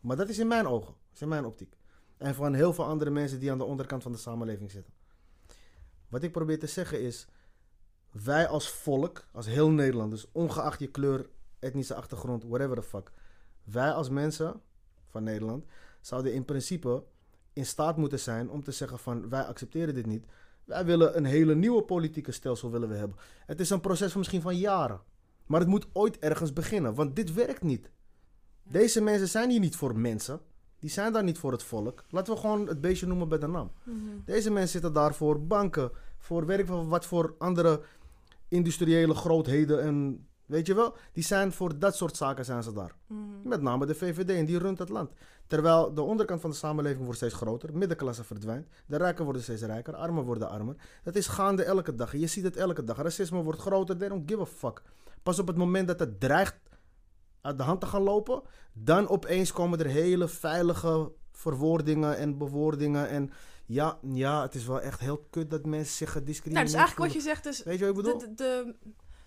Maar 0.00 0.16
dat 0.16 0.28
is 0.28 0.38
in 0.38 0.46
mijn 0.46 0.66
ogen, 0.66 0.92
dat 0.92 1.14
is 1.14 1.20
in 1.20 1.28
mijn 1.28 1.44
optiek. 1.44 1.76
En 2.16 2.34
van 2.34 2.54
heel 2.54 2.72
veel 2.72 2.84
andere 2.84 3.10
mensen 3.10 3.40
die 3.40 3.50
aan 3.50 3.58
de 3.58 3.64
onderkant 3.64 4.02
van 4.02 4.12
de 4.12 4.18
samenleving 4.18 4.70
zitten. 4.70 4.92
Wat 6.08 6.22
ik 6.22 6.32
probeer 6.32 6.58
te 6.58 6.66
zeggen 6.66 7.00
is, 7.00 7.26
wij 8.10 8.48
als 8.48 8.70
volk, 8.70 9.28
als 9.32 9.46
heel 9.46 9.70
Nederland, 9.70 10.10
dus 10.10 10.26
ongeacht 10.32 10.78
je 10.78 10.86
kleur, 10.86 11.28
etnische 11.58 11.94
achtergrond, 11.94 12.44
whatever 12.44 12.76
the 12.76 12.82
fuck. 12.82 13.12
Wij 13.64 13.92
als 13.92 14.08
mensen 14.08 14.60
van 15.06 15.22
Nederland 15.22 15.64
zouden 16.00 16.34
in 16.34 16.44
principe 16.44 17.04
in 17.52 17.66
staat 17.66 17.96
moeten 17.96 18.18
zijn 18.18 18.50
om 18.50 18.64
te 18.64 18.72
zeggen 18.72 18.98
van 18.98 19.28
wij 19.28 19.42
accepteren 19.42 19.94
dit 19.94 20.06
niet. 20.06 20.26
Wij 20.64 20.84
willen 20.84 21.16
een 21.16 21.24
hele 21.24 21.54
nieuwe 21.54 21.82
politieke 21.82 22.32
stelsel 22.32 22.70
willen 22.70 22.88
we 22.88 22.96
hebben. 22.96 23.16
Het 23.46 23.60
is 23.60 23.70
een 23.70 23.80
proces 23.80 24.10
van 24.10 24.18
misschien 24.18 24.42
van 24.42 24.56
jaren. 24.56 25.00
Maar 25.50 25.60
het 25.60 25.68
moet 25.68 25.86
ooit 25.92 26.18
ergens 26.18 26.52
beginnen, 26.52 26.94
want 26.94 27.16
dit 27.16 27.32
werkt 27.32 27.62
niet. 27.62 27.90
Deze 28.62 29.02
mensen 29.02 29.28
zijn 29.28 29.50
hier 29.50 29.60
niet 29.60 29.76
voor 29.76 29.98
mensen. 29.98 30.40
Die 30.78 30.90
zijn 30.90 31.12
daar 31.12 31.24
niet 31.24 31.38
voor 31.38 31.52
het 31.52 31.62
volk. 31.62 32.04
Laten 32.10 32.34
we 32.34 32.40
gewoon 32.40 32.66
het 32.66 32.80
beestje 32.80 33.06
noemen 33.06 33.28
bij 33.28 33.38
de 33.38 33.46
naam. 33.46 33.70
Deze 34.24 34.50
mensen 34.50 34.70
zitten 34.70 34.92
daar 34.92 35.14
voor 35.14 35.46
banken, 35.46 35.90
voor 36.18 36.46
werk 36.46 36.66
van 36.66 36.88
wat 36.88 37.06
voor 37.06 37.34
andere 37.38 37.82
industriële 38.48 39.14
grootheden 39.14 39.82
en 39.82 40.26
weet 40.50 40.66
je 40.66 40.74
wel, 40.74 40.96
die 41.12 41.24
zijn 41.24 41.52
voor 41.52 41.78
dat 41.78 41.96
soort 41.96 42.16
zaken 42.16 42.44
zijn 42.44 42.62
ze 42.62 42.72
daar. 42.72 42.94
Mhm. 43.06 43.20
Met 43.48 43.62
name 43.62 43.86
de 43.86 43.94
VVD 43.94 44.30
en 44.30 44.44
die 44.44 44.58
runt 44.58 44.78
het 44.78 44.88
land. 44.88 45.10
Terwijl 45.46 45.94
de 45.94 46.02
onderkant 46.02 46.40
van 46.40 46.50
de 46.50 46.56
samenleving 46.56 47.02
wordt 47.02 47.16
steeds 47.16 47.34
groter, 47.34 47.76
middenklasse 47.76 48.24
verdwijnt, 48.24 48.68
de 48.86 48.96
rijken 48.96 49.24
worden 49.24 49.42
steeds 49.42 49.62
rijker, 49.62 49.94
armen 49.94 50.24
worden 50.24 50.48
armer. 50.48 50.76
Dat 51.02 51.14
is 51.14 51.26
gaande 51.26 51.62
elke 51.62 51.94
dag. 51.94 52.16
Je 52.16 52.26
ziet 52.26 52.44
het 52.44 52.56
elke 52.56 52.84
dag. 52.84 52.96
Racisme 52.96 53.42
wordt 53.42 53.60
groter, 53.60 53.96
they 53.96 54.08
don't 54.08 54.30
give 54.30 54.40
a 54.40 54.46
fuck. 54.46 54.82
Pas 55.22 55.38
op 55.38 55.46
het 55.46 55.56
moment 55.56 55.88
dat 55.88 55.98
het 55.98 56.20
dreigt 56.20 56.56
uit 57.40 57.58
de 57.58 57.64
hand 57.64 57.80
te 57.80 57.86
gaan 57.86 58.02
lopen, 58.02 58.42
dan 58.72 59.08
opeens 59.08 59.52
komen 59.52 59.78
er 59.78 59.86
hele 59.86 60.28
veilige 60.28 61.12
verwoordingen 61.32 62.16
en 62.16 62.38
bewoordingen 62.38 63.08
en 63.08 63.30
ja, 63.66 63.98
ja, 64.02 64.42
het 64.42 64.54
is 64.54 64.66
wel 64.66 64.80
echt 64.80 65.00
heel 65.00 65.26
kut 65.30 65.50
dat 65.50 65.66
mensen 65.66 65.94
zich 65.94 66.08
Nou, 66.08 66.18
gediscrimineerd 66.18 66.66
dus 66.66 66.76
eigenlijk 66.76 67.12
wat 67.12 67.22
je 67.22 67.28
zegt 67.28 67.46
is... 67.46 67.62
Weet 67.62 67.78
je 67.78 67.86
wat 67.86 67.96
ik 67.96 68.02
bedoel? 68.02 68.18
De, 68.18 68.34
de, 68.34 68.34
de, 68.34 68.74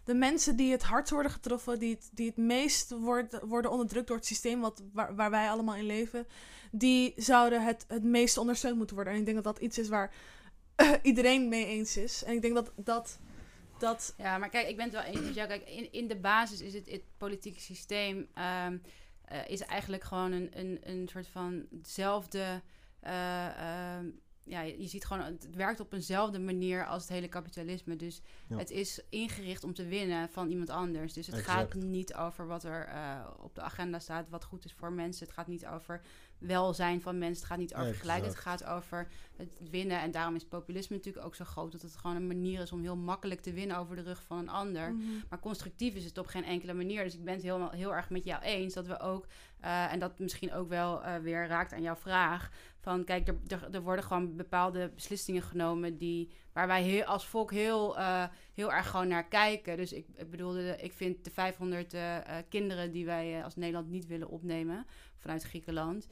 de 0.03 0.13
mensen 0.13 0.55
die 0.55 0.71
het 0.71 0.83
hardst 0.83 1.13
worden 1.13 1.31
getroffen, 1.31 1.79
die 1.79 1.93
het, 1.93 2.09
die 2.11 2.27
het 2.27 2.37
meest 2.37 2.89
wordt, 2.91 3.39
worden 3.41 3.71
onderdrukt 3.71 4.07
door 4.07 4.17
het 4.17 4.25
systeem 4.25 4.59
wat, 4.59 4.83
waar, 4.93 5.29
wij 5.29 5.49
allemaal 5.49 5.75
in 5.75 5.85
leven, 5.85 6.27
die 6.71 7.13
zouden 7.15 7.65
het, 7.65 7.85
het 7.87 8.03
meest 8.03 8.37
ondersteund 8.37 8.77
moeten 8.77 8.95
worden. 8.95 9.13
En 9.13 9.19
ik 9.19 9.25
denk 9.25 9.43
dat 9.43 9.55
dat 9.55 9.63
iets 9.63 9.77
is 9.77 9.89
waar 9.89 10.13
iedereen 11.01 11.49
mee 11.49 11.65
eens 11.65 11.97
is. 11.97 12.23
En 12.23 12.33
ik 12.33 12.41
denk 12.41 12.53
dat 12.53 12.71
dat... 12.75 13.19
dat 13.79 14.13
Ja, 14.17 14.37
maar 14.37 14.49
kijk, 14.49 14.67
ik 14.67 14.75
ben 14.75 14.85
het 14.85 14.93
wel 14.93 15.03
eens 15.03 15.21
met 15.21 15.35
jou. 15.35 15.47
Kijk, 15.47 15.69
in, 15.69 15.91
in 15.91 16.07
de 16.07 16.19
basis 16.19 16.61
is 16.61 16.73
het, 16.73 16.89
het 16.89 17.03
politieke 17.17 17.59
systeem... 17.59 18.27
ehm, 18.33 18.77
eh, 19.33 19.47
is 19.47 19.61
eigenlijk 19.61 20.03
gewoon 20.03 20.31
een, 20.31 20.49
een, 20.53 20.79
een 20.83 21.07
soort 21.07 21.27
van 21.27 21.65
eh, 22.99 23.95
ehm, 23.95 24.09
ja, 24.45 24.61
je 24.61 24.87
ziet 24.87 25.05
gewoon, 25.05 25.23
het 25.23 25.47
werkt 25.55 25.79
op 25.79 25.93
eenzelfde 25.93 26.39
manier 26.39 26.85
als 26.85 27.01
het 27.01 27.11
hele 27.11 27.27
kapitalisme. 27.27 27.95
Dus 27.95 28.21
Ja. 28.47 28.57
het 28.57 28.69
is 28.71 29.01
ingericht 29.09 29.63
om 29.63 29.73
te 29.73 29.85
winnen 29.85 30.29
van 30.29 30.49
iemand 30.49 30.69
anders. 30.69 31.13
Dus 31.13 31.27
het 31.27 31.35
gaat 31.41 31.73
niet 31.73 32.13
over 32.13 32.47
wat 32.47 32.63
er 32.63 32.85
eh, 32.85 33.27
op 33.39 33.55
de 33.55 33.61
agenda 33.61 33.99
staat, 33.99 34.29
wat 34.29 34.43
goed 34.43 34.65
is 34.65 34.73
voor 34.73 34.91
mensen. 34.91 35.25
Het 35.25 35.35
gaat 35.35 35.47
niet 35.47 35.65
over 35.65 36.01
welzijn 36.37 37.01
van 37.01 37.17
mensen. 37.17 37.37
Het 37.37 37.45
gaat 37.45 37.57
niet 37.57 37.75
over 37.75 37.93
gelijkheid. 37.95 38.33
Het 38.33 38.41
gaat 38.43 38.63
over 38.63 39.07
het 39.35 39.57
winnen. 39.69 39.99
En 40.01 40.11
daarom 40.11 40.35
is 40.35 40.45
populisme 40.45 40.95
natuurlijk 40.95 41.25
ook 41.25 41.35
zo 41.35 41.45
groot. 41.45 41.71
Dat 41.71 41.81
het 41.81 41.95
gewoon 41.95 42.15
een 42.15 42.27
manier 42.27 42.61
is 42.61 42.71
om 42.71 42.81
heel 42.81 42.95
makkelijk 42.95 43.41
te 43.41 43.53
winnen 43.53 43.77
over 43.77 43.95
de 43.95 44.01
rug 44.01 44.23
van 44.23 44.37
een 44.37 44.49
ander. 44.49 44.93
Mhm. 44.93 45.03
Maar 45.29 45.39
constructief 45.39 45.95
is 45.95 46.05
het 46.05 46.17
op 46.17 46.27
geen 46.27 46.45
enkele 46.45 46.73
manier. 46.73 47.03
Dus 47.03 47.13
ik 47.13 47.23
ben 47.23 47.33
het 47.33 47.43
heel, 47.43 47.69
heel 47.69 47.95
erg 47.95 48.09
met 48.09 48.23
jou 48.23 48.41
eens 48.41 48.73
dat 48.73 48.87
we 48.87 48.99
ook, 48.99 49.27
eh, 49.59 49.91
en 49.91 49.99
dat 49.99 50.19
misschien 50.19 50.53
ook 50.53 50.69
wel 50.69 51.03
eh, 51.03 51.15
weer 51.17 51.47
raakt 51.47 51.73
aan 51.73 51.81
jouw 51.81 51.95
vraag, 51.95 52.51
Van 52.83 53.03
kijk, 53.03 53.27
er, 53.27 53.67
er, 53.71 53.81
worden 53.81 54.05
gewoon 54.05 54.35
bepaalde 54.35 54.91
beslissingen 54.95 55.41
genomen 55.41 55.97
die, 55.97 56.29
waar 56.53 56.67
wij 56.67 57.05
als 57.05 57.25
volk 57.25 57.51
heel, 57.51 57.97
eh, 57.97 58.23
heel 58.53 58.73
erg 58.73 58.89
gewoon 58.89 59.07
naar 59.07 59.27
kijken. 59.27 59.77
Dus 59.77 59.93
ik, 59.93 60.29
bedoelde, 60.29 60.75
ik 60.81 60.93
vind 60.93 61.23
de 61.23 61.31
500 61.31 61.93
eh, 61.93 62.17
eh, 62.17 62.45
kinderen 62.49 62.91
die 62.91 63.05
wij 63.05 63.43
als 63.43 63.55
Nederland 63.55 63.89
niet 63.89 64.07
willen 64.07 64.29
opnemen 64.29 64.85
vanuit 65.17 65.43
Griekenland. 65.43 66.07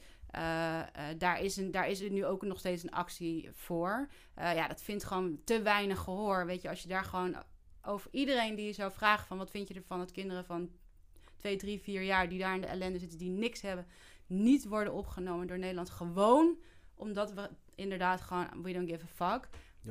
daar, 1.18 1.40
is 1.40 1.56
een, 1.56 1.70
daar 1.70 1.88
is 1.88 2.00
er 2.00 2.10
nu 2.10 2.24
ook 2.24 2.42
nog 2.42 2.58
steeds 2.58 2.82
een 2.82 2.90
actie 2.90 3.50
voor. 3.52 4.08
Ja, 4.36 4.68
dat 4.68 4.82
vindt 4.82 5.04
gewoon 5.04 5.38
te 5.44 5.62
weinig 5.62 5.98
gehoor. 5.98 6.46
Weet 6.46 6.62
je, 6.62 6.68
als 6.68 6.82
je 6.82 6.88
daar 6.88 7.04
gewoon 7.04 7.36
over 7.82 8.10
iedereen 8.12 8.54
die 8.54 8.66
je 8.66 8.72
zou 8.72 8.92
vragen 8.92 9.26
van 9.26 9.38
wat 9.38 9.50
vind 9.50 9.68
je 9.68 9.74
ervan 9.74 9.98
dat 9.98 10.10
kinderen 10.10 10.44
van 10.44 10.70
2, 11.36 11.56
3, 11.56 11.80
4 11.80 12.02
jaar 12.02 12.28
die 12.28 12.38
daar 12.38 12.54
in 12.54 12.60
de 12.60 12.66
ellende 12.66 12.98
zitten, 12.98 13.18
die 13.18 13.30
niks 13.30 13.60
hebben, 13.60 13.86
niet 14.32 14.68
worden 14.68 14.92
opgenomen 14.92 15.46
door 15.46 15.58
Nederland. 15.58 15.90
Gewoon 15.90 16.56
omdat 16.94 17.32
we 17.32 17.50
inderdaad 17.74 18.20
gewoon, 18.20 18.62
we 18.62 18.72
don't 18.72 18.90
give 18.90 19.04
a 19.04 19.30
fuck. 19.30 19.48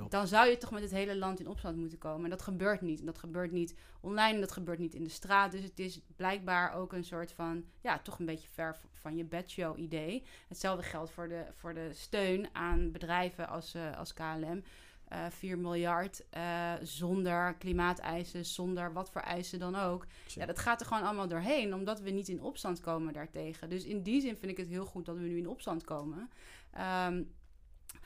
Dan 0.09 0.27
zou 0.27 0.49
je 0.49 0.57
toch 0.57 0.71
met 0.71 0.81
het 0.81 0.91
hele 0.91 1.17
land 1.17 1.39
in 1.39 1.47
opstand 1.47 1.77
moeten 1.77 1.97
komen. 1.97 2.23
En 2.23 2.29
dat 2.29 2.41
gebeurt 2.41 2.81
niet. 2.81 2.99
En 2.99 3.05
dat 3.05 3.17
gebeurt 3.17 3.51
niet 3.51 3.75
online, 4.01 4.33
en 4.33 4.41
dat 4.41 4.51
gebeurt 4.51 4.79
niet 4.79 4.93
in 4.93 5.03
de 5.03 5.09
straat. 5.09 5.51
Dus 5.51 5.63
het 5.63 5.79
is 5.79 6.01
blijkbaar 6.15 6.73
ook 6.73 6.93
een 6.93 7.03
soort 7.03 7.31
van, 7.31 7.65
ja, 7.81 7.99
toch 7.99 8.19
een 8.19 8.25
beetje 8.25 8.49
ver 8.49 8.77
van 8.91 9.15
je 9.15 9.23
bedshow 9.23 9.77
idee. 9.77 10.23
Hetzelfde 10.47 10.83
geldt 10.83 11.11
voor 11.11 11.27
de, 11.27 11.45
voor 11.55 11.73
de 11.73 11.89
steun 11.93 12.55
aan 12.55 12.91
bedrijven 12.91 13.47
als, 13.47 13.73
eh, 13.73 13.97
als 13.97 14.13
KLM. 14.13 14.63
Eh 15.11 15.25
4 15.29 15.57
miljard 15.57 16.23
eh, 16.29 16.73
zonder 16.81 17.53
klimaateisen, 17.53 18.45
zonder 18.45 18.93
wat 18.93 19.09
voor 19.09 19.21
eisen 19.21 19.59
dan 19.59 19.75
ook. 19.75 20.05
Ja, 20.27 20.45
dat 20.45 20.59
gaat 20.59 20.79
er 20.81 20.87
gewoon 20.87 21.03
allemaal 21.03 21.27
doorheen, 21.27 21.73
omdat 21.73 21.99
we 21.99 22.09
niet 22.09 22.27
in 22.27 22.41
opstand 22.41 22.81
komen 22.81 23.13
daartegen. 23.13 23.69
Dus 23.69 23.83
in 23.83 24.03
die 24.03 24.21
zin 24.21 24.37
vind 24.37 24.51
ik 24.51 24.57
het 24.57 24.67
heel 24.67 24.85
goed 24.85 25.05
dat 25.05 25.15
we 25.15 25.21
nu 25.21 25.37
in 25.37 25.49
opstand 25.49 25.83
komen. 25.83 26.29
Ehm, 26.71 27.23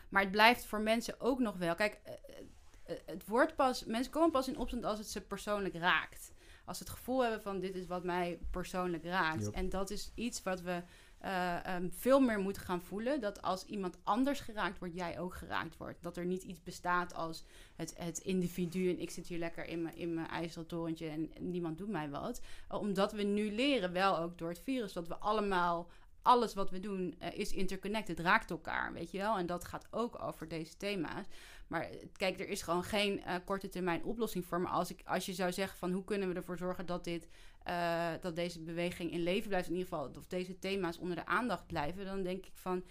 maar 0.09 0.21
het 0.21 0.31
blijft 0.31 0.65
voor 0.65 0.81
mensen 0.81 1.21
ook 1.21 1.39
nog 1.39 1.57
wel. 1.57 1.75
Kijk, 1.75 1.99
eh, 2.03 2.95
het 3.05 3.27
wordt 3.27 3.55
pas. 3.55 3.83
Mensen 3.83 4.11
komen 4.11 4.31
pas 4.31 4.47
in 4.47 4.57
opstand 4.57 4.85
als 4.85 4.97
het 4.97 5.07
ze 5.07 5.21
persoonlijk 5.21 5.75
raakt. 5.75 6.31
Als 6.65 6.77
ze 6.77 6.83
het 6.83 6.93
gevoel 6.93 7.21
hebben 7.21 7.41
van 7.41 7.59
dit 7.59 7.75
is 7.75 7.85
wat 7.85 8.03
mij 8.03 8.39
persoonlijk 8.51 9.03
raakt. 9.03 9.51
En 9.51 9.69
dat 9.69 9.89
is 9.89 10.11
iets 10.15 10.43
wat 10.43 10.61
we 10.61 10.83
eh, 11.25 11.65
ehm, 11.65 11.89
veel 11.91 12.19
meer 12.19 12.39
moeten 12.39 12.61
gaan 12.61 12.81
voelen. 12.81 13.21
Dat 13.21 13.41
als 13.41 13.65
iemand 13.65 13.97
anders 14.03 14.39
geraakt 14.39 14.79
wordt, 14.79 14.95
jij 14.95 15.19
ook 15.19 15.35
geraakt 15.35 15.77
wordt. 15.77 16.03
Dat 16.03 16.17
er 16.17 16.25
niet 16.25 16.43
iets 16.43 16.63
bestaat 16.63 17.13
als 17.13 17.43
het, 17.75 17.93
het 17.97 18.17
individu 18.17 18.89
en 18.89 18.99
ik 18.99 19.09
zit 19.09 19.27
hier 19.27 19.37
lekker 19.37 19.65
in 19.65 19.81
mijn, 19.81 19.95
in 19.95 20.13
mijn 20.13 20.27
ijzeren 20.27 20.67
torentje 20.67 21.07
en 21.07 21.31
niemand 21.39 21.77
doet 21.77 21.89
mij 21.89 22.09
wat. 22.09 22.41
Uh, 22.71 22.81
omdat 22.81 23.11
we 23.11 23.23
nu 23.23 23.51
leren, 23.51 23.91
wel 23.91 24.17
ook 24.17 24.37
door 24.37 24.49
het 24.49 24.59
virus, 24.59 24.93
dat 24.93 25.07
we 25.07 25.15
allemaal, 25.17 25.89
alles 26.21 26.53
wat 26.53 26.69
we 26.69 26.79
doen 26.79 27.15
uh, 27.21 27.39
is 27.39 27.51
interconnected, 27.51 28.19
raakt 28.19 28.49
elkaar, 28.49 28.93
weet 28.93 29.11
je 29.11 29.17
wel. 29.17 29.37
En 29.37 29.45
dat 29.45 29.65
gaat 29.65 29.87
ook 29.91 30.21
over 30.21 30.47
deze 30.47 30.77
thema's. 30.77 31.25
Maar 31.67 31.81
eh, 31.81 31.97
kijk, 32.17 32.39
er 32.39 32.49
is 32.49 32.61
gewoon 32.61 32.83
geen 32.83 33.21
korte 33.45 33.69
termijn 33.69 34.03
oplossing 34.03 34.45
voor. 34.45 34.61
Maar 34.61 34.71
als, 34.71 34.91
ik, 34.91 35.01
als 35.05 35.25
je 35.25 35.33
zou 35.33 35.51
zeggen 35.51 35.77
van 35.77 35.91
hoe 35.91 36.03
kunnen 36.03 36.29
we 36.29 36.35
ervoor 36.35 36.57
zorgen 36.57 36.85
dat 36.85 37.03
dit 37.03 37.27
uh, 37.67 38.11
dat 38.21 38.35
deze 38.35 38.61
beweging 38.61 39.11
in 39.11 39.23
leven 39.23 39.47
blijft, 39.47 39.67
in 39.67 39.75
ieder 39.75 39.89
geval, 39.89 40.11
of 40.17 40.27
deze 40.27 40.59
thema's 40.59 40.97
onder 40.97 41.15
de 41.15 41.25
aandacht 41.25 41.67
blijven, 41.67 42.05
dan 42.05 42.23
denk 42.23 42.45
ik 42.45 42.53
van 42.53 42.83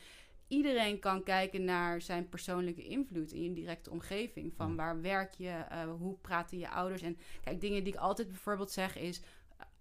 iedereen 0.49 0.99
kan 0.99 1.23
kijken 1.23 1.65
naar 1.65 2.01
zijn 2.01 2.29
persoonlijke 2.29 2.85
invloed 2.85 3.33
in 3.33 3.43
je 3.43 3.53
directe 3.53 3.91
omgeving. 3.91 4.53
Van 4.57 4.77
waar 4.77 5.01
werk 5.01 5.33
je, 5.33 5.65
uh, 5.73 5.93
hoe 5.99 6.17
praten 6.17 6.59
je 6.59 6.71
ouders. 6.71 7.03
En 7.03 7.19
kijk, 7.41 7.61
dingen 7.61 7.85
die 7.85 7.93
ik 7.93 7.99
altijd 7.99 8.29
bijvoorbeeld 8.29 8.71
zeg 8.71 8.97
is. 8.97 9.21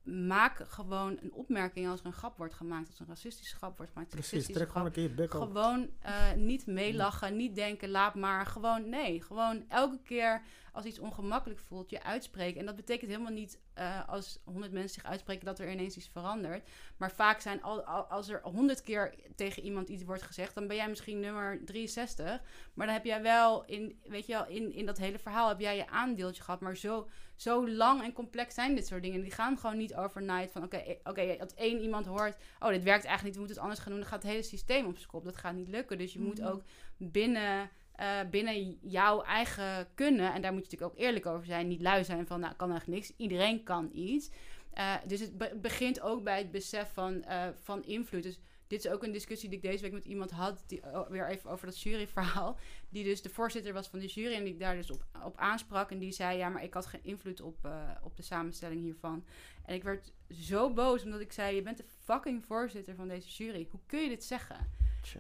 Maak 0.03 0.65
gewoon 0.67 1.17
een 1.21 1.33
opmerking 1.33 1.87
als 1.87 1.99
er 1.99 2.05
een 2.05 2.13
grap 2.13 2.37
wordt 2.37 2.53
gemaakt, 2.53 2.87
als 2.87 2.99
een 2.99 3.07
racistische 3.07 3.55
grap 3.55 3.77
wordt 3.77 3.91
gemaakt. 3.91 4.11
Precies, 4.11 4.45
trek 4.45 4.71
gewoon 4.71 4.85
een 4.85 4.91
keer 4.91 5.03
je 5.03 5.09
bek 5.09 5.33
op. 5.33 5.41
Gewoon 5.41 5.89
uh, 6.05 6.33
niet 6.35 6.65
meelachen, 6.65 7.35
niet 7.35 7.55
denken, 7.55 7.89
laat 7.89 8.15
maar. 8.15 8.45
Gewoon 8.45 8.89
nee, 8.89 9.21
gewoon 9.21 9.65
elke 9.67 9.99
keer 10.03 10.41
als 10.74 10.86
iets 10.86 10.99
ongemakkelijk 10.99 11.59
voelt, 11.59 11.89
je 11.89 12.03
uitspreken. 12.03 12.59
En 12.59 12.65
dat 12.65 12.76
betekent 12.76 13.11
helemaal 13.11 13.32
niet 13.32 13.59
uh, 13.78 14.09
als 14.09 14.39
honderd 14.43 14.71
mensen 14.71 15.01
zich 15.01 15.03
uitspreken 15.03 15.45
dat 15.45 15.59
er 15.59 15.71
ineens 15.71 15.97
iets 15.97 16.09
verandert. 16.09 16.69
Maar 16.97 17.11
vaak 17.11 17.39
zijn 17.39 17.63
al, 17.63 17.84
al, 17.84 18.03
als 18.03 18.30
er 18.30 18.41
honderd 18.43 18.82
keer 18.82 19.15
tegen 19.36 19.63
iemand 19.63 19.89
iets 19.89 20.03
wordt 20.03 20.21
gezegd, 20.21 20.55
dan 20.55 20.67
ben 20.67 20.76
jij 20.76 20.89
misschien 20.89 21.19
nummer 21.19 21.65
63. 21.65 22.41
Maar 22.74 22.86
dan 22.86 22.95
heb 22.95 23.05
jij 23.05 23.21
wel 23.21 23.65
in, 23.65 23.99
weet 24.03 24.26
je 24.26 24.34
wel, 24.34 24.47
in, 24.47 24.74
in 24.74 24.86
dat 24.86 24.97
hele 24.97 25.19
verhaal 25.19 25.47
heb 25.47 25.59
jij 25.59 25.76
je 25.76 25.88
aandeeltje 25.88 26.43
gehad. 26.43 26.61
Maar 26.61 26.78
zo, 26.78 27.09
zo 27.36 27.69
lang 27.69 28.03
en 28.03 28.13
complex 28.13 28.53
zijn 28.53 28.76
dit 28.76 28.88
soort 28.88 29.03
dingen. 29.03 29.21
Die 29.21 29.32
gaan 29.32 29.57
gewoon 29.57 29.78
niet 29.78 29.95
overnight 29.95 30.51
van 30.51 30.63
oké, 30.63 30.76
okay, 30.76 30.99
okay, 31.03 31.38
dat 31.38 31.53
één 31.53 31.82
iemand 31.82 32.05
hoort, 32.05 32.38
oh, 32.59 32.69
dit 32.69 32.84
werkt 32.84 33.05
eigenlijk 33.05 33.24
niet, 33.24 33.34
we 33.34 33.39
moeten 33.39 33.55
het 33.55 33.63
anders 33.63 33.80
gaan 33.80 33.91
doen. 33.91 34.01
Dan 34.01 34.09
gaat 34.09 34.21
het 34.21 34.32
hele 34.32 34.43
systeem 34.43 34.86
op 34.86 34.97
zijn 34.97 35.09
kop. 35.09 35.24
Dat 35.24 35.38
gaat 35.38 35.55
niet 35.55 35.67
lukken. 35.67 35.97
Dus 35.97 36.13
je 36.13 36.19
mm 36.19 36.26
-hmm. 36.26 36.34
moet 36.34 36.51
ook 36.51 36.63
binnen. 36.97 37.69
Uh, 37.99 38.19
binnen 38.29 38.77
jouw 38.81 39.21
eigen 39.21 39.87
kunnen, 39.95 40.33
en 40.33 40.41
daar 40.41 40.53
moet 40.53 40.65
je 40.65 40.71
natuurlijk 40.71 40.91
ook 40.91 41.05
eerlijk 41.05 41.25
over 41.25 41.45
zijn, 41.45 41.67
niet 41.67 41.81
lui 41.81 42.03
zijn 42.03 42.27
van, 42.27 42.39
nou, 42.39 42.53
kan 42.55 42.69
eigenlijk 42.69 42.99
niks. 42.99 43.17
Iedereen 43.17 43.63
kan 43.63 43.89
iets. 43.93 44.29
Uh, 44.77 44.95
dus 45.07 45.19
het 45.19 45.37
be 45.37 45.57
begint 45.61 46.01
ook 46.01 46.23
bij 46.23 46.37
het 46.37 46.51
besef 46.51 46.93
van, 46.93 47.23
uh, 47.27 47.47
van 47.61 47.83
invloed. 47.83 48.23
Dus 48.23 48.39
dit 48.67 48.85
is 48.85 48.91
ook 48.91 49.03
een 49.03 49.11
discussie 49.11 49.49
die 49.49 49.57
ik 49.57 49.63
deze 49.63 49.81
week 49.81 49.91
met 49.91 50.05
iemand 50.05 50.31
had, 50.31 50.63
die, 50.67 50.81
weer 51.09 51.29
even 51.29 51.49
over 51.49 51.65
dat 51.65 51.81
juryverhaal, 51.81 52.57
die 52.89 53.03
dus 53.03 53.21
de 53.21 53.29
voorzitter 53.29 53.73
was 53.73 53.87
van 53.87 53.99
de 53.99 54.07
jury 54.07 54.33
en 54.33 54.43
die 54.43 54.53
ik 54.53 54.59
daar 54.59 54.75
dus 54.75 54.91
op, 54.91 55.05
op 55.23 55.37
aansprak. 55.37 55.91
En 55.91 55.99
die 55.99 56.11
zei, 56.11 56.37
ja, 56.37 56.49
maar 56.49 56.63
ik 56.63 56.73
had 56.73 56.85
geen 56.85 57.03
invloed 57.03 57.41
op, 57.41 57.67
op 58.03 58.17
de 58.17 58.23
samenstelling 58.23 58.81
hiervan. 58.81 59.25
En 59.65 59.75
ik 59.75 59.83
werd 59.83 60.11
zo 60.29 60.73
boos, 60.73 61.03
omdat 61.03 61.19
ik 61.19 61.31
zei, 61.31 61.55
je 61.55 61.61
bent 61.61 61.77
de 61.77 61.85
fucking 62.03 62.45
voorzitter 62.45 62.95
van 62.95 63.07
deze 63.07 63.29
jury. 63.29 63.67
Hoe 63.71 63.79
kun 63.85 64.01
je 64.01 64.09
dit 64.09 64.23
zeggen? 64.23 64.71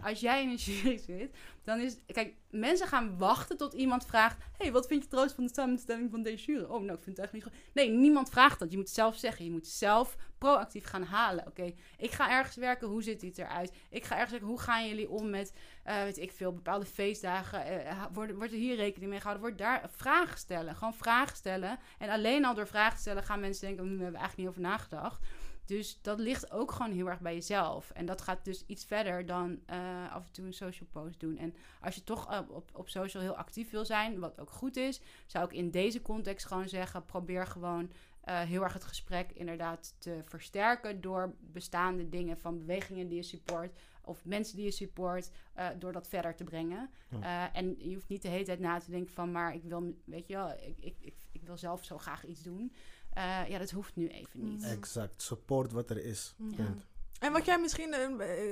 Als 0.01 0.19
jij 0.19 0.43
in 0.43 0.49
een 0.49 0.55
jury 0.55 0.97
zit, 0.97 1.35
dan 1.63 1.79
is... 1.79 1.97
Kijk, 2.05 2.35
mensen 2.49 2.87
gaan 2.87 3.17
wachten 3.17 3.57
tot 3.57 3.73
iemand 3.73 4.05
vraagt... 4.05 4.37
hey, 4.57 4.71
wat 4.71 4.87
vind 4.87 5.03
je 5.03 5.07
trouwens 5.09 5.35
van 5.35 5.45
de 5.45 5.53
samenstelling 5.53 6.11
van 6.11 6.23
deze 6.23 6.45
jury? 6.45 6.63
Oh, 6.63 6.69
nou, 6.69 6.97
ik 6.97 7.03
vind 7.03 7.17
het 7.17 7.19
eigenlijk 7.19 7.33
niet 7.33 7.43
goed. 7.43 7.73
Nee, 7.73 7.89
niemand 7.89 8.29
vraagt 8.29 8.59
dat. 8.59 8.71
Je 8.71 8.77
moet 8.77 8.89
zelf 8.89 9.17
zeggen. 9.17 9.45
Je 9.45 9.51
moet 9.51 9.67
zelf 9.67 10.17
proactief 10.37 10.85
gaan 10.85 11.03
halen. 11.03 11.47
Oké, 11.47 11.73
ik 11.97 12.11
ga 12.11 12.31
ergens 12.31 12.55
werken. 12.55 12.87
Hoe 12.87 13.03
ziet 13.03 13.19
dit 13.19 13.37
eruit? 13.37 13.73
Ik 13.89 14.03
ga 14.03 14.13
ergens 14.13 14.31
werken. 14.31 14.49
Hoe 14.49 14.59
gaan 14.59 14.87
jullie 14.87 15.09
om 15.09 15.29
met, 15.29 15.53
uh, 15.87 16.03
weet 16.03 16.17
ik 16.17 16.31
veel, 16.31 16.53
bepaalde 16.53 16.85
feestdagen? 16.85 17.85
Uh, 17.85 18.05
wordt, 18.13 18.33
wordt 18.33 18.51
er 18.51 18.57
hier 18.57 18.75
rekening 18.75 19.09
mee 19.09 19.19
gehouden? 19.19 19.43
Wordt 19.43 19.61
daar 19.61 19.89
vragen 19.89 20.37
stellen? 20.37 20.75
Gewoon 20.75 20.93
vragen 20.93 21.35
stellen. 21.35 21.79
En 21.97 22.09
alleen 22.09 22.45
al 22.45 22.53
door 22.53 22.67
vragen 22.67 22.99
stellen 22.99 23.23
gaan 23.23 23.39
mensen 23.39 23.67
denken... 23.67 23.85
Hm, 23.85 23.97
we 23.97 24.03
hebben 24.03 24.19
eigenlijk 24.21 24.37
niet 24.37 24.47
over 24.47 24.69
nagedacht. 24.71 25.25
Dus 25.65 26.01
dat 26.01 26.19
ligt 26.19 26.51
ook 26.51 26.71
gewoon 26.71 26.91
heel 26.91 27.07
erg 27.09 27.19
bij 27.19 27.33
jezelf. 27.33 27.91
En 27.91 28.05
dat 28.05 28.21
gaat 28.21 28.45
dus 28.45 28.65
iets 28.65 28.85
verder 28.85 29.25
dan 29.25 29.59
uh, 29.69 30.13
af 30.13 30.25
en 30.25 30.31
toe 30.31 30.45
een 30.45 30.53
social 30.53 30.89
post 30.91 31.19
doen. 31.19 31.37
En 31.37 31.55
als 31.81 31.95
je 31.95 32.03
toch 32.03 32.39
op, 32.39 32.49
op, 32.49 32.69
op 32.73 32.89
social 32.89 33.23
heel 33.23 33.35
actief 33.35 33.69
wil 33.69 33.85
zijn, 33.85 34.19
wat 34.19 34.39
ook 34.39 34.49
goed 34.49 34.77
is, 34.77 35.01
zou 35.25 35.45
ik 35.45 35.53
in 35.53 35.71
deze 35.71 36.01
context 36.01 36.45
gewoon 36.45 36.69
zeggen: 36.69 37.05
probeer 37.05 37.47
gewoon 37.47 37.91
uh, 38.25 38.39
heel 38.39 38.63
erg 38.63 38.73
het 38.73 38.83
gesprek 38.83 39.31
inderdaad 39.31 39.95
te 39.97 40.21
versterken 40.25 41.01
door 41.01 41.35
bestaande 41.39 42.09
dingen 42.09 42.37
van 42.37 42.57
bewegingen 42.57 43.07
die 43.07 43.17
je 43.17 43.23
support 43.23 43.71
of 44.05 44.25
mensen 44.25 44.55
die 44.55 44.65
je 44.65 44.71
support, 44.71 45.31
uh, 45.57 45.67
door 45.79 45.91
dat 45.91 46.07
verder 46.07 46.35
te 46.35 46.43
brengen. 46.43 46.89
Ja. 47.09 47.49
Uh, 47.51 47.57
en 47.57 47.75
je 47.77 47.93
hoeft 47.93 48.09
niet 48.09 48.21
de 48.21 48.27
hele 48.27 48.43
tijd 48.43 48.59
na 48.59 48.79
te 48.79 48.91
denken 48.91 49.13
van, 49.13 49.31
maar 49.31 49.53
ik 49.55 49.63
wil, 49.63 49.97
weet 50.05 50.27
je 50.27 50.33
wel, 50.33 50.49
ik, 50.49 50.77
ik, 50.79 50.95
ik, 50.99 51.15
ik 51.31 51.43
wil 51.43 51.57
zelf 51.57 51.83
zo 51.83 51.97
graag 51.97 52.25
iets 52.25 52.43
doen. 52.43 52.73
Uh, 53.17 53.49
ja, 53.49 53.57
dat 53.57 53.71
hoeft 53.71 53.95
nu 53.95 54.07
even 54.07 54.43
niet. 54.43 54.63
Exact. 54.63 55.21
Support 55.21 55.71
wat 55.71 55.89
er 55.89 56.05
is. 56.05 56.35
Ja. 56.37 56.73
En 57.19 57.31
wat 57.31 57.45
jij 57.45 57.59
misschien... 57.59 57.93
Uh, 58.19 58.49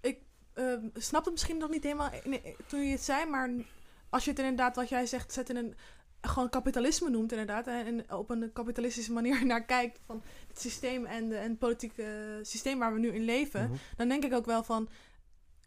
ik 0.00 0.18
snap 0.94 1.24
het 1.24 1.32
misschien 1.32 1.58
nog 1.58 1.70
niet 1.70 1.82
helemaal 1.82 2.10
nee, 2.24 2.56
toen 2.66 2.80
je 2.80 2.90
het 2.90 3.02
zei, 3.02 3.26
maar 3.26 3.50
als 4.08 4.24
je 4.24 4.30
het 4.30 4.38
inderdaad, 4.38 4.76
wat 4.76 4.88
jij 4.88 5.06
zegt, 5.06 5.32
zet 5.32 5.50
in 5.50 5.56
een 5.56 5.74
gewoon 6.20 6.48
kapitalisme 6.48 7.10
noemt 7.10 7.32
inderdaad 7.32 7.66
en 7.66 8.12
op 8.12 8.30
een 8.30 8.52
kapitalistische 8.52 9.12
manier 9.12 9.46
naar 9.46 9.64
kijkt 9.64 10.00
van 10.06 10.22
het 10.48 10.60
systeem 10.60 11.04
en, 11.04 11.28
de, 11.28 11.36
en 11.36 11.50
het 11.50 11.58
politieke 11.58 12.38
systeem 12.42 12.78
waar 12.78 12.92
we 12.92 12.98
nu 12.98 13.08
in 13.08 13.24
leven, 13.24 13.60
mm 13.60 13.66
-hmm. 13.66 13.78
dan 13.96 14.08
denk 14.08 14.24
ik 14.24 14.32
ook 14.32 14.46
wel 14.46 14.62
van 14.62 14.88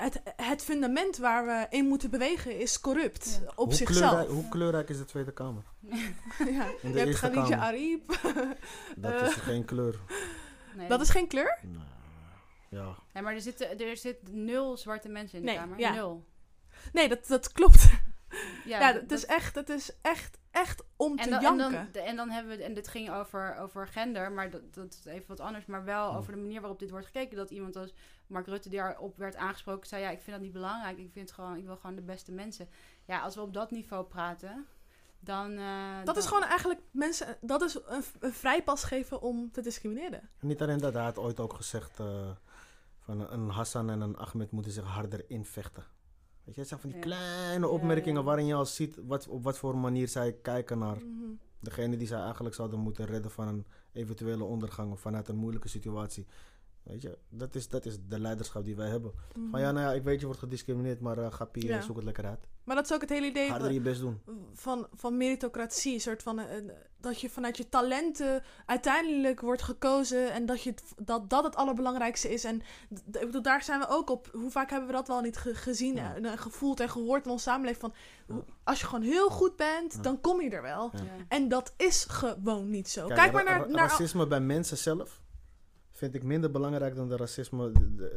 het, 0.02 0.22
het 0.36 0.64
fundament 0.64 1.18
waar 1.18 1.46
we 1.46 1.78
in 1.78 1.86
moeten 1.86 2.10
bewegen 2.10 2.60
is 2.60 2.80
corrupt 2.80 3.40
ja. 3.44 3.52
op 3.56 3.66
hoe 3.66 3.74
zichzelf. 3.74 4.10
Kleurrijk, 4.10 4.30
hoe 4.30 4.50
kleurrijk 4.50 4.90
is 4.90 4.98
de 4.98 5.06
Tweede 5.06 5.32
Kamer? 5.32 5.64
ja, 6.38 6.68
je 6.82 6.98
hebt 6.98 7.16
Khadija 7.16 7.58
Ariep. 7.58 8.08
Dat 8.98 9.12
uh, 9.12 9.28
is 9.28 9.34
geen 9.34 9.66
kleur. 9.66 10.00
Nee. 10.76 10.88
Dat 10.88 11.02
is 11.02 11.10
geen 11.10 11.28
kleur? 11.28 11.60
Nou, 11.62 11.86
ja. 12.70 12.96
Nee, 13.14 13.24
maar 13.24 13.34
er 13.34 13.42
zitten 13.42 13.80
er 13.80 13.98
zit 13.98 14.18
nul 14.32 14.78
zwarte 14.78 15.10
mensen 15.10 15.40
in 15.40 15.46
de 15.46 15.52
nee, 15.52 15.60
Kamer. 15.60 15.80
Ja. 15.80 15.94
Nul. 15.94 16.26
Nee, 16.94 17.10
dat, 17.10 17.28
dat 17.28 17.52
klopt. 17.52 17.90
Ja, 18.66 18.80
ja 18.80 18.94
dat, 18.94 19.02
het 19.02 19.12
is 19.12 19.26
echt, 19.26 19.56
het 19.56 19.70
is 19.70 19.92
echt, 20.02 20.38
echt 20.52 20.84
om 20.96 21.18
en 21.18 21.24
te 21.24 21.30
dan, 21.30 21.42
janken. 21.42 21.78
En 21.78 21.90
dan, 21.92 22.04
en 22.04 22.16
dan 22.16 22.30
hebben 22.30 22.58
we, 22.58 22.64
en 22.64 22.74
dit 22.74 22.88
ging 22.88 23.12
over, 23.12 23.56
over 23.56 23.88
gender, 23.88 24.32
maar 24.32 24.50
dat, 24.50 24.74
dat 24.74 24.94
is 24.94 25.06
even 25.06 25.28
wat 25.28 25.40
anders, 25.40 25.66
maar 25.66 25.84
wel 25.84 26.16
over 26.16 26.34
de 26.34 26.40
manier 26.40 26.62
waarop 26.62 26.80
dit 26.80 26.90
wordt 26.90 27.06
gekeken. 27.06 27.38
Dat 27.38 27.52
iemand 27.52 27.76
als 27.76 27.94
Mark 28.28 28.48
Rutte, 28.48 28.70
die 28.70 28.80
daarop 28.80 29.18
werd 29.18 29.36
aangesproken, 29.36 29.88
zei: 29.88 30.02
Ja, 30.02 30.10
ik 30.10 30.22
vind 30.22 30.36
dat 30.36 30.46
niet 30.46 30.54
belangrijk. 30.54 30.98
Ik 30.98 31.12
vind 31.12 31.32
gewoon, 31.32 31.58
ik 31.58 31.66
wil 31.66 31.78
gewoon 31.78 31.96
de 31.96 32.02
beste 32.02 32.32
mensen. 32.32 32.70
Ja, 33.06 33.22
als 33.22 33.36
we 33.36 33.42
op 33.42 33.54
dat 33.54 33.72
niveau 33.72 34.06
praten, 34.06 34.68
dan. 35.20 35.52
Uh, 35.52 35.96
dat 35.98 36.06
dan, 36.06 36.18
is 36.18 36.26
gewoon 36.26 36.44
eigenlijk 36.44 36.80
mensen, 36.92 37.38
dat 37.42 37.62
is 37.62 37.76
een, 37.86 38.04
een 38.20 38.34
vrijpas 38.34 38.84
geven 38.84 39.22
om 39.22 39.52
te 39.52 39.62
discrimineren. 39.62 40.30
Niet 40.40 40.62
alleen 40.62 40.80
dat, 40.80 40.94
hij 40.94 41.04
had 41.04 41.18
ooit 41.18 41.40
ook 41.40 41.54
gezegd. 41.54 42.00
Uh, 42.00 42.30
van 43.00 43.32
een 43.32 43.50
Hassan 43.50 43.90
en 43.90 44.02
een 44.02 44.18
Ahmed 44.18 44.52
moeten 44.52 44.72
zich 44.72 44.84
harder 44.84 45.30
invechten. 45.30 45.84
Weet 46.56 46.68
je, 46.70 46.76
het 46.76 46.82
zijn 46.82 46.92
van 46.94 47.02
die 47.02 47.10
Ja. 47.10 47.18
kleine 47.18 47.68
opmerkingen 47.68 48.20
ja. 48.20 48.26
waarin 48.26 48.46
je 48.46 48.54
al 48.54 48.66
ziet 48.66 48.98
wat, 49.08 49.28
op 49.28 49.44
wat 49.44 49.58
voor 49.58 49.78
manier 49.78 50.08
zij 50.08 50.34
kijken 50.42 50.78
naar 50.80 50.96
Mhm. 50.98 51.32
degene 51.60 51.98
die 51.98 52.08
zij 52.08 52.20
eigenlijk 52.22 52.56
zouden 52.56 52.80
moeten 52.80 53.06
redden 53.06 53.32
van 53.32 53.48
een 53.48 53.66
eventuele 53.92 54.44
ondergang 54.44 54.92
of 54.92 55.00
vanuit 55.00 55.28
een 55.28 55.36
moeilijke 55.36 55.68
situatie. 55.68 56.26
Weet 56.84 57.02
je, 57.02 57.18
dat 57.30 57.56
is, 57.56 57.68
dat 57.68 57.86
is 57.86 57.98
de 58.08 58.20
leiderschap 58.20 58.64
die 58.64 58.76
wij 58.76 58.88
hebben. 58.90 59.12
Mhm. 59.36 59.50
Van 59.50 59.60
ja, 59.60 59.72
nou 59.72 59.86
ja, 59.88 59.94
ik 59.94 60.04
weet 60.04 60.20
je 60.20 60.26
wordt 60.26 60.40
gediscrimineerd, 60.42 61.00
maar 61.00 61.18
uh, 61.18 61.32
ga 61.32 61.46
pie, 61.46 61.66
Ja. 61.66 61.82
zoek 61.82 61.96
het 61.96 62.06
lekker 62.06 62.26
uit. 62.26 62.48
Maar 62.64 62.76
dat 62.76 62.86
is 62.86 62.94
ook 62.94 63.02
het 63.02 63.10
hele 63.10 63.26
idee 63.28 63.50
Harder 63.50 63.72
je 63.72 63.82
best 63.82 64.00
doen. 64.02 64.22
van, 64.54 64.88
van 64.94 65.18
meritocratie. 65.18 65.94
Een 65.94 66.02
soort 66.02 66.24
van, 66.24 66.40
eh, 66.40 66.58
eh, 66.58 66.64
dat 66.98 67.22
je 67.22 67.30
vanuit 67.30 67.58
je 67.58 67.70
talenten 67.70 68.44
uiteindelijk 68.66 69.42
wordt 69.42 69.62
gekozen. 69.62 70.32
En 70.32 70.46
dat, 70.46 70.62
je 70.64 70.74
dat 70.98 71.30
dat 71.30 71.44
het 71.44 71.56
allerbelangrijkste 71.56 72.30
is. 72.34 72.44
En 72.44 72.62
ik 73.12 73.20
bedoel, 73.20 73.42
daar 73.42 73.64
zijn 73.64 73.80
we 73.80 73.88
ook 73.90 74.10
op. 74.10 74.30
Hoe 74.32 74.52
vaak 74.52 74.70
hebben 74.70 74.88
we 74.90 74.96
dat 74.96 75.08
wel 75.08 75.22
niet 75.22 75.38
ge- 75.38 75.56
gezien 75.56 75.96
Ja. 75.96 76.16
en, 76.16 76.26
en 76.26 76.38
gevoeld 76.38 76.80
en 76.80 76.90
gehoord 76.90 77.26
in 77.26 77.32
onze 77.32 77.44
samenleving. 77.44 77.94
Van, 78.28 78.46
als 78.64 78.80
je 78.80 78.86
gewoon 78.86 79.04
heel 79.04 79.30
goed 79.30 79.56
bent, 79.56 79.94
Ja. 79.94 80.02
dan 80.02 80.22
kom 80.22 80.42
je 80.42 80.50
er 80.50 80.62
wel. 80.62 80.92
En 81.28 81.48
dat 81.50 81.74
is 81.78 82.06
gewoon 82.06 82.70
niet 82.70 82.90
zo. 82.90 83.06
Kijk, 83.08 83.20
Kijk, 83.20 83.32
maar 83.32 83.44
naar... 83.44 83.70
naar 83.70 83.88
racisme 83.90 84.28
bij 84.28 84.40
mensen 84.42 84.78
zelf 84.78 85.22
vind 86.02 86.16
ik 86.16 86.24
minder 86.24 86.52
belangrijk 86.52 86.96
dan 86.96 87.08
de 87.10 87.16
racisme 87.16 87.72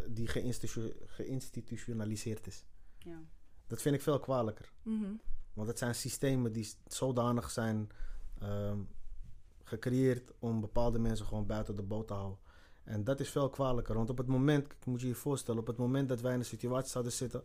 die 0.08 0.26
geïnstitu- 0.26 0.92
geïnstitutionaliseerd 1.06 2.46
is. 2.46 2.64
Ja. 2.98 3.18
Dat 3.66 3.82
vind 3.82 3.94
ik 3.94 4.02
veel 4.02 4.18
kwalijker. 4.18 4.72
Mhm. 4.82 5.12
Want 5.52 5.68
het 5.68 5.78
zijn 5.78 5.94
systemen 5.94 6.52
die 6.52 6.68
zodanig 6.86 7.50
zijn 7.50 7.88
ehm, 8.38 8.78
gecreëerd 9.64 10.32
om 10.38 10.60
bepaalde 10.60 10.98
mensen 10.98 11.26
gewoon 11.26 11.46
buiten 11.46 11.74
de 11.74 11.82
boot 11.82 12.06
te 12.06 12.14
houden. 12.14 12.38
En 12.84 13.04
dat 13.04 13.20
is 13.20 13.30
veel 13.30 13.48
kwalijker. 13.50 13.94
Want 13.94 14.10
op 14.10 14.18
het 14.18 14.26
moment, 14.26 14.72
ik 14.72 14.86
moet 14.86 15.00
je 15.00 15.06
je 15.06 15.14
voorstellen, 15.14 15.60
op 15.60 15.66
het 15.66 15.76
moment 15.76 16.08
dat 16.08 16.20
wij 16.20 16.32
in 16.32 16.38
een 16.38 16.44
situatie 16.44 16.90
zouden 16.90 17.12
zitten. 17.12 17.42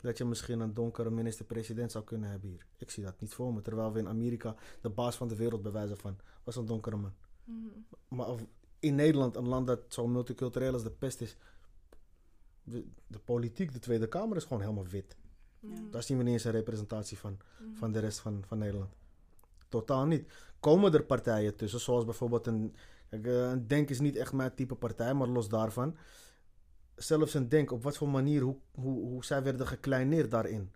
dat 0.00 0.18
je 0.18 0.24
misschien 0.24 0.60
een 0.60 0.74
donkere 0.74 1.10
minister-president 1.10 1.92
zou 1.92 2.04
kunnen 2.04 2.30
hebben 2.30 2.48
hier. 2.48 2.66
Ik 2.76 2.90
zie 2.90 3.02
dat 3.04 3.20
niet 3.20 3.34
voor 3.34 3.52
me. 3.54 3.60
Terwijl 3.62 3.92
we 3.92 3.98
in 3.98 4.08
Amerika 4.08 4.54
de 4.80 4.90
baas 4.90 5.16
van 5.16 5.28
de 5.28 5.36
wereld 5.36 5.62
bewijzen 5.62 5.96
van 5.96 6.16
was 6.44 6.56
een 6.56 6.66
donkere 6.66 6.96
man. 6.96 7.14
Mhm. 7.44 7.68
Maar 8.08 8.28
of 8.28 8.44
in 8.86 8.94
Nederland, 8.94 9.36
een 9.36 9.48
land 9.48 9.66
dat 9.66 9.80
zo 9.88 10.06
multicultureel 10.06 10.72
als 10.72 10.82
de 10.82 10.90
pest 10.90 11.20
is. 11.20 11.36
De, 12.62 12.86
de 13.06 13.18
politiek, 13.18 13.72
de 13.72 13.78
Tweede 13.78 14.06
Kamer 14.08 14.36
is 14.36 14.44
gewoon 14.44 14.60
helemaal 14.62 14.86
wit. 14.86 15.16
Daar 15.90 16.02
zien 16.02 16.16
we 16.16 16.22
niet 16.22 16.32
eens 16.32 16.44
een 16.44 16.50
representatie 16.50 17.18
van 17.18 17.36
Mhm. 17.58 17.74
van 17.74 17.92
de 17.92 17.98
rest 17.98 18.18
van, 18.18 18.44
van 18.46 18.58
Nederland. 18.58 18.92
Totaal 19.68 20.06
niet. 20.06 20.32
Komen 20.60 20.94
er 20.94 21.02
partijen 21.04 21.56
tussen, 21.56 21.80
zoals 21.80 22.04
bijvoorbeeld 22.04 22.46
een. 22.46 22.74
Eh, 23.08 23.50
een 23.50 23.66
Denk 23.66 23.90
is 23.90 24.00
niet 24.00 24.16
echt 24.16 24.32
mijn 24.32 24.54
type 24.54 24.74
partij, 24.74 25.14
maar 25.14 25.28
los 25.28 25.48
daarvan. 25.48 25.96
Zelfs 26.96 27.34
een 27.34 27.48
Denk, 27.48 27.70
op 27.72 27.82
wat 27.82 27.96
voor 27.96 28.08
manier, 28.08 28.42
hoe, 28.42 28.56
hoe, 28.74 29.08
hoe 29.08 29.24
zij 29.24 29.42
werden 29.42 29.66
gekleineerd 29.66 30.30
daarin. 30.30 30.70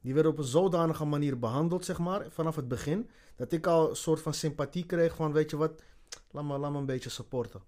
Die 0.00 0.14
werden 0.14 0.32
op 0.32 0.38
een 0.38 0.44
zodanige 0.44 1.04
manier 1.04 1.38
behandeld, 1.38 1.84
zeg 1.84 1.98
maar, 1.98 2.26
vanaf 2.30 2.56
het 2.56 2.68
begin. 2.68 3.10
Dat 3.36 3.52
ik 3.52 3.66
al 3.66 3.90
een 3.90 3.96
soort 3.96 4.20
van 4.20 4.34
sympathie 4.34 4.86
kreeg 4.86 5.16
van, 5.16 5.32
weet 5.32 5.50
je 5.50 5.56
wat, 5.56 5.82
laat 6.30 6.44
me, 6.44 6.58
laat 6.58 6.72
me 6.72 6.78
een 6.78 6.86
beetje 6.86 7.10
supporten. 7.10 7.60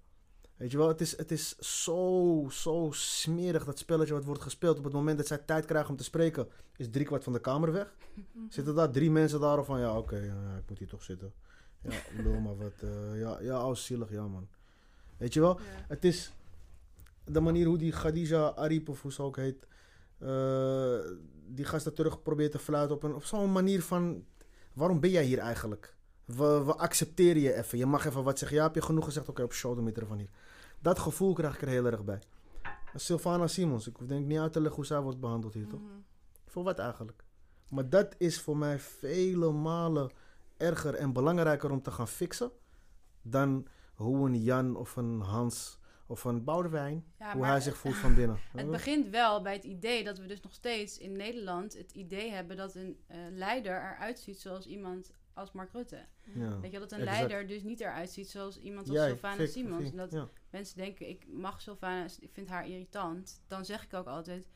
Weet 0.57 0.71
je 0.71 0.77
wel, 0.79 0.89
het 0.89 1.01
is, 1.01 1.17
het 1.17 1.31
is 1.31 1.57
zo, 1.59 2.47
zo 2.51 2.89
smerig 2.93 3.65
dat 3.65 3.79
spelletje 3.79 4.13
wat 4.15 4.25
wordt 4.25 4.43
gespeeld. 4.43 4.79
Op 4.79 4.85
het 4.85 4.93
moment 4.93 5.19
dat 5.19 5.27
zij 5.27 5.39
tijd 5.39 5.65
krijgen 5.65 5.91
om 5.91 5.97
te 5.97 6.05
spreken, 6.05 6.49
is 6.77 6.91
driekwart 6.91 7.25
van 7.25 7.33
de 7.33 7.41
kamer 7.41 7.73
weg. 7.73 7.95
Zitten 8.49 8.75
daar 8.75 8.91
drie 8.91 9.11
mensen 9.11 9.41
daar 9.41 9.59
of 9.59 9.67
van 9.67 9.81
ja, 9.81 9.99
oké, 9.99 10.17
ja, 10.17 10.57
ik 10.57 10.69
moet 10.69 10.79
hier 10.79 10.89
toch 10.89 11.03
zitten. 11.03 11.33
Ja, 11.81 11.91
lul 12.23 12.41
maar 12.41 12.57
wat. 12.57 12.73
eh, 12.83 13.21
ja, 13.21 13.41
ja, 13.41 13.69
oh, 13.69 13.75
zielig, 13.75 14.11
ja 14.11 14.27
man. 14.29 14.49
Weet 15.17 15.35
je 15.35 15.41
wel, 15.41 15.59
Ja. 15.61 15.65
het 15.89 16.05
is 16.05 16.33
de 17.25 17.41
manier 17.41 17.67
hoe 17.67 17.79
die 17.79 17.93
Khadija 17.93 18.53
Arif 18.55 18.89
of 18.89 19.03
hoe 19.03 19.13
ze 19.13 19.23
ook 19.23 19.37
heet, 19.37 19.67
eh, 20.19 20.99
die 21.49 21.65
gasten 21.65 21.95
terug 21.95 22.23
probeert 22.23 22.53
te 22.53 22.59
fluiten 22.59 22.97
op, 22.97 23.03
een, 23.03 23.15
op 23.15 23.25
zo'n 23.25 23.53
manier 23.53 23.83
van, 23.83 24.25
waarom 24.73 25.01
ben 25.01 25.11
jij 25.11 25.25
hier 25.25 25.39
eigenlijk? 25.39 25.95
We, 26.27 26.65
we 26.65 26.75
accepteren 26.75 27.43
je 27.43 27.55
even. 27.55 27.79
Je 27.79 27.87
mag 27.87 28.05
even 28.07 28.23
wat 28.23 28.39
zeggen. 28.39 28.57
Ja, 28.57 28.63
heb 28.63 28.75
je 28.75 28.83
genoeg 28.83 29.05
gezegd? 29.05 29.29
Oké, 29.29 29.43
op 29.43 29.53
show 29.53 29.77
de 29.77 29.83
meter 29.83 30.07
van 30.07 30.19
hier. 30.19 30.31
Dat 30.81 30.99
gevoel 30.99 31.33
krijg 31.33 31.55
ik 31.55 31.63
er 31.63 31.69
heel 31.69 31.87
erg 31.87 32.05
bij. 32.05 32.19
Sylvana 32.95 33.47
Simons, 33.47 33.87
ik 33.87 34.09
denk 34.09 34.27
niet 34.27 34.39
uit 34.39 34.53
te 34.53 34.59
leggen 34.59 34.77
hoe 34.77 34.87
zij 34.87 35.01
wordt 35.01 35.21
behandeld 35.21 35.55
hier, 35.55 35.67
toch? 35.67 35.81
Mhm. 35.81 35.91
Voor 36.47 36.65
wat 36.65 36.79
eigenlijk? 36.79 37.25
Maar 37.69 37.89
dat 37.89 38.15
is 38.19 38.41
voor 38.41 38.57
mij 38.57 38.79
vele 38.79 39.53
malen 39.53 40.11
erger 40.57 40.95
en 40.95 41.13
belangrijker 41.13 41.71
om 41.71 41.83
te 41.83 41.91
gaan 41.91 42.09
fixen 42.09 42.51
dan 43.23 43.67
hoe 43.95 44.29
een 44.29 44.43
Jan 44.43 44.77
of 44.77 44.97
een 44.97 45.21
Hans 45.21 45.79
of 46.07 46.25
een 46.25 46.45
Boudewijn, 46.45 47.05
Ja, 47.19 47.33
hoe 47.33 47.45
hij 47.45 47.61
zich 47.61 47.77
voelt 47.77 47.97
van 47.97 48.15
binnen. 48.15 48.39
Het 48.53 48.71
begint 48.71 49.09
wel 49.09 49.43
bij 49.43 49.53
het 49.53 49.65
idee 49.65 50.05
dat 50.05 50.19
we 50.19 50.27
dus 50.27 50.41
nog 50.41 50.53
steeds 50.53 50.99
in 50.99 51.17
Nederland 51.17 51.77
het 51.77 51.93
idee 51.93 52.31
hebben 52.31 52.57
dat 52.57 52.75
een 52.75 52.99
eh, 53.07 53.19
leider 53.31 53.73
eruit 53.73 54.19
ziet 54.19 54.41
zoals 54.41 54.67
iemand 54.67 55.13
als 55.37 55.53
Mark 55.53 55.73
Rutte. 55.73 56.07
ja. 56.35 56.61
Weet 56.61 56.73
je, 56.73 56.79
dat 56.79 56.93
een 56.93 56.99
Exact. 56.99 57.17
leider 57.17 57.47
dus 57.47 57.63
niet 57.63 57.81
eruit 57.81 58.11
ziet 58.11 58.31
zoals 58.31 58.59
iemand 58.59 58.89
als 58.89 58.99
Sylvana 58.99 59.37
Fik, 59.37 59.49
Simons. 59.49 59.91
En 59.91 59.97
dat 59.97 60.13
ja. 60.13 60.29
mensen 60.51 60.77
denken, 60.77 61.09
ik 61.09 61.27
mag 61.29 61.61
Sylvana, 61.61 62.07
ik 62.21 62.31
vind 62.33 62.49
haar 62.49 62.69
irritant. 62.69 63.43
Dan 63.47 63.65
zeg 63.65 63.85
ik 63.85 63.95
ook 63.95 64.07
altijd, 64.07 64.49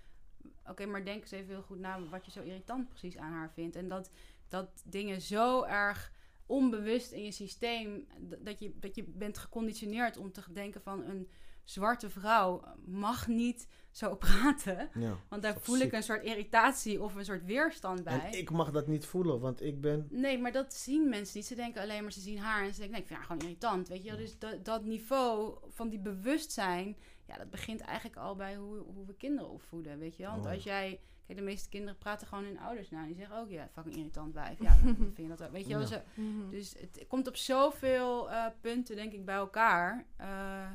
oké, 0.66 0.86
maar 0.86 1.04
denk 1.04 1.20
eens 1.20 1.30
even 1.30 1.48
heel 1.48 1.62
goed 1.62 1.78
na 1.78 2.08
wat 2.08 2.24
je 2.24 2.30
zo 2.30 2.42
irritant 2.42 2.88
precies 2.88 3.16
aan 3.16 3.32
haar 3.32 3.52
vindt. 3.52 3.76
En 3.76 3.88
dat, 3.88 4.10
dat 4.48 4.82
dingen 4.84 5.20
zo 5.20 5.64
erg 5.64 6.12
onbewust 6.46 7.12
in 7.12 7.24
je 7.24 7.32
systeem, 7.32 8.06
dat 8.38 8.58
je, 8.58 8.78
dat 8.78 8.94
je 8.94 9.04
bent 9.04 9.38
geconditioneerd 9.38 10.16
om 10.16 10.32
te 10.32 10.52
denken 10.52 10.82
van 10.82 11.04
een 11.04 11.28
zwarte 11.72 12.10
vrouw 12.10 12.62
mag 12.84 13.26
niet 13.28 13.68
zo 13.90 14.14
praten. 14.26 14.90
Ja. 14.94 15.16
Want 15.28 15.42
daar 15.42 15.60
voel 15.60 15.78
ik 15.78 15.92
een 15.92 16.02
soort 16.02 16.22
irritatie 16.22 17.02
of 17.02 17.14
een 17.14 17.24
soort 17.24 17.44
weerstand 17.44 18.04
bij. 18.04 18.20
En 18.20 18.38
ik 18.38 18.50
mag 18.50 18.70
dat 18.70 18.86
niet 18.86 19.06
voelen, 19.06 19.40
want 19.40 19.62
ik 19.62 19.80
ben... 19.80 20.06
Nee, 20.10 20.38
maar 20.38 20.52
dat 20.52 20.74
zien 20.74 21.08
mensen 21.08 21.36
niet. 21.38 21.46
Ze 21.46 21.54
denken 21.54 21.82
alleen 21.82 22.02
maar, 22.02 22.12
ze 22.12 22.20
zien 22.20 22.38
haar 22.38 22.64
en 22.64 22.72
ze 22.74 22.80
denken, 22.80 22.90
nee, 22.90 23.00
ik 23.00 23.06
vind 23.06 23.18
haar 23.18 23.28
gewoon 23.28 23.42
irritant. 23.42 23.88
Weet 23.88 24.02
je 24.02 24.08
wel? 24.08 24.18
Dus 24.18 24.38
dat, 24.38 24.64
dat 24.64 24.84
niveau 24.84 25.58
van 25.68 25.88
die 25.88 25.98
bewustzijn, 26.00 26.96
ja, 27.26 27.36
dat 27.36 27.50
begint 27.50 27.80
eigenlijk 27.80 28.16
al 28.16 28.36
bij 28.36 28.56
hoe, 28.56 28.78
hoe 28.78 29.06
we 29.06 29.14
kinderen 29.14 29.50
opvoeden, 29.50 29.98
weet 29.98 30.16
je 30.16 30.22
wel? 30.22 30.32
Want 30.32 30.44
Oh. 30.46 30.52
als 30.52 30.62
jij, 30.62 31.00
kijk, 31.26 31.38
de 31.38 31.44
meeste 31.44 31.68
kinderen 31.68 31.98
praten 31.98 32.26
gewoon 32.26 32.44
hun 32.44 32.58
ouders 32.58 32.90
na. 32.90 33.00
En 33.00 33.06
die 33.06 33.16
zeggen 33.16 33.36
ook, 33.36 33.50
ja, 33.50 33.68
fucking 33.72 33.96
irritant 33.96 34.34
wijf. 34.34 34.58
Ja, 34.60 34.76
dan 34.84 34.94
vind 34.96 35.16
je 35.16 35.28
dat 35.28 35.42
ook, 35.42 35.50
weet 35.52 35.66
je 35.66 35.76
wel? 35.78 35.88
Ja. 35.88 36.04
Mhm. 36.14 36.50
dus 36.50 36.74
het 36.80 37.04
komt 37.08 37.28
op 37.28 37.36
zoveel 37.36 38.30
eh, 38.30 38.46
punten, 38.60 38.96
denk 38.96 39.12
ik, 39.12 39.24
bij 39.24 39.34
elkaar. 39.34 40.04
eh, 40.16 40.70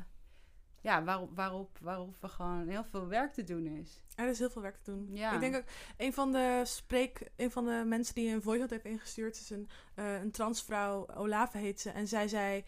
ja, 0.86 1.04
waarop, 1.04 1.30
waarop, 1.34 1.78
waarop 1.80 2.16
we 2.20 2.28
gewoon 2.28 2.68
heel 2.68 2.84
veel 2.84 3.06
werk 3.06 3.32
te 3.32 3.44
doen 3.44 3.66
is. 3.66 4.02
Er 4.14 4.28
is 4.28 4.38
heel 4.38 4.50
veel 4.50 4.62
werk 4.62 4.76
te 4.82 4.90
doen. 4.90 5.08
Ja. 5.12 5.32
Ik 5.32 5.40
denk 5.40 5.56
ook, 5.56 5.64
een 5.96 6.12
van 6.12 6.32
de 6.32 6.62
spreek, 6.64 7.30
een 7.36 7.50
van 7.50 7.64
de 7.64 7.82
mensen 7.86 8.14
die 8.14 8.34
een 8.34 8.42
voice 8.42 8.66
heeft 8.68 8.84
ingestuurd, 8.84 9.36
is 9.36 9.50
een, 9.50 9.68
eh, 9.94 10.20
een 10.22 10.30
transvrouw, 10.30 11.06
Olave 11.14 11.58
heet 11.58 11.80
ze. 11.80 11.90
En 11.90 12.08
zij 12.08 12.28
zei, 12.28 12.64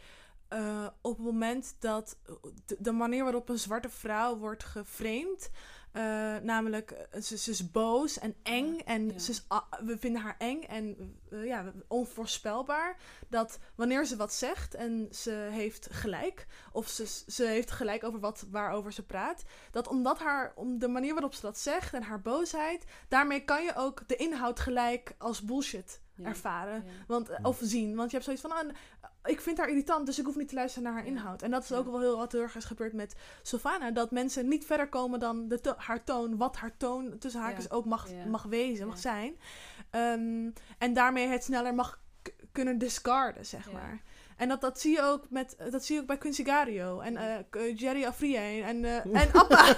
eh, 0.49 0.87
op 1.01 1.17
het 1.17 1.27
moment 1.27 1.77
dat 1.79 2.19
de, 2.67 2.77
de 2.79 2.93
manier 2.93 3.23
waarop 3.23 3.49
een 3.49 3.59
zwarte 3.59 3.89
vrouw 3.89 4.37
wordt 4.37 4.65
geframed, 4.65 5.51
eh, 5.93 6.37
namelijk 6.43 6.91
eh, 6.91 7.21
ze, 7.23 7.39
ze 7.39 7.51
is 7.51 7.71
boos 7.71 8.19
en 8.19 8.35
eng 8.43 8.79
en 8.79 9.07
Ja. 9.13 9.19
ze 9.19 9.31
is, 9.31 9.47
we 9.85 9.99
vinden 9.99 10.21
haar 10.23 10.35
eng 10.39 10.63
en 10.63 11.17
eh, 11.31 11.45
ja, 11.45 11.73
onvoorspelbaar. 11.89 12.97
Dat 13.29 13.59
wanneer 13.75 14.05
ze 14.07 14.17
wat 14.17 14.33
zegt 14.33 14.75
en 14.75 15.09
ze 15.11 15.49
heeft 15.51 15.89
gelijk, 15.91 16.47
of 16.73 16.89
ze, 16.89 17.07
ze 17.27 17.45
heeft 17.45 17.71
gelijk 17.71 18.05
over 18.05 18.21
wat, 18.21 18.47
waarover 18.51 18.93
ze 18.93 19.03
praat, 19.07 19.43
dat 19.71 19.89
omdat 19.89 20.19
haar, 20.19 20.53
om 20.55 20.79
de 20.79 20.89
manier 20.89 21.13
waarop 21.13 21.35
ze 21.35 21.41
dat 21.41 21.59
zegt 21.59 21.95
en 21.95 22.03
haar 22.03 22.21
boosheid, 22.23 22.85
daarmee 23.09 23.45
kan 23.45 23.65
je 23.65 23.73
ook 23.77 24.09
de 24.09 24.17
inhoud 24.17 24.61
gelijk 24.61 25.15
als 25.19 25.43
bullshit 25.43 26.01
Ja. 26.15 26.25
ervaren. 26.25 26.85
Ja. 26.87 26.91
Want, 27.07 27.31
of 27.43 27.59
zien. 27.63 27.97
Want 27.97 28.11
je 28.11 28.17
hebt 28.21 28.25
zoiets 28.25 28.43
van, 28.43 28.53
ah, 28.53 28.75
ik 29.29 29.41
vind 29.41 29.59
haar 29.59 29.69
irritant, 29.69 30.07
dus 30.07 30.19
ik 30.19 30.25
hoef 30.25 30.37
niet 30.37 30.49
te 30.49 30.55
luisteren 30.55 30.85
naar 30.85 30.93
haar 30.93 31.05
Ja. 31.05 31.11
inhoud. 31.11 31.43
En 31.43 31.51
dat 31.51 31.63
is 31.63 31.73
ook 31.73 31.87
wel 31.87 32.01
heel 32.01 32.17
wat 32.17 32.33
heel 32.33 32.41
erg 32.41 32.57
is 32.57 32.65
gebeurd 32.65 32.93
met 32.93 33.17
Sylvana. 33.43 33.91
Dat 33.91 34.11
mensen 34.11 34.49
niet 34.49 34.65
verder 34.67 34.89
komen 34.89 35.21
dan 35.21 35.49
de 35.49 35.61
to- 35.61 35.75
haar 35.77 36.05
toon, 36.05 36.37
wat 36.37 36.57
haar 36.57 36.77
toon 36.77 37.19
tussen 37.19 37.41
haakjes 37.41 37.71
ook 37.71 37.85
mag, 37.85 38.07
mag 38.29 38.43
wezen, 38.43 38.87
mag 38.87 38.99
zijn. 38.99 39.37
Ehm, 39.91 40.51
en 40.79 40.93
daarmee 40.93 41.27
het 41.27 41.45
sneller 41.45 41.75
mag 41.75 42.01
kunnen 42.53 42.79
discarden, 42.79 43.47
zeg 43.47 43.73
maar. 43.73 44.03
En 44.39 44.49
dat, 44.49 44.61
dat 44.61 44.81
zie 44.81 44.93
je 44.93 45.03
ook 45.03 45.31
met 45.31 45.57
dat 45.71 45.85
zie 45.85 45.95
je 45.95 46.01
ook 46.01 46.07
bij 46.07 46.19
Quincy 46.19 46.45
Gario 46.45 47.01
en 47.01 47.17
eh, 47.17 47.77
Jerry 47.79 48.05
Afrië 48.05 48.61
en, 48.63 48.85
eh, 48.85 49.05
en 49.23 49.33
Appa. 49.33 49.75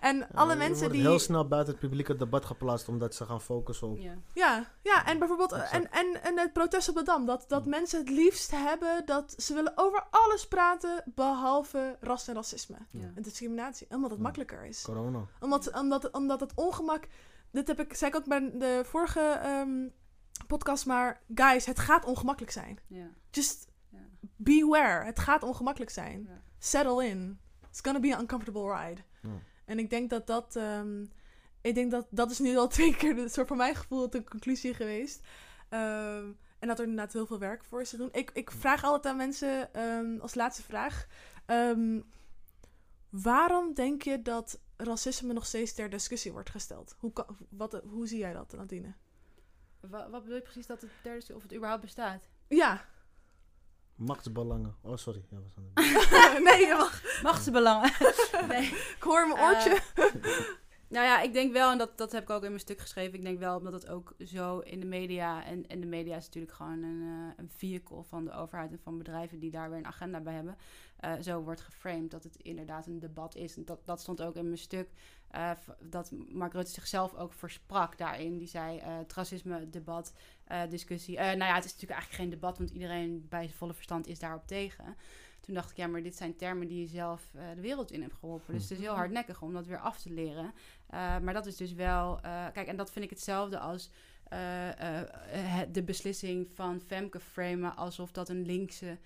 en 0.00 0.28
alle 0.34 0.52
Ja, 0.52 0.58
mensen 0.58 0.78
wordt 0.78 0.94
die. 0.94 1.02
heel 1.02 1.18
snel 1.18 1.48
buiten 1.48 1.72
het 1.72 1.82
publieke 1.82 2.16
debat 2.16 2.44
geplaatst 2.44 2.88
omdat 2.88 3.14
ze 3.14 3.24
gaan 3.24 3.40
focussen 3.40 3.88
op... 3.88 3.98
Ja. 3.98 4.14
Ja, 4.34 4.64
ja, 4.82 5.06
en 5.06 5.18
bijvoorbeeld 5.18 5.52
en, 5.52 5.90
en, 5.90 6.22
en 6.22 6.38
het 6.38 6.52
protest 6.52 6.88
op 6.88 6.94
de 6.94 7.02
Dam. 7.02 7.26
Dat, 7.26 7.44
dat 7.48 7.64
Mm. 7.64 7.70
mensen 7.70 7.98
het 7.98 8.08
liefst 8.10 8.50
hebben 8.50 9.02
dat 9.06 9.34
ze 9.36 9.54
willen 9.54 9.72
over 9.76 10.06
alles 10.10 10.48
praten 10.48 11.02
behalve 11.14 11.96
ras 12.00 12.28
en 12.28 12.34
racisme. 12.34 12.76
Ja. 12.90 13.10
En 13.14 13.22
discriminatie. 13.22 13.86
Omdat 13.90 14.10
het 14.10 14.18
Ja. 14.18 14.24
makkelijker 14.24 14.64
is. 14.66 14.82
Corona. 14.82 15.20
Omdat, 15.40 15.72
omdat, 15.78 16.10
omdat 16.10 16.40
het 16.40 16.52
ongemak. 16.54 17.08
Dit 17.52 17.68
heb 17.68 17.80
ik, 17.80 17.94
zei 17.94 18.10
ik 18.10 18.16
ook 18.16 18.24
bij 18.26 18.40
de 18.54 18.80
vorige 18.84 19.20
ehm, 19.20 19.88
podcast, 20.46 20.86
maar 20.86 21.20
guys, 21.34 21.66
het 21.66 21.78
gaat 21.78 22.04
ongemakkelijk 22.04 22.52
zijn. 22.52 22.78
Ja. 22.86 23.06
Just 23.30 23.62
Ja. 23.62 23.67
Beware. 24.36 25.04
Het 25.04 25.18
gaat 25.18 25.42
ongemakkelijk 25.42 25.90
zijn. 25.90 26.22
Ja. 26.28 26.42
Settle 26.58 27.06
in. 27.06 27.38
It's 27.68 27.80
gonna 27.80 28.00
be 28.00 28.14
an 28.14 28.20
uncomfortable 28.20 28.76
ride. 28.76 29.00
Ja. 29.22 29.42
En 29.64 29.78
ik 29.78 29.90
denk 29.90 30.10
dat 30.10 30.26
dat... 30.26 30.56
ehm, 30.56 31.04
ik 31.60 31.74
denk 31.74 31.90
dat 31.90 32.06
dat 32.10 32.30
is 32.30 32.38
nu 32.38 32.56
al 32.56 32.68
twee 32.78 32.96
keer, 32.96 33.14
de, 33.14 33.28
soort 33.28 33.48
voor 33.48 33.56
mijn 33.56 33.74
gevoel, 33.74 34.10
de 34.10 34.24
conclusie 34.24 34.74
geweest. 34.74 35.26
Ehm, 35.68 36.32
en 36.58 36.68
dat 36.68 36.78
er 36.78 36.84
inderdaad 36.86 37.12
heel 37.12 37.26
veel 37.26 37.38
werk 37.38 37.64
voor 37.64 37.80
is 37.80 37.90
te 37.90 37.96
doen. 37.96 38.08
Ik, 38.12 38.30
ik 38.30 38.50
vraag 38.50 38.84
altijd 38.84 39.06
aan 39.06 39.16
mensen, 39.16 39.74
ehm, 39.74 40.20
als 40.20 40.34
laatste 40.34 40.62
vraag... 40.62 41.06
ehm, 41.46 42.00
waarom 43.10 43.74
denk 43.74 44.02
je 44.02 44.22
dat 44.22 44.60
racisme 44.76 45.32
nog 45.32 45.46
steeds 45.46 45.74
ter 45.74 45.90
discussie 45.90 46.32
wordt 46.32 46.50
gesteld? 46.50 46.96
Hoe, 46.98 47.12
kan, 47.12 47.36
wat, 47.50 47.80
hoe 47.84 48.06
zie 48.06 48.18
jij 48.18 48.32
dat, 48.32 48.52
Nadine? 48.52 48.94
Wa- 49.80 50.10
wat 50.10 50.20
bedoel 50.20 50.36
je 50.36 50.42
precies 50.42 50.66
dat 50.66 50.80
het 50.80 50.90
derde 51.02 51.34
of 51.34 51.42
het 51.42 51.54
überhaupt 51.54 51.82
bestaat? 51.82 52.28
Ja. 52.48 52.84
Machtsbelangen. 53.98 54.74
Oh, 54.82 54.96
sorry. 54.96 55.24
Ja, 55.30 55.36
er. 55.74 56.42
nee, 56.48 56.66
je 56.66 56.74
mag. 56.78 57.22
Machtsbelangen. 57.22 57.92
nee. 58.48 58.62
Ik 58.66 58.96
hoor 59.00 59.28
mijn 59.28 59.40
oortje. 59.40 59.78
Nou 60.90 61.04
ja, 61.06 61.20
ik 61.20 61.32
denk 61.32 61.52
wel, 61.52 61.70
en 61.72 61.78
dat, 61.78 61.98
dat 61.98 62.12
heb 62.12 62.22
ik 62.22 62.30
ook 62.30 62.42
in 62.42 62.48
mijn 62.48 62.60
stuk 62.60 62.78
geschreven. 62.78 63.14
Ik 63.18 63.24
denk 63.24 63.38
wel 63.38 63.56
omdat 63.56 63.72
het 63.72 63.88
ook 63.88 64.14
zo 64.24 64.58
in 64.58 64.80
de 64.80 64.86
media. 64.86 65.44
En, 65.44 65.66
en 65.66 65.80
de 65.80 65.86
media 65.86 66.16
is 66.16 66.24
natuurlijk 66.24 66.52
gewoon 66.54 66.82
een, 66.82 67.02
eh, 67.02 67.32
een 67.36 67.50
vehicle 67.56 68.02
van 68.02 68.24
de 68.24 68.32
overheid 68.32 68.70
en 68.72 68.78
van 68.82 68.98
bedrijven 68.98 69.38
die 69.38 69.50
daar 69.50 69.68
weer 69.68 69.78
een 69.78 69.86
agenda 69.86 70.20
bij 70.20 70.34
hebben. 70.34 70.56
eh, 70.96 71.12
zo 71.20 71.40
wordt 71.42 71.60
geframed 71.60 72.10
dat 72.10 72.24
het 72.24 72.36
inderdaad 72.36 72.86
een 72.86 72.98
debat 72.98 73.34
is. 73.34 73.56
En 73.56 73.64
dat, 73.64 73.78
dat 73.84 74.00
stond 74.00 74.22
ook 74.22 74.34
in 74.36 74.44
mijn 74.44 74.58
stuk. 74.58 74.88
Eh, 75.30 75.50
dat 75.80 76.12
Mark 76.28 76.52
Rutte 76.52 76.70
zichzelf 76.70 77.14
ook 77.14 77.32
versprak 77.32 77.98
daarin. 77.98 78.38
Die 78.38 78.48
zei: 78.48 78.78
eh, 78.78 78.96
het 78.96 79.12
racisme, 79.12 79.70
debat, 79.70 80.12
eh, 80.44 80.60
discussie. 80.68 81.16
Nou 81.16 81.38
ja, 81.38 81.54
het 81.54 81.64
is 81.64 81.72
natuurlijk 81.72 82.00
eigenlijk 82.00 82.22
geen 82.22 82.30
debat, 82.30 82.58
want 82.58 82.70
iedereen 82.70 83.26
bij 83.28 83.44
zijn 83.44 83.56
volle 83.56 83.74
verstand 83.74 84.06
is 84.06 84.18
daarop 84.18 84.46
tegen. 84.46 84.96
Toen 85.40 85.54
dacht 85.54 85.70
ik, 85.70 85.76
ja, 85.76 85.86
maar 85.86 86.02
dit 86.02 86.16
zijn 86.16 86.36
termen 86.36 86.68
die 86.68 86.80
je 86.80 86.86
zelf 86.86 87.22
de 87.54 87.60
wereld 87.60 87.90
in 87.90 88.00
hebt 88.00 88.14
geholpen. 88.14 88.54
Dus 88.54 88.62
het 88.62 88.70
is 88.70 88.78
heel 88.78 88.94
hardnekkig 88.94 89.42
om 89.42 89.52
dat 89.52 89.66
weer 89.66 89.78
af 89.78 89.98
te 89.98 90.10
leren. 90.10 90.52
Maar 91.22 91.32
dat 91.32 91.46
is 91.46 91.56
dus 91.56 91.72
wel. 91.72 92.20
Kijk, 92.52 92.66
en 92.66 92.76
dat 92.76 92.90
vind 92.90 93.04
ik 93.04 93.10
hetzelfde 93.10 93.58
als 93.58 93.90
de 95.72 95.82
beslissing 95.84 96.48
van 96.54 96.80
Femke 96.80 97.20
framen 97.20 97.76
alsof 97.76 98.12
dat 98.12 98.28
een 98.28 98.46
linkse. 98.46 98.98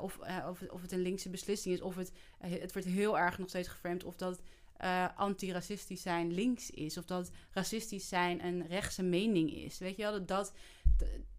of, 0.00 0.18
of, 0.48 0.62
of 0.62 0.82
het 0.82 0.92
een 0.92 1.02
linkse 1.02 1.30
beslissing 1.30 1.74
is. 1.74 1.80
Of 1.80 1.96
het, 1.96 2.12
het 2.38 2.72
wordt 2.72 2.88
heel 2.88 3.18
erg 3.18 3.38
nog 3.38 3.48
steeds 3.48 3.68
geframed 3.68 4.04
of 4.04 4.16
dat. 4.16 4.40
Uh, 4.84 5.06
anti-racistisch 5.16 6.02
zijn 6.02 6.32
links 6.32 6.70
is. 6.70 6.98
Of 6.98 7.04
dat 7.04 7.30
racistisch 7.50 8.08
zijn 8.08 8.44
een 8.44 8.66
rechtse 8.66 9.02
mening 9.02 9.52
is. 9.52 9.78
Weet 9.78 9.96
je 9.96 10.02
wel, 10.02 10.12
dat, 10.12 10.28
dat, 10.28 10.52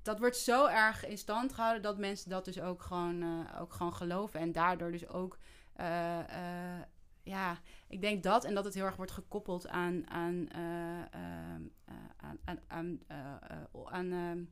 dat 0.01 0.19
wordt 0.19 0.37
zo 0.37 0.67
erg 0.67 1.05
in 1.05 1.17
stand 1.17 1.53
gehouden 1.53 1.81
dat 1.81 1.97
mensen 1.97 2.29
dat 2.29 2.45
dus 2.45 2.59
ook 2.59 2.81
gewoon, 2.81 3.23
uh, 3.23 3.61
ook 3.61 3.73
gewoon 3.73 3.93
geloven. 3.93 4.39
En 4.39 4.51
daardoor 4.51 4.91
dus 4.91 5.07
ook. 5.07 5.37
Uh, 5.79 6.19
ja, 7.23 7.59
ik 7.87 8.01
denk 8.01 8.23
dat 8.23 8.43
en 8.43 8.53
dat 8.53 8.65
het 8.65 8.73
heel 8.73 8.85
erg 8.85 8.95
wordt 8.95 9.11
gekoppeld 9.11 9.67
aan. 9.67 10.09
aan, 10.09 10.53
aan, 10.53 11.71
aan, 12.17 12.59
aan, 12.67 12.99
aan 13.85 14.11
ehm, 14.11 14.43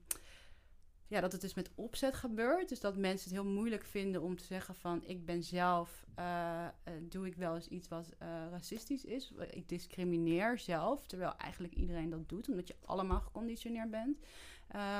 ja, 1.09 1.21
dat 1.21 1.31
het 1.31 1.41
dus 1.41 1.53
met 1.53 1.69
opzet 1.75 2.15
gebeurt. 2.15 2.69
Dus 2.69 2.79
dat 2.79 2.97
mensen 2.97 3.29
het 3.29 3.41
heel 3.41 3.51
moeilijk 3.51 3.85
vinden 3.85 4.21
om 4.21 4.35
te 4.37 4.43
zeggen 4.43 4.75
van 4.75 5.03
ik 5.05 5.25
ben 5.25 5.43
zelf, 5.43 6.05
uh, 6.19 6.67
uh, 6.87 6.93
doe 7.01 7.27
ik 7.27 7.35
wel 7.35 7.55
eens 7.55 7.67
iets 7.67 7.87
wat 7.87 8.13
uh, 8.21 8.27
racistisch 8.51 9.05
is. 9.05 9.33
Ik 9.49 9.69
discrimineer 9.69 10.59
zelf, 10.59 11.07
terwijl 11.07 11.35
eigenlijk 11.37 11.73
iedereen 11.73 12.09
dat 12.09 12.29
doet, 12.29 12.49
omdat 12.49 12.67
je 12.67 12.75
allemaal 12.85 13.19
geconditioneerd 13.19 13.91
bent. 13.91 14.17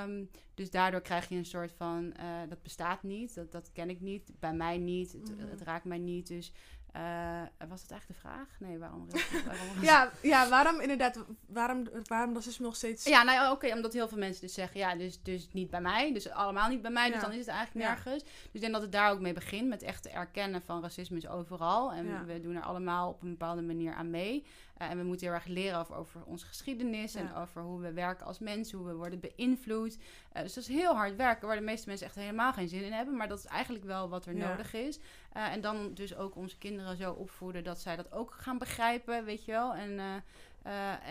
Um, 0.06 0.30
dus 0.54 0.72
daardoor 0.72 1.02
krijg 1.02 1.30
je 1.30 1.36
een 1.36 1.46
soort 1.46 1.72
van, 1.72 2.14
dat 2.50 2.62
bestaat 2.62 3.04
niet, 3.04 3.36
dat, 3.36 3.52
dat 3.52 3.72
ken 3.72 3.90
ik 3.90 4.02
niet, 4.02 4.32
bij 4.40 4.54
mij 4.54 4.78
niet, 4.78 5.12
het, 5.12 5.36
Mhm. 5.36 5.50
het 5.50 5.62
raakt 5.62 5.86
mij 5.86 5.98
niet. 5.98 6.28
Dus 6.28 6.52
uh, 6.96 7.42
was 7.70 7.82
dat 7.82 7.92
eigenlijk 7.92 8.08
de 8.08 8.28
vraag? 8.28 8.48
Nee, 8.60 8.78
waarom? 8.78 9.08
waarom 9.46 9.82
ja, 9.92 10.12
ja, 10.22 10.50
waarom 10.50 10.80
inderdaad, 10.80 11.26
waarom, 11.48 11.88
waarom 12.04 12.34
racisme 12.34 12.66
nog 12.66 12.76
steeds... 12.76 13.06
Ja, 13.06 13.24
nou 13.24 13.42
oké, 13.44 13.52
okay, 13.52 13.72
omdat 13.72 13.94
heel 13.94 14.08
veel 14.08 14.18
mensen 14.18 14.42
dus 14.42 14.54
zeggen, 14.54 14.80
ja, 14.80 14.96
dus, 14.96 15.22
dus 15.24 15.48
niet 15.52 15.70
bij 15.70 15.82
mij, 15.82 16.14
dus 16.14 16.30
allemaal 16.30 16.70
niet 16.70 16.82
bij 16.82 16.92
mij, 16.92 17.08
Ja. 17.08 17.14
dus 17.14 17.22
dan 17.22 17.32
is 17.32 17.38
het 17.38 17.48
eigenlijk 17.48 17.86
Ja. 17.86 17.92
nergens. 17.94 18.24
Dus 18.24 18.34
ik 18.52 18.62
denk 18.62 18.74
dat 18.74 18.82
het 18.82 18.92
daar 18.92 19.12
ook 19.12 19.20
mee 19.20 19.34
begint, 19.34 19.68
met 19.68 19.82
echt 19.82 20.04
te 20.04 20.10
erkennen 20.10 20.62
van 20.62 20.82
racisme 20.82 21.18
is 21.18 21.28
overal. 21.28 21.92
En 21.92 22.06
Ja. 22.08 22.26
we 22.26 22.42
doen 22.42 22.56
er 22.56 22.64
allemaal 22.64 23.10
op 23.10 23.22
een 23.22 23.30
bepaalde 23.30 23.62
manier 23.62 23.94
aan 23.94 24.10
mee. 24.10 24.46
Uh, 24.82 24.90
en 24.90 24.98
we 24.98 25.04
moeten 25.04 25.26
heel 25.28 25.36
erg 25.36 25.46
leren 25.46 25.80
over, 25.80 25.96
over 25.96 26.24
onze 26.24 26.46
geschiedenis 26.46 27.16
en 27.16 27.36
over 27.36 27.62
hoe 27.62 27.80
we 27.82 27.94
werken 27.94 28.26
als 28.26 28.40
mensen, 28.40 28.78
hoe 28.78 28.88
we 28.88 28.94
worden 28.94 29.20
beïnvloed. 29.20 29.98
Uh, 29.98 30.42
dus 30.42 30.54
dat 30.54 30.64
is 30.64 30.70
heel 30.70 30.96
hard 30.96 31.16
werken, 31.16 31.48
waar 31.48 31.56
de 31.58 31.64
meeste 31.64 31.88
mensen 31.88 32.08
echt 32.08 32.16
helemaal 32.16 32.54
geen 32.54 32.68
zin 32.68 32.84
in 32.84 32.92
hebben. 32.92 33.16
Maar 33.18 33.28
dat 33.28 33.38
is 33.40 33.46
eigenlijk 33.46 33.86
wel 33.86 34.10
wat 34.10 34.26
er 34.26 34.36
Ja. 34.36 34.50
nodig 34.50 34.74
is. 34.74 34.98
Uh, 34.98 35.52
en 35.52 35.62
dan 35.62 35.94
dus 35.94 36.16
ook 36.16 36.36
onze 36.36 36.58
kinderen 36.58 36.98
zo 36.98 37.12
opvoeden 37.12 37.64
dat 37.64 37.80
zij 37.80 37.96
dat 37.96 38.12
ook 38.12 38.34
gaan 38.34 38.58
begrijpen, 38.58 39.26
weet 39.26 39.46
je 39.46 39.52
wel. 39.52 39.74
En, 39.76 39.92
uh, 39.92 40.14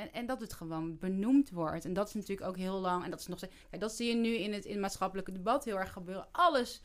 en, 0.00 0.12
en 0.12 0.26
dat 0.26 0.40
het 0.40 0.52
gewoon 0.52 0.98
benoemd 0.98 1.50
wordt. 1.50 1.84
En 1.84 1.92
dat 1.92 2.08
is 2.08 2.14
natuurlijk 2.14 2.48
ook 2.48 2.56
heel 2.56 2.78
lang. 2.80 3.04
En 3.04 3.10
dat 3.10 3.20
is 3.20 3.26
nog 3.26 3.38
steeds. 3.38 3.54
Kijk, 3.70 3.82
dat 3.82 3.92
zie 3.92 4.08
je 4.08 4.14
nu 4.14 4.34
in 4.34 4.52
het, 4.52 4.64
in 4.64 4.72
het 4.72 4.80
maatschappelijke 4.80 5.32
debat 5.32 5.64
heel 5.64 5.78
erg 5.78 5.92
gebeuren. 5.92 6.26
Alles 6.32 6.82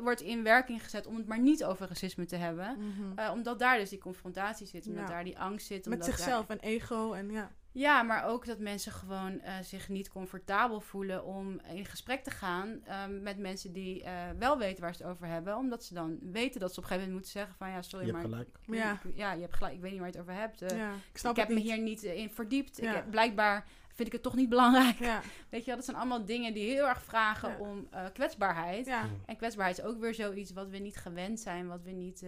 wordt 0.00 0.20
in 0.20 0.42
werking 0.42 0.82
gezet 0.82 1.06
om 1.06 1.16
het 1.16 1.26
maar 1.26 1.40
niet 1.40 1.64
over 1.64 1.88
racisme 1.88 2.24
te 2.24 2.36
hebben. 2.36 2.76
Mhm. 2.78 3.18
Uh, 3.20 3.30
omdat 3.32 3.58
daar 3.58 3.78
dus 3.78 3.88
die 3.88 3.98
confrontatie 3.98 4.66
zit, 4.66 4.86
omdat 4.86 5.02
Ja. 5.02 5.08
daar 5.14 5.24
die 5.24 5.38
angst 5.38 5.66
zit. 5.66 5.84
Met 5.84 5.92
omdat 5.94 6.08
daar- 6.08 6.16
zichzelf 6.16 6.48
en 6.48 6.58
ego 6.58 7.12
en 7.12 7.30
ja. 7.30 7.50
Ja, 7.72 8.02
maar 8.02 8.24
ook 8.24 8.46
dat 8.46 8.58
mensen 8.58 8.92
gewoon 8.92 9.40
eh, 9.40 9.54
zich 9.62 9.88
niet 9.88 10.08
comfortabel 10.08 10.80
voelen 10.80 11.24
om 11.24 11.60
in 11.74 11.84
gesprek 11.84 12.22
te 12.24 12.30
gaan 12.30 12.80
ehm, 12.84 13.22
met 13.22 13.38
mensen 13.38 13.72
die 13.72 14.02
eh, 14.02 14.12
wel 14.38 14.58
weten 14.58 14.82
waar 14.82 14.94
ze 14.94 15.02
het 15.02 15.12
over 15.12 15.26
hebben. 15.26 15.56
Omdat 15.56 15.84
ze 15.84 15.94
dan 15.94 16.18
weten 16.22 16.60
dat 16.60 16.74
ze 16.74 16.78
op 16.78 16.84
een 16.84 16.88
gegeven 16.90 17.10
moment 17.10 17.12
moeten 17.12 17.30
zeggen 17.30 17.54
van 17.54 17.70
ja, 17.70 17.82
sorry, 17.82 18.06
Je 18.06 18.12
maar... 18.12 18.20
hebt 18.20 18.32
gelijk. 18.34 18.48
ik- 18.66 18.74
Ja. 18.74 18.92
ik- 18.92 19.16
ja, 19.16 19.32
je 19.32 19.40
hebt 19.40 19.54
gelijk. 19.56 19.74
Ik 19.74 19.80
weet 19.80 19.90
niet 19.90 20.00
waar 20.00 20.10
je 20.10 20.18
het 20.18 20.22
over 20.28 20.40
hebt. 20.40 20.62
Eh, 20.62 20.78
ja. 20.78 20.92
Ik 21.12 21.18
snap 21.18 21.32
ik 21.32 21.38
heb 21.38 21.48
me 21.48 21.60
hier 21.60 21.78
niet 21.78 22.02
in 22.02 22.30
verdiept. 22.30 22.76
Ja. 22.76 22.88
Ik 22.90 22.94
heb, 22.96 23.10
blijkbaar 23.10 23.66
vind 23.94 24.06
ik 24.08 24.12
het 24.12 24.22
toch 24.22 24.34
niet 24.34 24.48
belangrijk. 24.48 24.98
Ja, 24.98 25.20
Weet 25.50 25.60
je 25.60 25.66
wel, 25.66 25.76
dat 25.76 25.84
zijn 25.84 25.96
allemaal 25.96 26.24
dingen 26.24 26.54
die 26.54 26.70
heel 26.70 26.88
erg 26.88 27.02
vragen 27.02 27.48
Ja. 27.50 27.56
om 27.58 27.86
eh, 27.90 28.04
kwetsbaarheid. 28.12 28.86
ja. 28.86 29.04
En 29.26 29.36
kwetsbaarheid 29.36 29.78
is 29.78 29.84
ook 29.84 29.98
weer 30.00 30.14
zoiets 30.14 30.52
wat 30.52 30.68
we 30.68 30.78
niet 30.78 30.96
gewend 30.96 31.40
zijn. 31.40 31.68
Wat 31.68 31.82
we 31.82 31.90
niet, 31.90 32.24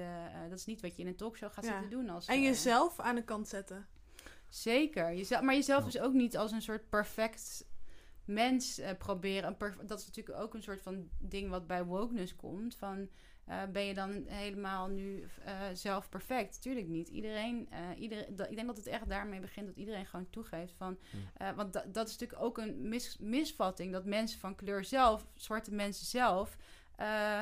dat 0.48 0.58
is 0.58 0.66
niet 0.66 0.80
wat 0.80 0.96
je 0.96 1.02
in 1.02 1.08
een 1.08 1.16
talkshow 1.16 1.52
gaat 1.52 1.64
Ja. 1.64 1.70
zitten 1.70 1.90
doen. 1.90 2.08
Als, 2.10 2.26
En 2.26 2.42
jezelf 2.42 3.00
aan 3.00 3.14
de 3.14 3.22
kant 3.24 3.48
zetten. 3.48 3.86
Zeker. 4.50 5.14
Jezelf, 5.14 5.42
maar 5.42 5.54
jezelf 5.54 5.84
Ja. 5.84 5.90
dus 5.90 6.00
ook 6.00 6.12
niet 6.12 6.36
als 6.36 6.52
een 6.52 6.62
soort 6.62 6.88
perfect 6.88 7.64
mens 8.24 8.78
eh, 8.78 8.90
proberen. 8.98 9.48
Een 9.48 9.56
perf- 9.56 9.76
dat 9.86 10.00
is 10.00 10.06
natuurlijk 10.06 10.38
ook 10.38 10.54
een 10.54 10.62
soort 10.62 10.82
van 10.82 11.08
ding 11.18 11.50
wat 11.50 11.66
bij 11.66 11.84
wokeness 11.84 12.36
komt. 12.36 12.76
Van, 12.76 13.08
eh, 13.44 13.62
ben 13.72 13.82
je 13.84 13.94
dan 13.94 14.24
helemaal 14.26 14.88
nu 14.88 15.26
eh, 15.44 15.54
zelf 15.72 16.08
perfect? 16.08 16.62
Tuurlijk 16.62 16.86
niet. 16.86 17.08
Iedereen, 17.08 17.68
eh, 17.70 17.80
iedereen 18.00 18.36
dat, 18.36 18.50
ik 18.50 18.54
denk 18.54 18.66
dat 18.66 18.76
het 18.76 18.86
echt 18.86 19.08
daarmee 19.08 19.40
begint 19.40 19.66
dat 19.66 19.76
iedereen 19.76 20.06
gewoon 20.06 20.30
toegeeft 20.30 20.72
van... 20.76 20.98
eh, 21.36 21.50
want 21.56 21.72
da- 21.72 21.84
dat 21.92 22.08
is 22.08 22.12
natuurlijk 22.18 22.42
ook 22.42 22.58
een 22.58 22.88
mis- 22.88 23.18
misvatting. 23.20 23.92
Dat 23.92 24.04
mensen 24.04 24.40
van 24.40 24.54
kleur 24.54 24.84
zelf, 24.84 25.26
zwarte 25.34 25.74
mensen 25.74 26.06
zelf... 26.06 26.56
eh, 26.96 27.40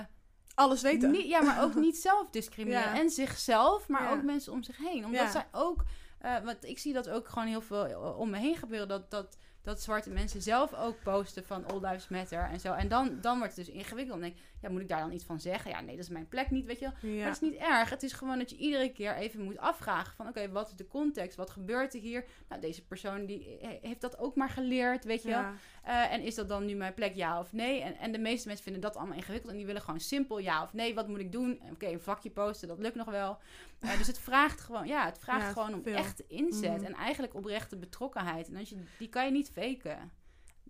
Alles 0.55 0.83
weten. 0.83 1.11
niet, 1.11 1.27
ja, 1.29 1.41
maar 1.43 1.63
ook 1.63 1.75
niet 1.87 1.97
zelf 1.97 2.31
discrimineren. 2.31 2.95
Ja. 2.95 3.01
En 3.01 3.11
zichzelf, 3.11 3.89
maar 3.89 4.03
Ja. 4.03 4.13
ook 4.13 4.23
mensen 4.23 4.53
om 4.53 4.63
zich 4.63 4.77
heen. 4.77 5.05
Omdat 5.05 5.21
Ja. 5.21 5.31
zij 5.31 5.47
ook... 5.53 5.85
eh, 6.21 6.39
want 6.45 6.65
ik 6.65 6.79
zie 6.79 6.93
dat 6.93 7.09
ook 7.09 7.29
gewoon 7.29 7.49
heel 7.49 7.61
veel 7.61 7.87
eh, 7.87 8.19
om 8.19 8.31
me 8.31 8.39
heen 8.39 8.57
gebeuren. 8.57 8.89
Dat, 8.89 9.11
dat, 9.11 9.39
dat 9.63 9.83
zwarte 9.83 10.11
mensen 10.11 10.43
zelf 10.43 10.75
ook 10.75 11.03
posten 11.03 11.45
van 11.45 11.67
All 11.67 11.81
Lives 11.81 12.09
Matter 12.09 12.49
en 12.51 12.61
zo. 12.61 12.73
En 12.73 12.89
dan, 12.89 13.19
dan 13.21 13.39
wordt 13.39 13.57
het 13.57 13.67
dus 13.67 13.75
ingewikkeld. 13.75 14.21
Dan 14.21 14.29
denk 14.29 14.37
ik, 14.37 14.43
ja, 14.61 14.69
moet 14.71 14.81
ik 14.81 14.89
daar 14.89 15.01
dan 15.01 15.13
iets 15.13 15.25
van 15.25 15.41
zeggen? 15.41 15.71
Ja, 15.71 15.81
nee, 15.81 15.95
dat 15.97 16.05
is 16.05 16.11
mijn 16.11 16.29
plek 16.29 16.51
niet, 16.51 16.67
weet 16.67 16.79
je 16.79 16.85
wel. 17.01 17.11
Ja. 17.11 17.17
Maar 17.17 17.33
dat 17.33 17.43
is 17.43 17.51
niet 17.51 17.61
erg. 17.61 17.91
Het 17.91 18.03
is 18.03 18.13
gewoon 18.13 18.39
dat 18.39 18.51
je 18.51 18.57
iedere 18.57 18.93
keer 18.93 19.15
even 19.17 19.43
moet 19.43 19.59
afvragen 19.59 20.15
van... 20.15 20.29
oké, 20.29 20.51
wat 20.51 20.69
is 20.69 20.75
de 20.77 20.87
context? 20.87 21.37
Wat 21.37 21.51
gebeurt 21.51 21.95
er 21.95 22.01
hier? 22.01 22.25
Nou, 22.49 22.61
deze 22.61 22.87
persoon 22.87 23.27
die 23.27 23.59
he- 23.61 23.79
heeft 23.83 24.01
dat 24.01 24.19
ook 24.19 24.37
maar 24.37 24.51
geleerd, 24.51 25.05
weet 25.05 25.23
je 25.23 25.29
wel. 25.29 25.41
Ja. 25.41 25.55
Eh, 25.83 26.13
en 26.13 26.21
is 26.21 26.35
dat 26.35 26.49
dan 26.49 26.65
nu 26.65 26.75
mijn 26.75 26.95
plek, 26.95 27.15
ja 27.15 27.39
of 27.39 27.53
nee? 27.53 27.81
En, 27.83 27.97
en 27.97 28.13
de 28.13 28.19
meeste 28.19 28.47
mensen 28.47 28.65
vinden 28.65 28.83
dat 28.83 28.97
allemaal 28.97 29.17
ingewikkeld. 29.17 29.51
En 29.51 29.57
die 29.57 29.67
willen 29.67 29.83
gewoon 29.83 30.01
simpel 30.01 30.39
ja 30.39 30.63
of 30.63 30.73
nee. 30.73 30.95
Wat 30.95 31.09
moet 31.09 31.21
ik 31.21 31.33
doen? 31.33 31.61
Oké, 31.73 31.87
een 31.87 32.01
vakje 32.01 32.31
posten, 32.31 32.69
dat 32.69 32.79
lukt 32.79 32.95
nog 32.95 33.11
wel. 33.11 33.39
Eh, 33.79 33.99
dus 33.99 34.07
het 34.07 34.19
vraagt 34.19 34.61
gewoon, 34.61 34.87
ja, 34.87 35.05
het 35.05 35.19
vraagt 35.19 35.43
Ja, 35.47 35.53
gewoon 35.53 35.75
om 35.75 35.83
veel. 35.83 35.97
echt 35.97 36.21
inzet. 36.21 36.77
Mhm. 36.77 36.85
En 36.85 36.95
eigenlijk 36.95 37.35
oprechte 37.35 37.77
betrokkenheid. 37.77 38.49
En 38.49 38.57
als 38.57 38.69
je, 38.69 38.83
die 38.99 39.09
kan 39.09 39.25
je 39.25 39.31
niet 39.31 39.51
faken. 39.51 40.11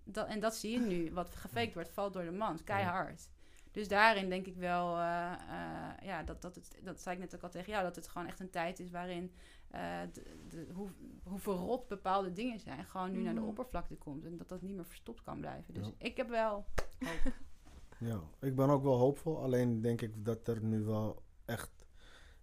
Dat, 0.04 0.26
en 0.26 0.40
dat 0.40 0.56
zie 0.56 0.70
je 0.72 0.80
nu. 0.86 1.12
Wat 1.12 1.36
gefaked 1.36 1.74
wordt, 1.74 1.90
valt 1.90 2.12
door 2.12 2.24
de 2.24 2.30
mand. 2.32 2.64
Keihard. 2.64 3.28
Dus 3.72 3.88
daarin 3.88 4.28
denk 4.28 4.46
ik 4.46 4.56
wel, 4.56 4.96
eh, 4.98 5.32
eh, 5.32 5.38
ja, 6.02 6.22
dat, 6.22 6.42
dat, 6.42 6.54
het, 6.54 6.78
dat 6.82 7.00
zei 7.00 7.14
ik 7.16 7.20
net 7.22 7.34
ook 7.34 7.42
al 7.42 7.50
tegen 7.50 7.72
jou, 7.72 7.84
dat 7.84 7.96
het 7.96 8.08
gewoon 8.08 8.26
echt 8.26 8.40
een 8.40 8.50
tijd 8.50 8.78
is 8.80 8.90
waarin 8.90 9.32
eh, 9.70 9.80
de, 10.12 10.22
de, 10.48 10.66
hoe, 10.74 10.88
hoe 11.22 11.38
verrot 11.38 11.88
bepaalde 11.88 12.32
dingen 12.32 12.60
zijn, 12.60 12.84
gewoon 12.84 13.12
nu 13.12 13.22
naar 13.22 13.34
de 13.34 13.40
Mhm. 13.40 13.48
oppervlakte 13.48 13.94
komt. 13.96 14.24
En 14.24 14.36
dat 14.36 14.48
dat 14.48 14.62
niet 14.62 14.74
meer 14.74 14.84
verstopt 14.86 15.22
kan 15.22 15.40
blijven. 15.40 15.74
Dus 15.74 15.86
Ja. 15.86 15.92
ik 15.98 16.16
heb 16.16 16.28
wel 16.28 16.50
hoop. 16.50 16.68
Ja, 17.98 18.20
ik 18.40 18.54
ben 18.56 18.68
ook 18.70 18.82
wel 18.82 18.96
hoopvol. 18.98 19.42
Alleen 19.42 19.80
denk 19.80 20.00
ik 20.02 20.24
dat 20.24 20.48
er 20.48 20.62
nu 20.62 20.80
wel 20.82 21.22
echt 21.44 21.86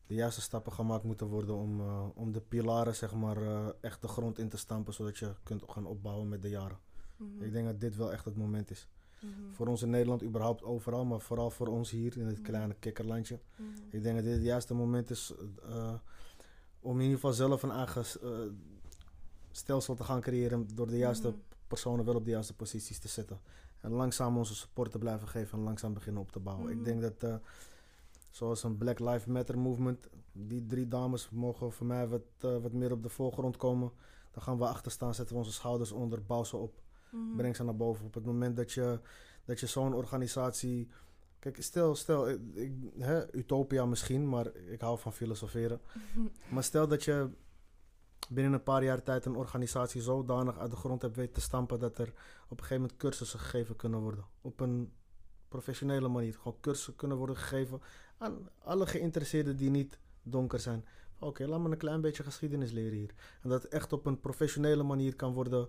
de 0.08 0.14
juiste 0.14 0.42
stappen 0.42 0.72
gemaakt 0.72 1.04
moeten 1.04 1.28
worden 1.28 1.56
om, 1.56 1.80
eh, 1.80 2.06
om 2.14 2.32
de 2.32 2.42
pilaren 2.42 2.96
zeg 2.96 3.14
maar 3.14 3.38
eh, 3.42 3.68
echt 3.82 4.02
de 4.02 4.08
grond 4.08 4.40
in 4.40 4.50
te 4.50 4.58
stampen, 4.58 4.94
zodat 4.94 5.18
je 5.18 5.32
kunt 5.44 5.64
gaan 5.68 5.86
opbouwen 5.86 6.30
met 6.30 6.42
de 6.42 6.50
jaren. 6.50 6.78
Mhm. 7.18 7.44
Ik 7.44 7.52
denk 7.52 7.66
dat 7.66 7.80
dit 7.80 7.96
wel 7.96 8.12
echt 8.12 8.26
het 8.26 8.36
moment 8.38 8.72
is. 8.72 8.88
Mhm. 9.20 9.32
Voor 9.52 9.68
ons 9.68 9.82
in 9.82 9.90
Nederland 9.90 10.24
überhaupt 10.24 10.64
overal, 10.64 11.06
maar 11.06 11.20
vooral 11.20 11.50
voor 11.50 11.68
ons 11.68 11.90
hier 11.92 12.18
in 12.18 12.26
het 12.26 12.36
Mhm. 12.38 12.46
kleine 12.46 12.76
kikkerlandje. 12.80 13.40
Ik 13.90 14.04
denk 14.04 14.16
dat 14.16 14.24
dit 14.26 14.34
het 14.34 14.44
juiste 14.44 14.74
moment 14.74 15.10
is 15.10 15.34
eh, 15.70 15.94
om 16.80 16.96
in 16.96 17.02
ieder 17.02 17.16
geval 17.16 17.34
zelf 17.34 17.64
een 17.64 17.72
eigen 17.72 18.06
stelsel 19.52 19.96
te 19.96 20.04
gaan 20.04 20.22
creëren 20.22 20.68
door 20.76 20.88
de 20.88 20.98
juiste 20.98 21.34
personen 21.68 22.06
wel 22.06 22.16
op 22.16 22.26
de 22.26 22.32
juiste 22.32 22.54
posities 22.56 23.00
te 23.00 23.08
zetten. 23.08 23.40
En 23.82 23.92
langzaam 23.92 24.38
onze 24.38 24.56
support 24.56 24.92
te 24.92 24.98
blijven 24.98 25.28
geven 25.28 25.58
en 25.58 25.64
langzaam 25.64 25.94
beginnen 25.94 26.22
op 26.22 26.32
te 26.32 26.40
bouwen. 26.40 26.72
Ik 26.72 26.84
denk 26.84 27.02
dat, 27.02 27.40
zoals 28.36 28.64
een 28.64 28.78
Black 28.78 29.00
Lives 29.00 29.26
Matter 29.26 29.58
movement, 29.60 30.10
die 30.32 30.66
drie 30.66 30.88
dames 30.88 31.30
mogen 31.30 31.72
voor 31.72 31.86
mij 31.86 32.08
wat, 32.08 32.22
eh, 32.40 32.58
wat 32.58 32.72
meer 32.72 32.92
op 32.92 33.04
de 33.04 33.10
voorgrond 33.10 33.58
komen. 33.58 33.92
Dan 34.32 34.44
gaan 34.44 34.58
we 34.58 34.68
achter 34.68 34.92
staan, 34.92 35.14
zetten 35.16 35.36
we 35.36 35.42
onze 35.42 35.54
schouders 35.54 35.92
onder, 35.92 36.24
bouw 36.26 36.44
ze 36.44 36.58
op, 36.58 36.82
Mhm. 37.12 37.36
breng 37.38 37.56
ze 37.56 37.64
naar 37.64 37.76
boven. 37.76 38.06
Op 38.06 38.14
het 38.14 38.26
moment 38.26 38.56
dat 38.56 38.72
je, 38.72 39.00
dat 39.46 39.60
je 39.60 39.66
zo'n 39.68 39.94
organisatie. 39.94 40.88
Kijk, 41.40 41.62
stel, 41.64 41.96
stel 41.96 42.30
ik, 42.30 42.40
ik- 42.54 42.92
hè, 43.00 43.36
utopia 43.36 43.86
misschien, 43.86 44.30
maar 44.30 44.56
ik 44.56 44.82
hou 44.82 45.00
van 45.00 45.14
filosoferen. 45.14 45.82
Maar 46.54 46.64
stel 46.64 46.88
dat 46.88 47.04
je 47.04 47.30
binnen 48.30 48.54
een 48.54 48.64
paar 48.64 48.84
jaar 48.84 49.04
tijd 49.04 49.26
een 49.26 49.36
organisatie 49.36 50.02
zodanig 50.02 50.58
uit 50.58 50.72
de 50.72 50.78
grond 50.78 51.02
hebt 51.02 51.16
weten 51.16 51.34
te 51.34 51.42
stampen 51.42 51.80
dat 51.80 51.98
er 51.98 52.08
op 52.44 52.52
een 52.52 52.58
gegeven 52.66 52.82
moment 52.82 52.98
cursussen 53.00 53.40
gegeven 53.40 53.76
kunnen 53.76 54.00
worden. 54.00 54.26
Op 54.42 54.60
een 54.60 54.94
professionele 55.48 56.08
manier. 56.08 56.34
Gewoon 56.34 56.58
cursussen 56.62 56.96
kunnen 56.96 57.18
worden 57.18 57.38
gegeven 57.38 57.82
aan 58.18 58.50
alle 58.64 58.88
geïnteresseerden 58.88 59.58
die 59.58 59.70
niet 59.70 59.98
donker 60.24 60.60
zijn. 60.60 60.86
Oké, 61.20 61.48
laat 61.48 61.60
me 61.60 61.70
een 61.70 61.78
klein 61.78 62.02
beetje 62.02 62.24
geschiedenis 62.24 62.72
leren 62.72 62.98
hier. 62.98 63.14
En 63.42 63.50
dat 63.50 63.64
echt 63.64 63.94
op 63.94 64.06
een 64.06 64.20
professionele 64.20 64.84
manier 64.84 65.16
kan 65.16 65.34
worden 65.34 65.68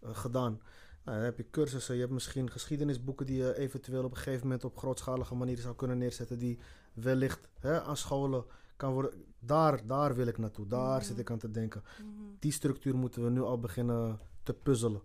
eh, 0.00 0.08
gedaan. 0.16 0.60
Nou, 1.04 1.16
dan 1.16 1.26
heb 1.26 1.36
je 1.36 1.50
cursussen, 1.50 1.94
je 1.94 2.00
hebt 2.00 2.12
misschien 2.12 2.50
geschiedenisboeken 2.50 3.26
die 3.26 3.36
je 3.36 3.56
eventueel 3.58 4.04
op 4.04 4.10
een 4.10 4.16
gegeven 4.16 4.42
moment 4.42 4.64
op 4.64 4.76
grootschalige 4.78 5.34
manier 5.34 5.56
zou 5.58 5.74
kunnen 5.74 5.98
neerzetten. 5.98 6.38
Die 6.38 6.58
wellicht 6.92 7.48
hè, 7.60 7.82
aan 7.82 7.96
scholen 7.96 8.44
kan 8.76 8.92
worden. 8.92 9.24
Daar, 9.38 9.86
daar 9.86 10.14
wil 10.14 10.26
ik 10.26 10.38
naartoe. 10.38 10.66
Daar 10.66 10.96
Mhm. 10.96 11.04
zit 11.06 11.18
ik 11.18 11.30
aan 11.30 11.38
te 11.38 11.50
denken. 11.50 11.82
Mhm. 12.02 12.08
Die 12.38 12.52
structuur 12.52 12.96
moeten 12.96 13.24
we 13.24 13.30
nu 13.30 13.40
al 13.40 13.58
beginnen 13.60 14.18
te 14.42 14.54
puzzelen. 14.54 15.00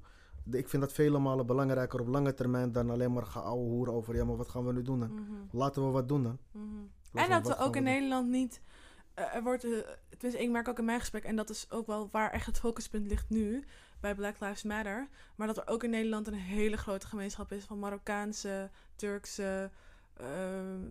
Ik 0.52 0.70
vind 0.70 0.82
dat 0.82 0.94
vele 0.94 1.20
malen 1.20 1.46
belangrijker 1.46 2.00
op 2.00 2.08
lange 2.08 2.34
termijn 2.34 2.72
dan 2.72 2.90
alleen 2.90 3.14
maar 3.14 3.26
gaan 3.26 3.44
ouwe 3.44 3.64
hoeren 3.70 3.94
over. 3.94 4.16
Ja, 4.16 4.26
maar 4.26 4.38
wat 4.38 4.50
gaan 4.50 4.66
we 4.66 4.74
nu 4.74 4.82
doen 4.82 5.00
dan? 5.00 5.14
Mhm. 5.14 5.32
Laten 5.52 5.86
we 5.86 5.92
wat 5.92 6.08
doen 6.08 6.24
dan. 6.24 6.38
Mhm. 6.52 6.66
En 7.14 7.30
dat 7.30 7.48
we 7.48 7.58
ook 7.58 7.76
in? 7.76 7.84
Nederland 7.84 8.28
niet. 8.30 8.62
eh, 9.14 9.36
er 9.36 9.44
wordt, 9.44 9.64
eh, 9.64 9.70
tenminste, 10.10 10.44
ik 10.44 10.50
merk 10.50 10.68
ook 10.68 10.80
in 10.80 10.86
mijn 10.86 11.00
gesprek, 11.00 11.24
en 11.24 11.36
dat 11.36 11.50
is 11.50 11.66
ook 11.72 11.88
wel 11.88 12.10
waar 12.12 12.32
echt 12.32 12.46
het 12.46 12.60
focuspunt 12.60 13.08
ligt 13.08 13.30
nu 13.30 13.64
bij 14.00 14.16
Black 14.16 14.40
Lives 14.40 14.64
Matter. 14.64 15.08
Maar 15.36 15.48
dat 15.48 15.58
er 15.58 15.68
ook 15.68 15.84
in 15.84 15.90
Nederland 15.90 16.28
een 16.28 16.34
hele 16.34 16.78
grote 16.78 17.08
gemeenschap 17.08 17.52
is 17.52 17.64
van 17.64 17.80
Marokkaanse, 17.80 18.70
Turkse. 18.96 19.70
eh, 20.14 20.26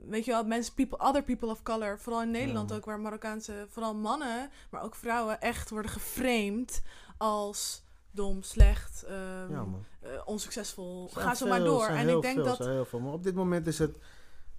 weet 0.08 0.24
je 0.24 0.30
wel, 0.30 0.44
mensen, 0.44 0.74
people, 0.74 0.98
other 0.98 1.22
people 1.22 1.48
of 1.48 1.62
color. 1.62 1.98
Vooral 2.00 2.22
in 2.22 2.30
Nederland 2.30 2.70
Ja. 2.70 2.76
ook, 2.76 2.84
waar 2.84 3.00
Marokkaanse, 3.00 3.66
vooral 3.68 3.94
mannen, 3.94 4.50
maar 4.70 4.82
ook 4.82 4.94
vrouwen, 4.94 5.40
echt 5.40 5.70
worden 5.70 5.90
geframed 5.90 6.82
als 7.18 7.82
dom, 8.10 8.42
slecht, 8.42 9.02
ehm, 9.02 9.52
Ja, 9.52 9.66
eh, 10.00 10.10
onsuccesvol. 10.24 11.08
Ga 11.08 11.34
zo 11.34 11.46
maar 11.48 11.64
door. 11.64 11.86
En 11.86 12.08
ik 12.08 12.22
denk 12.22 12.34
veel, 12.34 12.44
dat. 12.44 12.56
zijn 12.56 12.70
heel 12.70 12.84
veel. 12.84 13.00
Maar 13.00 13.12
op 13.12 13.22
dit 13.22 13.34
moment 13.34 13.66
is 13.66 13.78
het... 13.78 13.98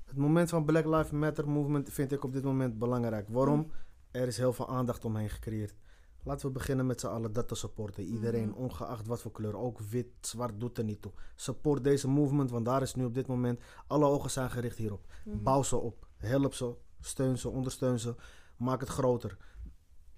Het 0.05 0.19
moment 0.19 0.49
van 0.49 0.65
Black 0.65 0.85
Lives 0.85 1.11
Matter 1.11 1.49
movement 1.49 1.89
vind 1.89 2.11
ik 2.11 2.23
op 2.23 2.33
dit 2.33 2.43
moment 2.43 2.79
belangrijk. 2.79 3.27
Waarom? 3.29 3.59
Mm. 3.59 3.71
Er 4.11 4.27
is 4.27 4.37
heel 4.37 4.53
veel 4.53 4.69
aandacht 4.69 5.05
omheen 5.05 5.29
gecreëerd. 5.29 5.73
Laten 6.23 6.45
we 6.47 6.51
beginnen 6.51 6.85
met 6.85 6.99
z'n 6.99 7.07
allen 7.07 7.33
dat 7.33 7.47
te 7.47 7.55
supporten. 7.55 8.03
Iedereen, 8.03 8.49
Mhm. 8.49 8.57
ongeacht 8.57 9.07
wat 9.07 9.21
voor 9.21 9.31
kleur. 9.31 9.57
Ook 9.57 9.79
wit, 9.79 10.07
zwart, 10.21 10.59
doet 10.59 10.77
er 10.77 10.83
niet 10.83 11.01
toe. 11.01 11.11
Support 11.35 11.83
deze 11.83 12.07
movement, 12.07 12.51
want 12.51 12.65
daar 12.65 12.81
is 12.81 12.95
nu 12.95 13.05
op 13.05 13.13
dit 13.13 13.27
moment... 13.27 13.61
Alle 13.87 14.05
ogen 14.05 14.29
zijn 14.31 14.49
gericht 14.49 14.77
hierop. 14.77 15.05
Mhm. 15.25 15.43
Bouw 15.43 15.63
ze 15.63 15.75
op. 15.77 16.07
Help 16.17 16.53
ze. 16.53 16.73
Steun 16.99 17.37
ze. 17.37 17.49
Ondersteun 17.49 17.99
ze. 17.99 18.15
Maak 18.57 18.79
het 18.79 18.89
groter. 18.89 19.37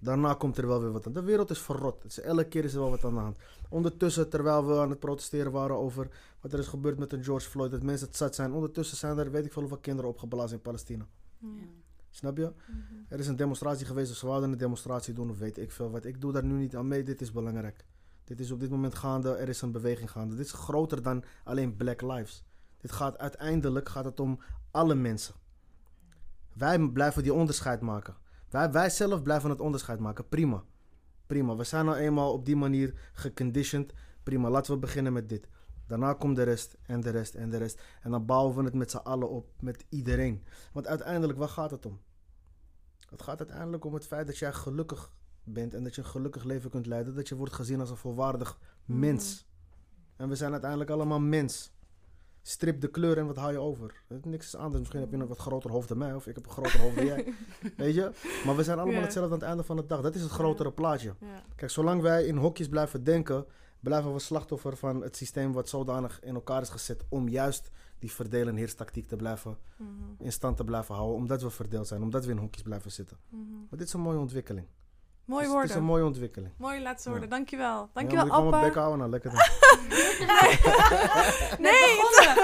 Daarna 0.04 0.34
komt 0.34 0.58
er 0.58 0.66
wel 0.66 0.80
weer 0.80 0.92
wat 0.92 1.06
aan. 1.06 1.12
De 1.12 1.22
wereld 1.22 1.50
is 1.50 1.58
verrot. 1.58 2.18
Elke 2.18 2.44
keer 2.44 2.64
is 2.64 2.74
er 2.74 2.80
wel 2.80 2.90
wat 2.90 3.04
aan 3.04 3.14
de 3.14 3.20
hand. 3.20 3.38
Ondertussen, 3.68 4.28
terwijl 4.28 4.66
we 4.66 4.78
aan 4.78 4.90
het 4.90 4.98
protesteren 4.98 5.52
waren 5.52 5.76
over 5.76 6.08
wat 6.40 6.52
er 6.52 6.58
is 6.58 6.66
gebeurd 6.66 6.98
met 6.98 7.12
een 7.12 7.24
George 7.24 7.48
Floyd, 7.48 7.70
dat 7.70 7.82
mensen 7.82 8.06
het 8.06 8.16
zat 8.16 8.34
zijn. 8.34 8.52
Ondertussen 8.52 8.96
zijn 8.96 9.18
er, 9.18 9.30
weet 9.30 9.44
ik 9.44 9.52
veel 9.52 9.62
hoeveel 9.62 9.80
kinderen 9.80 10.10
opgeblazen 10.10 10.56
in 10.56 10.62
Palestina. 10.62 11.06
Ja. 11.38 11.48
Snap 12.10 12.36
je? 12.36 12.52
Mhm. 12.66 12.78
Er 13.08 13.18
is 13.18 13.26
een 13.26 13.36
demonstratie 13.36 13.86
geweest, 13.86 14.10
of 14.10 14.16
ze 14.16 14.26
wouden 14.26 14.52
een 14.52 14.58
demonstratie 14.58 15.14
doen, 15.14 15.30
of 15.30 15.38
weet 15.38 15.58
ik 15.58 15.72
veel 15.72 15.90
wat. 15.90 16.04
Ik 16.04 16.20
doe 16.20 16.32
daar 16.32 16.44
nu 16.44 16.54
niet 16.54 16.76
aan 16.76 16.88
mee, 16.88 17.02
dit 17.02 17.20
is 17.20 17.32
belangrijk. 17.32 17.84
Dit 18.24 18.40
is 18.40 18.50
op 18.50 18.60
dit 18.60 18.70
moment 18.70 18.94
gaande, 18.94 19.36
er 19.36 19.48
is 19.48 19.62
een 19.62 19.72
beweging 19.72 20.10
gaande. 20.10 20.36
Dit 20.36 20.46
is 20.46 20.52
groter 20.52 21.02
dan 21.02 21.24
alleen 21.44 21.76
Black 21.76 22.02
Lives. 22.02 22.44
Dit 22.80 22.92
gaat 22.92 23.18
uiteindelijk 23.18 23.88
gaat 23.88 24.04
het 24.04 24.20
om 24.20 24.38
alle 24.70 24.94
mensen. 24.94 25.34
Wij 26.52 26.88
blijven 26.88 27.22
die 27.22 27.34
onderscheid 27.34 27.80
maken. 27.80 28.14
Wij, 28.54 28.70
wij 28.70 28.90
zelf 28.90 29.22
blijven 29.22 29.50
het 29.50 29.60
onderscheid 29.60 29.98
maken. 29.98 30.28
Prima. 30.28 30.64
Prima. 31.26 31.56
We 31.56 31.64
zijn 31.64 31.84
nou 31.84 31.96
eenmaal 31.96 32.32
op 32.32 32.44
die 32.44 32.56
manier 32.56 33.10
geconditioned. 33.12 33.92
Prima. 34.22 34.50
Laten 34.50 34.72
we 34.72 34.78
beginnen 34.78 35.12
met 35.12 35.28
dit. 35.28 35.48
Daarna 35.86 36.12
komt 36.12 36.36
de 36.36 36.42
rest 36.42 36.76
en 36.82 37.00
de 37.00 37.10
rest 37.10 37.34
en 37.34 37.50
de 37.50 37.56
rest. 37.56 37.82
En 38.02 38.10
dan 38.10 38.26
bouwen 38.26 38.56
we 38.56 38.62
het 38.62 38.74
met 38.74 38.90
z'n 38.90 38.96
allen 38.96 39.30
op. 39.30 39.50
Met 39.60 39.84
iedereen. 39.88 40.44
Want 40.72 40.86
uiteindelijk, 40.86 41.38
waar 41.38 41.48
gaat 41.48 41.70
het 41.70 41.86
om? 41.86 42.00
Het 43.10 43.22
gaat 43.22 43.38
uiteindelijk 43.38 43.84
om 43.84 43.94
het 43.94 44.06
feit 44.06 44.26
dat 44.26 44.38
jij 44.38 44.52
gelukkig 44.52 45.12
bent. 45.44 45.74
En 45.74 45.84
dat 45.84 45.94
je 45.94 46.00
een 46.00 46.08
gelukkig 46.08 46.44
leven 46.44 46.70
kunt 46.70 46.86
leiden. 46.86 47.14
Dat 47.14 47.28
je 47.28 47.36
wordt 47.36 47.52
gezien 47.52 47.80
als 47.80 47.90
een 47.90 47.96
volwaardig 47.96 48.58
mens. 48.84 49.46
En 50.16 50.28
we 50.28 50.36
zijn 50.36 50.52
uiteindelijk 50.52 50.90
allemaal 50.90 51.20
mens. 51.20 51.73
Strip 52.46 52.80
de 52.80 52.88
kleur 52.88 53.18
en 53.18 53.26
wat 53.26 53.36
haal 53.36 53.50
je 53.50 53.58
over? 53.58 54.02
Niks 54.22 54.46
is 54.46 54.54
anders. 54.56 54.78
Misschien 54.80 55.00
heb 55.00 55.10
je 55.10 55.16
een 55.16 55.26
wat 55.26 55.38
groter 55.38 55.70
hoofd 55.70 55.88
dan 55.88 55.98
mij. 55.98 56.14
Of 56.14 56.26
ik 56.26 56.34
heb 56.34 56.44
een 56.44 56.50
groter 56.52 56.80
hoofd 56.80 56.96
dan 56.96 57.06
jij. 57.06 57.32
Weet 57.76 57.94
je? 57.94 58.10
Maar 58.44 58.56
we 58.56 58.62
zijn 58.62 58.78
allemaal 58.78 59.02
hetzelfde 59.02 59.32
aan 59.32 59.38
het 59.38 59.48
einde 59.48 59.62
van 59.64 59.76
de 59.76 59.86
dag. 59.86 60.00
Dat 60.00 60.14
is 60.14 60.22
het 60.22 60.30
grotere 60.30 60.72
plaatje. 60.72 61.14
Kijk, 61.56 61.70
zolang 61.70 62.02
wij 62.02 62.24
in 62.26 62.36
hokjes 62.36 62.68
blijven 62.68 63.04
denken, 63.04 63.46
blijven 63.80 64.12
we 64.12 64.18
slachtoffer 64.18 64.76
van 64.76 65.02
het 65.02 65.16
systeem 65.16 65.52
wat 65.52 65.68
zodanig 65.68 66.20
in 66.22 66.34
elkaar 66.34 66.62
is 66.62 66.68
gezet 66.68 67.04
om 67.08 67.28
juist 67.28 67.70
die 67.98 68.12
verdeel- 68.12 68.48
en 68.48 68.56
heerstactiek 68.56 69.06
te 69.08 69.16
blijven 69.16 69.56
Mhm. 69.76 69.88
in 70.18 70.32
stand 70.32 70.56
te 70.56 70.64
blijven 70.64 70.94
houden, 70.94 71.16
omdat 71.16 71.42
we 71.42 71.50
verdeeld 71.50 71.86
zijn, 71.86 72.02
omdat 72.02 72.24
we 72.24 72.30
in 72.30 72.38
hokjes 72.38 72.62
blijven 72.62 72.92
zitten. 72.92 73.16
Mhm. 73.28 73.40
Maar 73.52 73.78
dit 73.78 73.86
is 73.86 73.92
een 73.92 74.00
mooie 74.00 74.18
ontwikkeling. 74.18 74.66
Mooie 75.24 75.42
Het 75.42 75.50
is- 75.50 75.56
Het 75.56 75.64
is 75.64 75.72
woorden. 75.74 75.76
een 75.76 75.82
mooie 75.84 76.04
ontwikkeling. 76.04 76.52
Mooie 76.56 76.80
laatste 76.80 77.08
Ja. 77.08 77.14
woorden. 77.14 77.30
Dankjewel. 77.34 77.80
Ja, 77.80 77.88
Dankjewel, 77.92 78.26
moet 78.26 78.34
ik 78.44 78.50
mijn 78.50 78.62
bek 78.62 78.76
Appa. 78.76 78.80
houden? 78.80 78.98
Nou, 78.98 79.10
lekker 79.10 79.30
dan. 79.30 79.40
nee, 81.68 81.90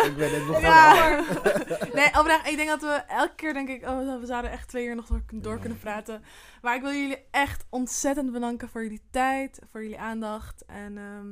ik 0.10 0.16
ben 0.16 0.30
net 0.30 0.46
begonnen. 0.46 0.70
Ja. 0.70 1.24
nee, 1.98 2.18
oprecht. 2.18 2.46
Ik 2.48 2.56
denk 2.56 2.68
dat 2.68 2.80
we 2.80 3.02
elke 3.08 3.34
keer 3.34 3.52
denk 3.52 3.68
ik, 3.68 3.82
oh, 3.88 4.20
we 4.20 4.26
zouden 4.26 4.50
echt 4.50 4.68
twee 4.68 4.86
uur 4.86 4.94
nog 4.94 5.06
door, 5.06 5.22
door 5.32 5.54
Ja. 5.54 5.60
kunnen 5.60 5.78
praten. 5.78 6.22
Maar 6.62 6.74
ik 6.74 6.82
wil 6.82 6.92
jullie 6.92 7.24
echt 7.30 7.64
ontzettend 7.68 8.32
bedanken 8.32 8.68
voor 8.68 8.82
jullie 8.82 9.02
tijd, 9.10 9.58
voor 9.70 9.82
jullie 9.82 9.98
aandacht. 10.00 10.64
En 10.66 10.98
ehm, 10.98 11.26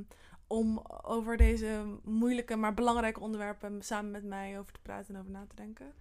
om 0.46 0.82
over 1.02 1.36
deze 1.36 1.84
moeilijke, 2.04 2.56
maar 2.56 2.74
belangrijke 2.74 3.20
onderwerpen 3.20 3.82
samen 3.82 4.10
met 4.10 4.24
mij 4.24 4.58
over 4.58 4.72
te 4.72 4.80
praten 4.82 5.14
en 5.14 5.20
over 5.20 5.32
na 5.32 5.44
te 5.48 5.56
denken. 5.56 5.92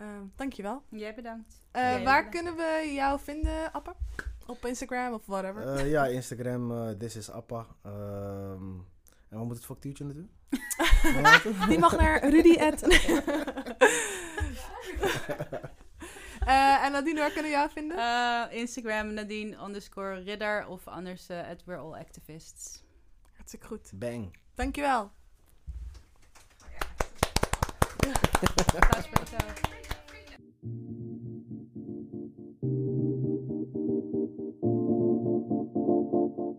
Ehm 0.00 0.22
dankjewel. 0.36 0.82
Jij 0.88 1.14
bedankt. 1.14 1.62
Eh, 1.70 1.82
Jij 1.82 1.92
waar 1.92 1.98
bedankt. 2.24 2.30
kunnen 2.30 2.56
we 2.56 2.90
jou 2.94 3.20
vinden, 3.20 3.72
Appa? 3.72 3.94
Op 4.46 4.64
Instagram 4.66 5.12
of 5.12 5.26
whatever. 5.26 5.74
Eh, 5.76 5.90
ja, 5.90 6.06
Instagram, 6.06 6.72
eh 6.72 6.88
this 6.90 7.16
is 7.16 7.30
Appa. 7.30 7.66
Ehm, 7.82 8.62
en 9.28 9.38
wat 9.38 9.44
moet 9.44 9.56
het 9.56 9.64
factuurtje 9.64 10.04
naartoe? 10.04 10.26
Die 11.68 11.78
mag 11.78 11.96
naar 11.96 12.28
Rudy. 12.28 12.58
at- 12.58 12.82
Eh, 16.40 16.84
en 16.84 16.92
Nadine, 16.92 17.18
waar 17.20 17.30
kunnen 17.30 17.50
we 17.50 17.56
jou 17.56 17.70
vinden? 17.70 17.96
Eh, 17.98 18.44
Instagram 18.58 19.12
Nadine 19.12 19.56
underscore 19.64 20.14
ridder 20.22 20.66
of 20.66 20.88
anders 20.88 21.28
eh 21.28 21.48
at 21.48 21.64
we're 21.64 21.80
all 21.80 21.94
activists. 21.94 22.82
Hartstikke 23.36 23.66
goed. 23.66 23.90
Bang. 23.94 24.36
Dankjewel. 24.54 25.10
Applaus 28.76 29.08
Thank 30.62 30.72
you. 36.38 36.49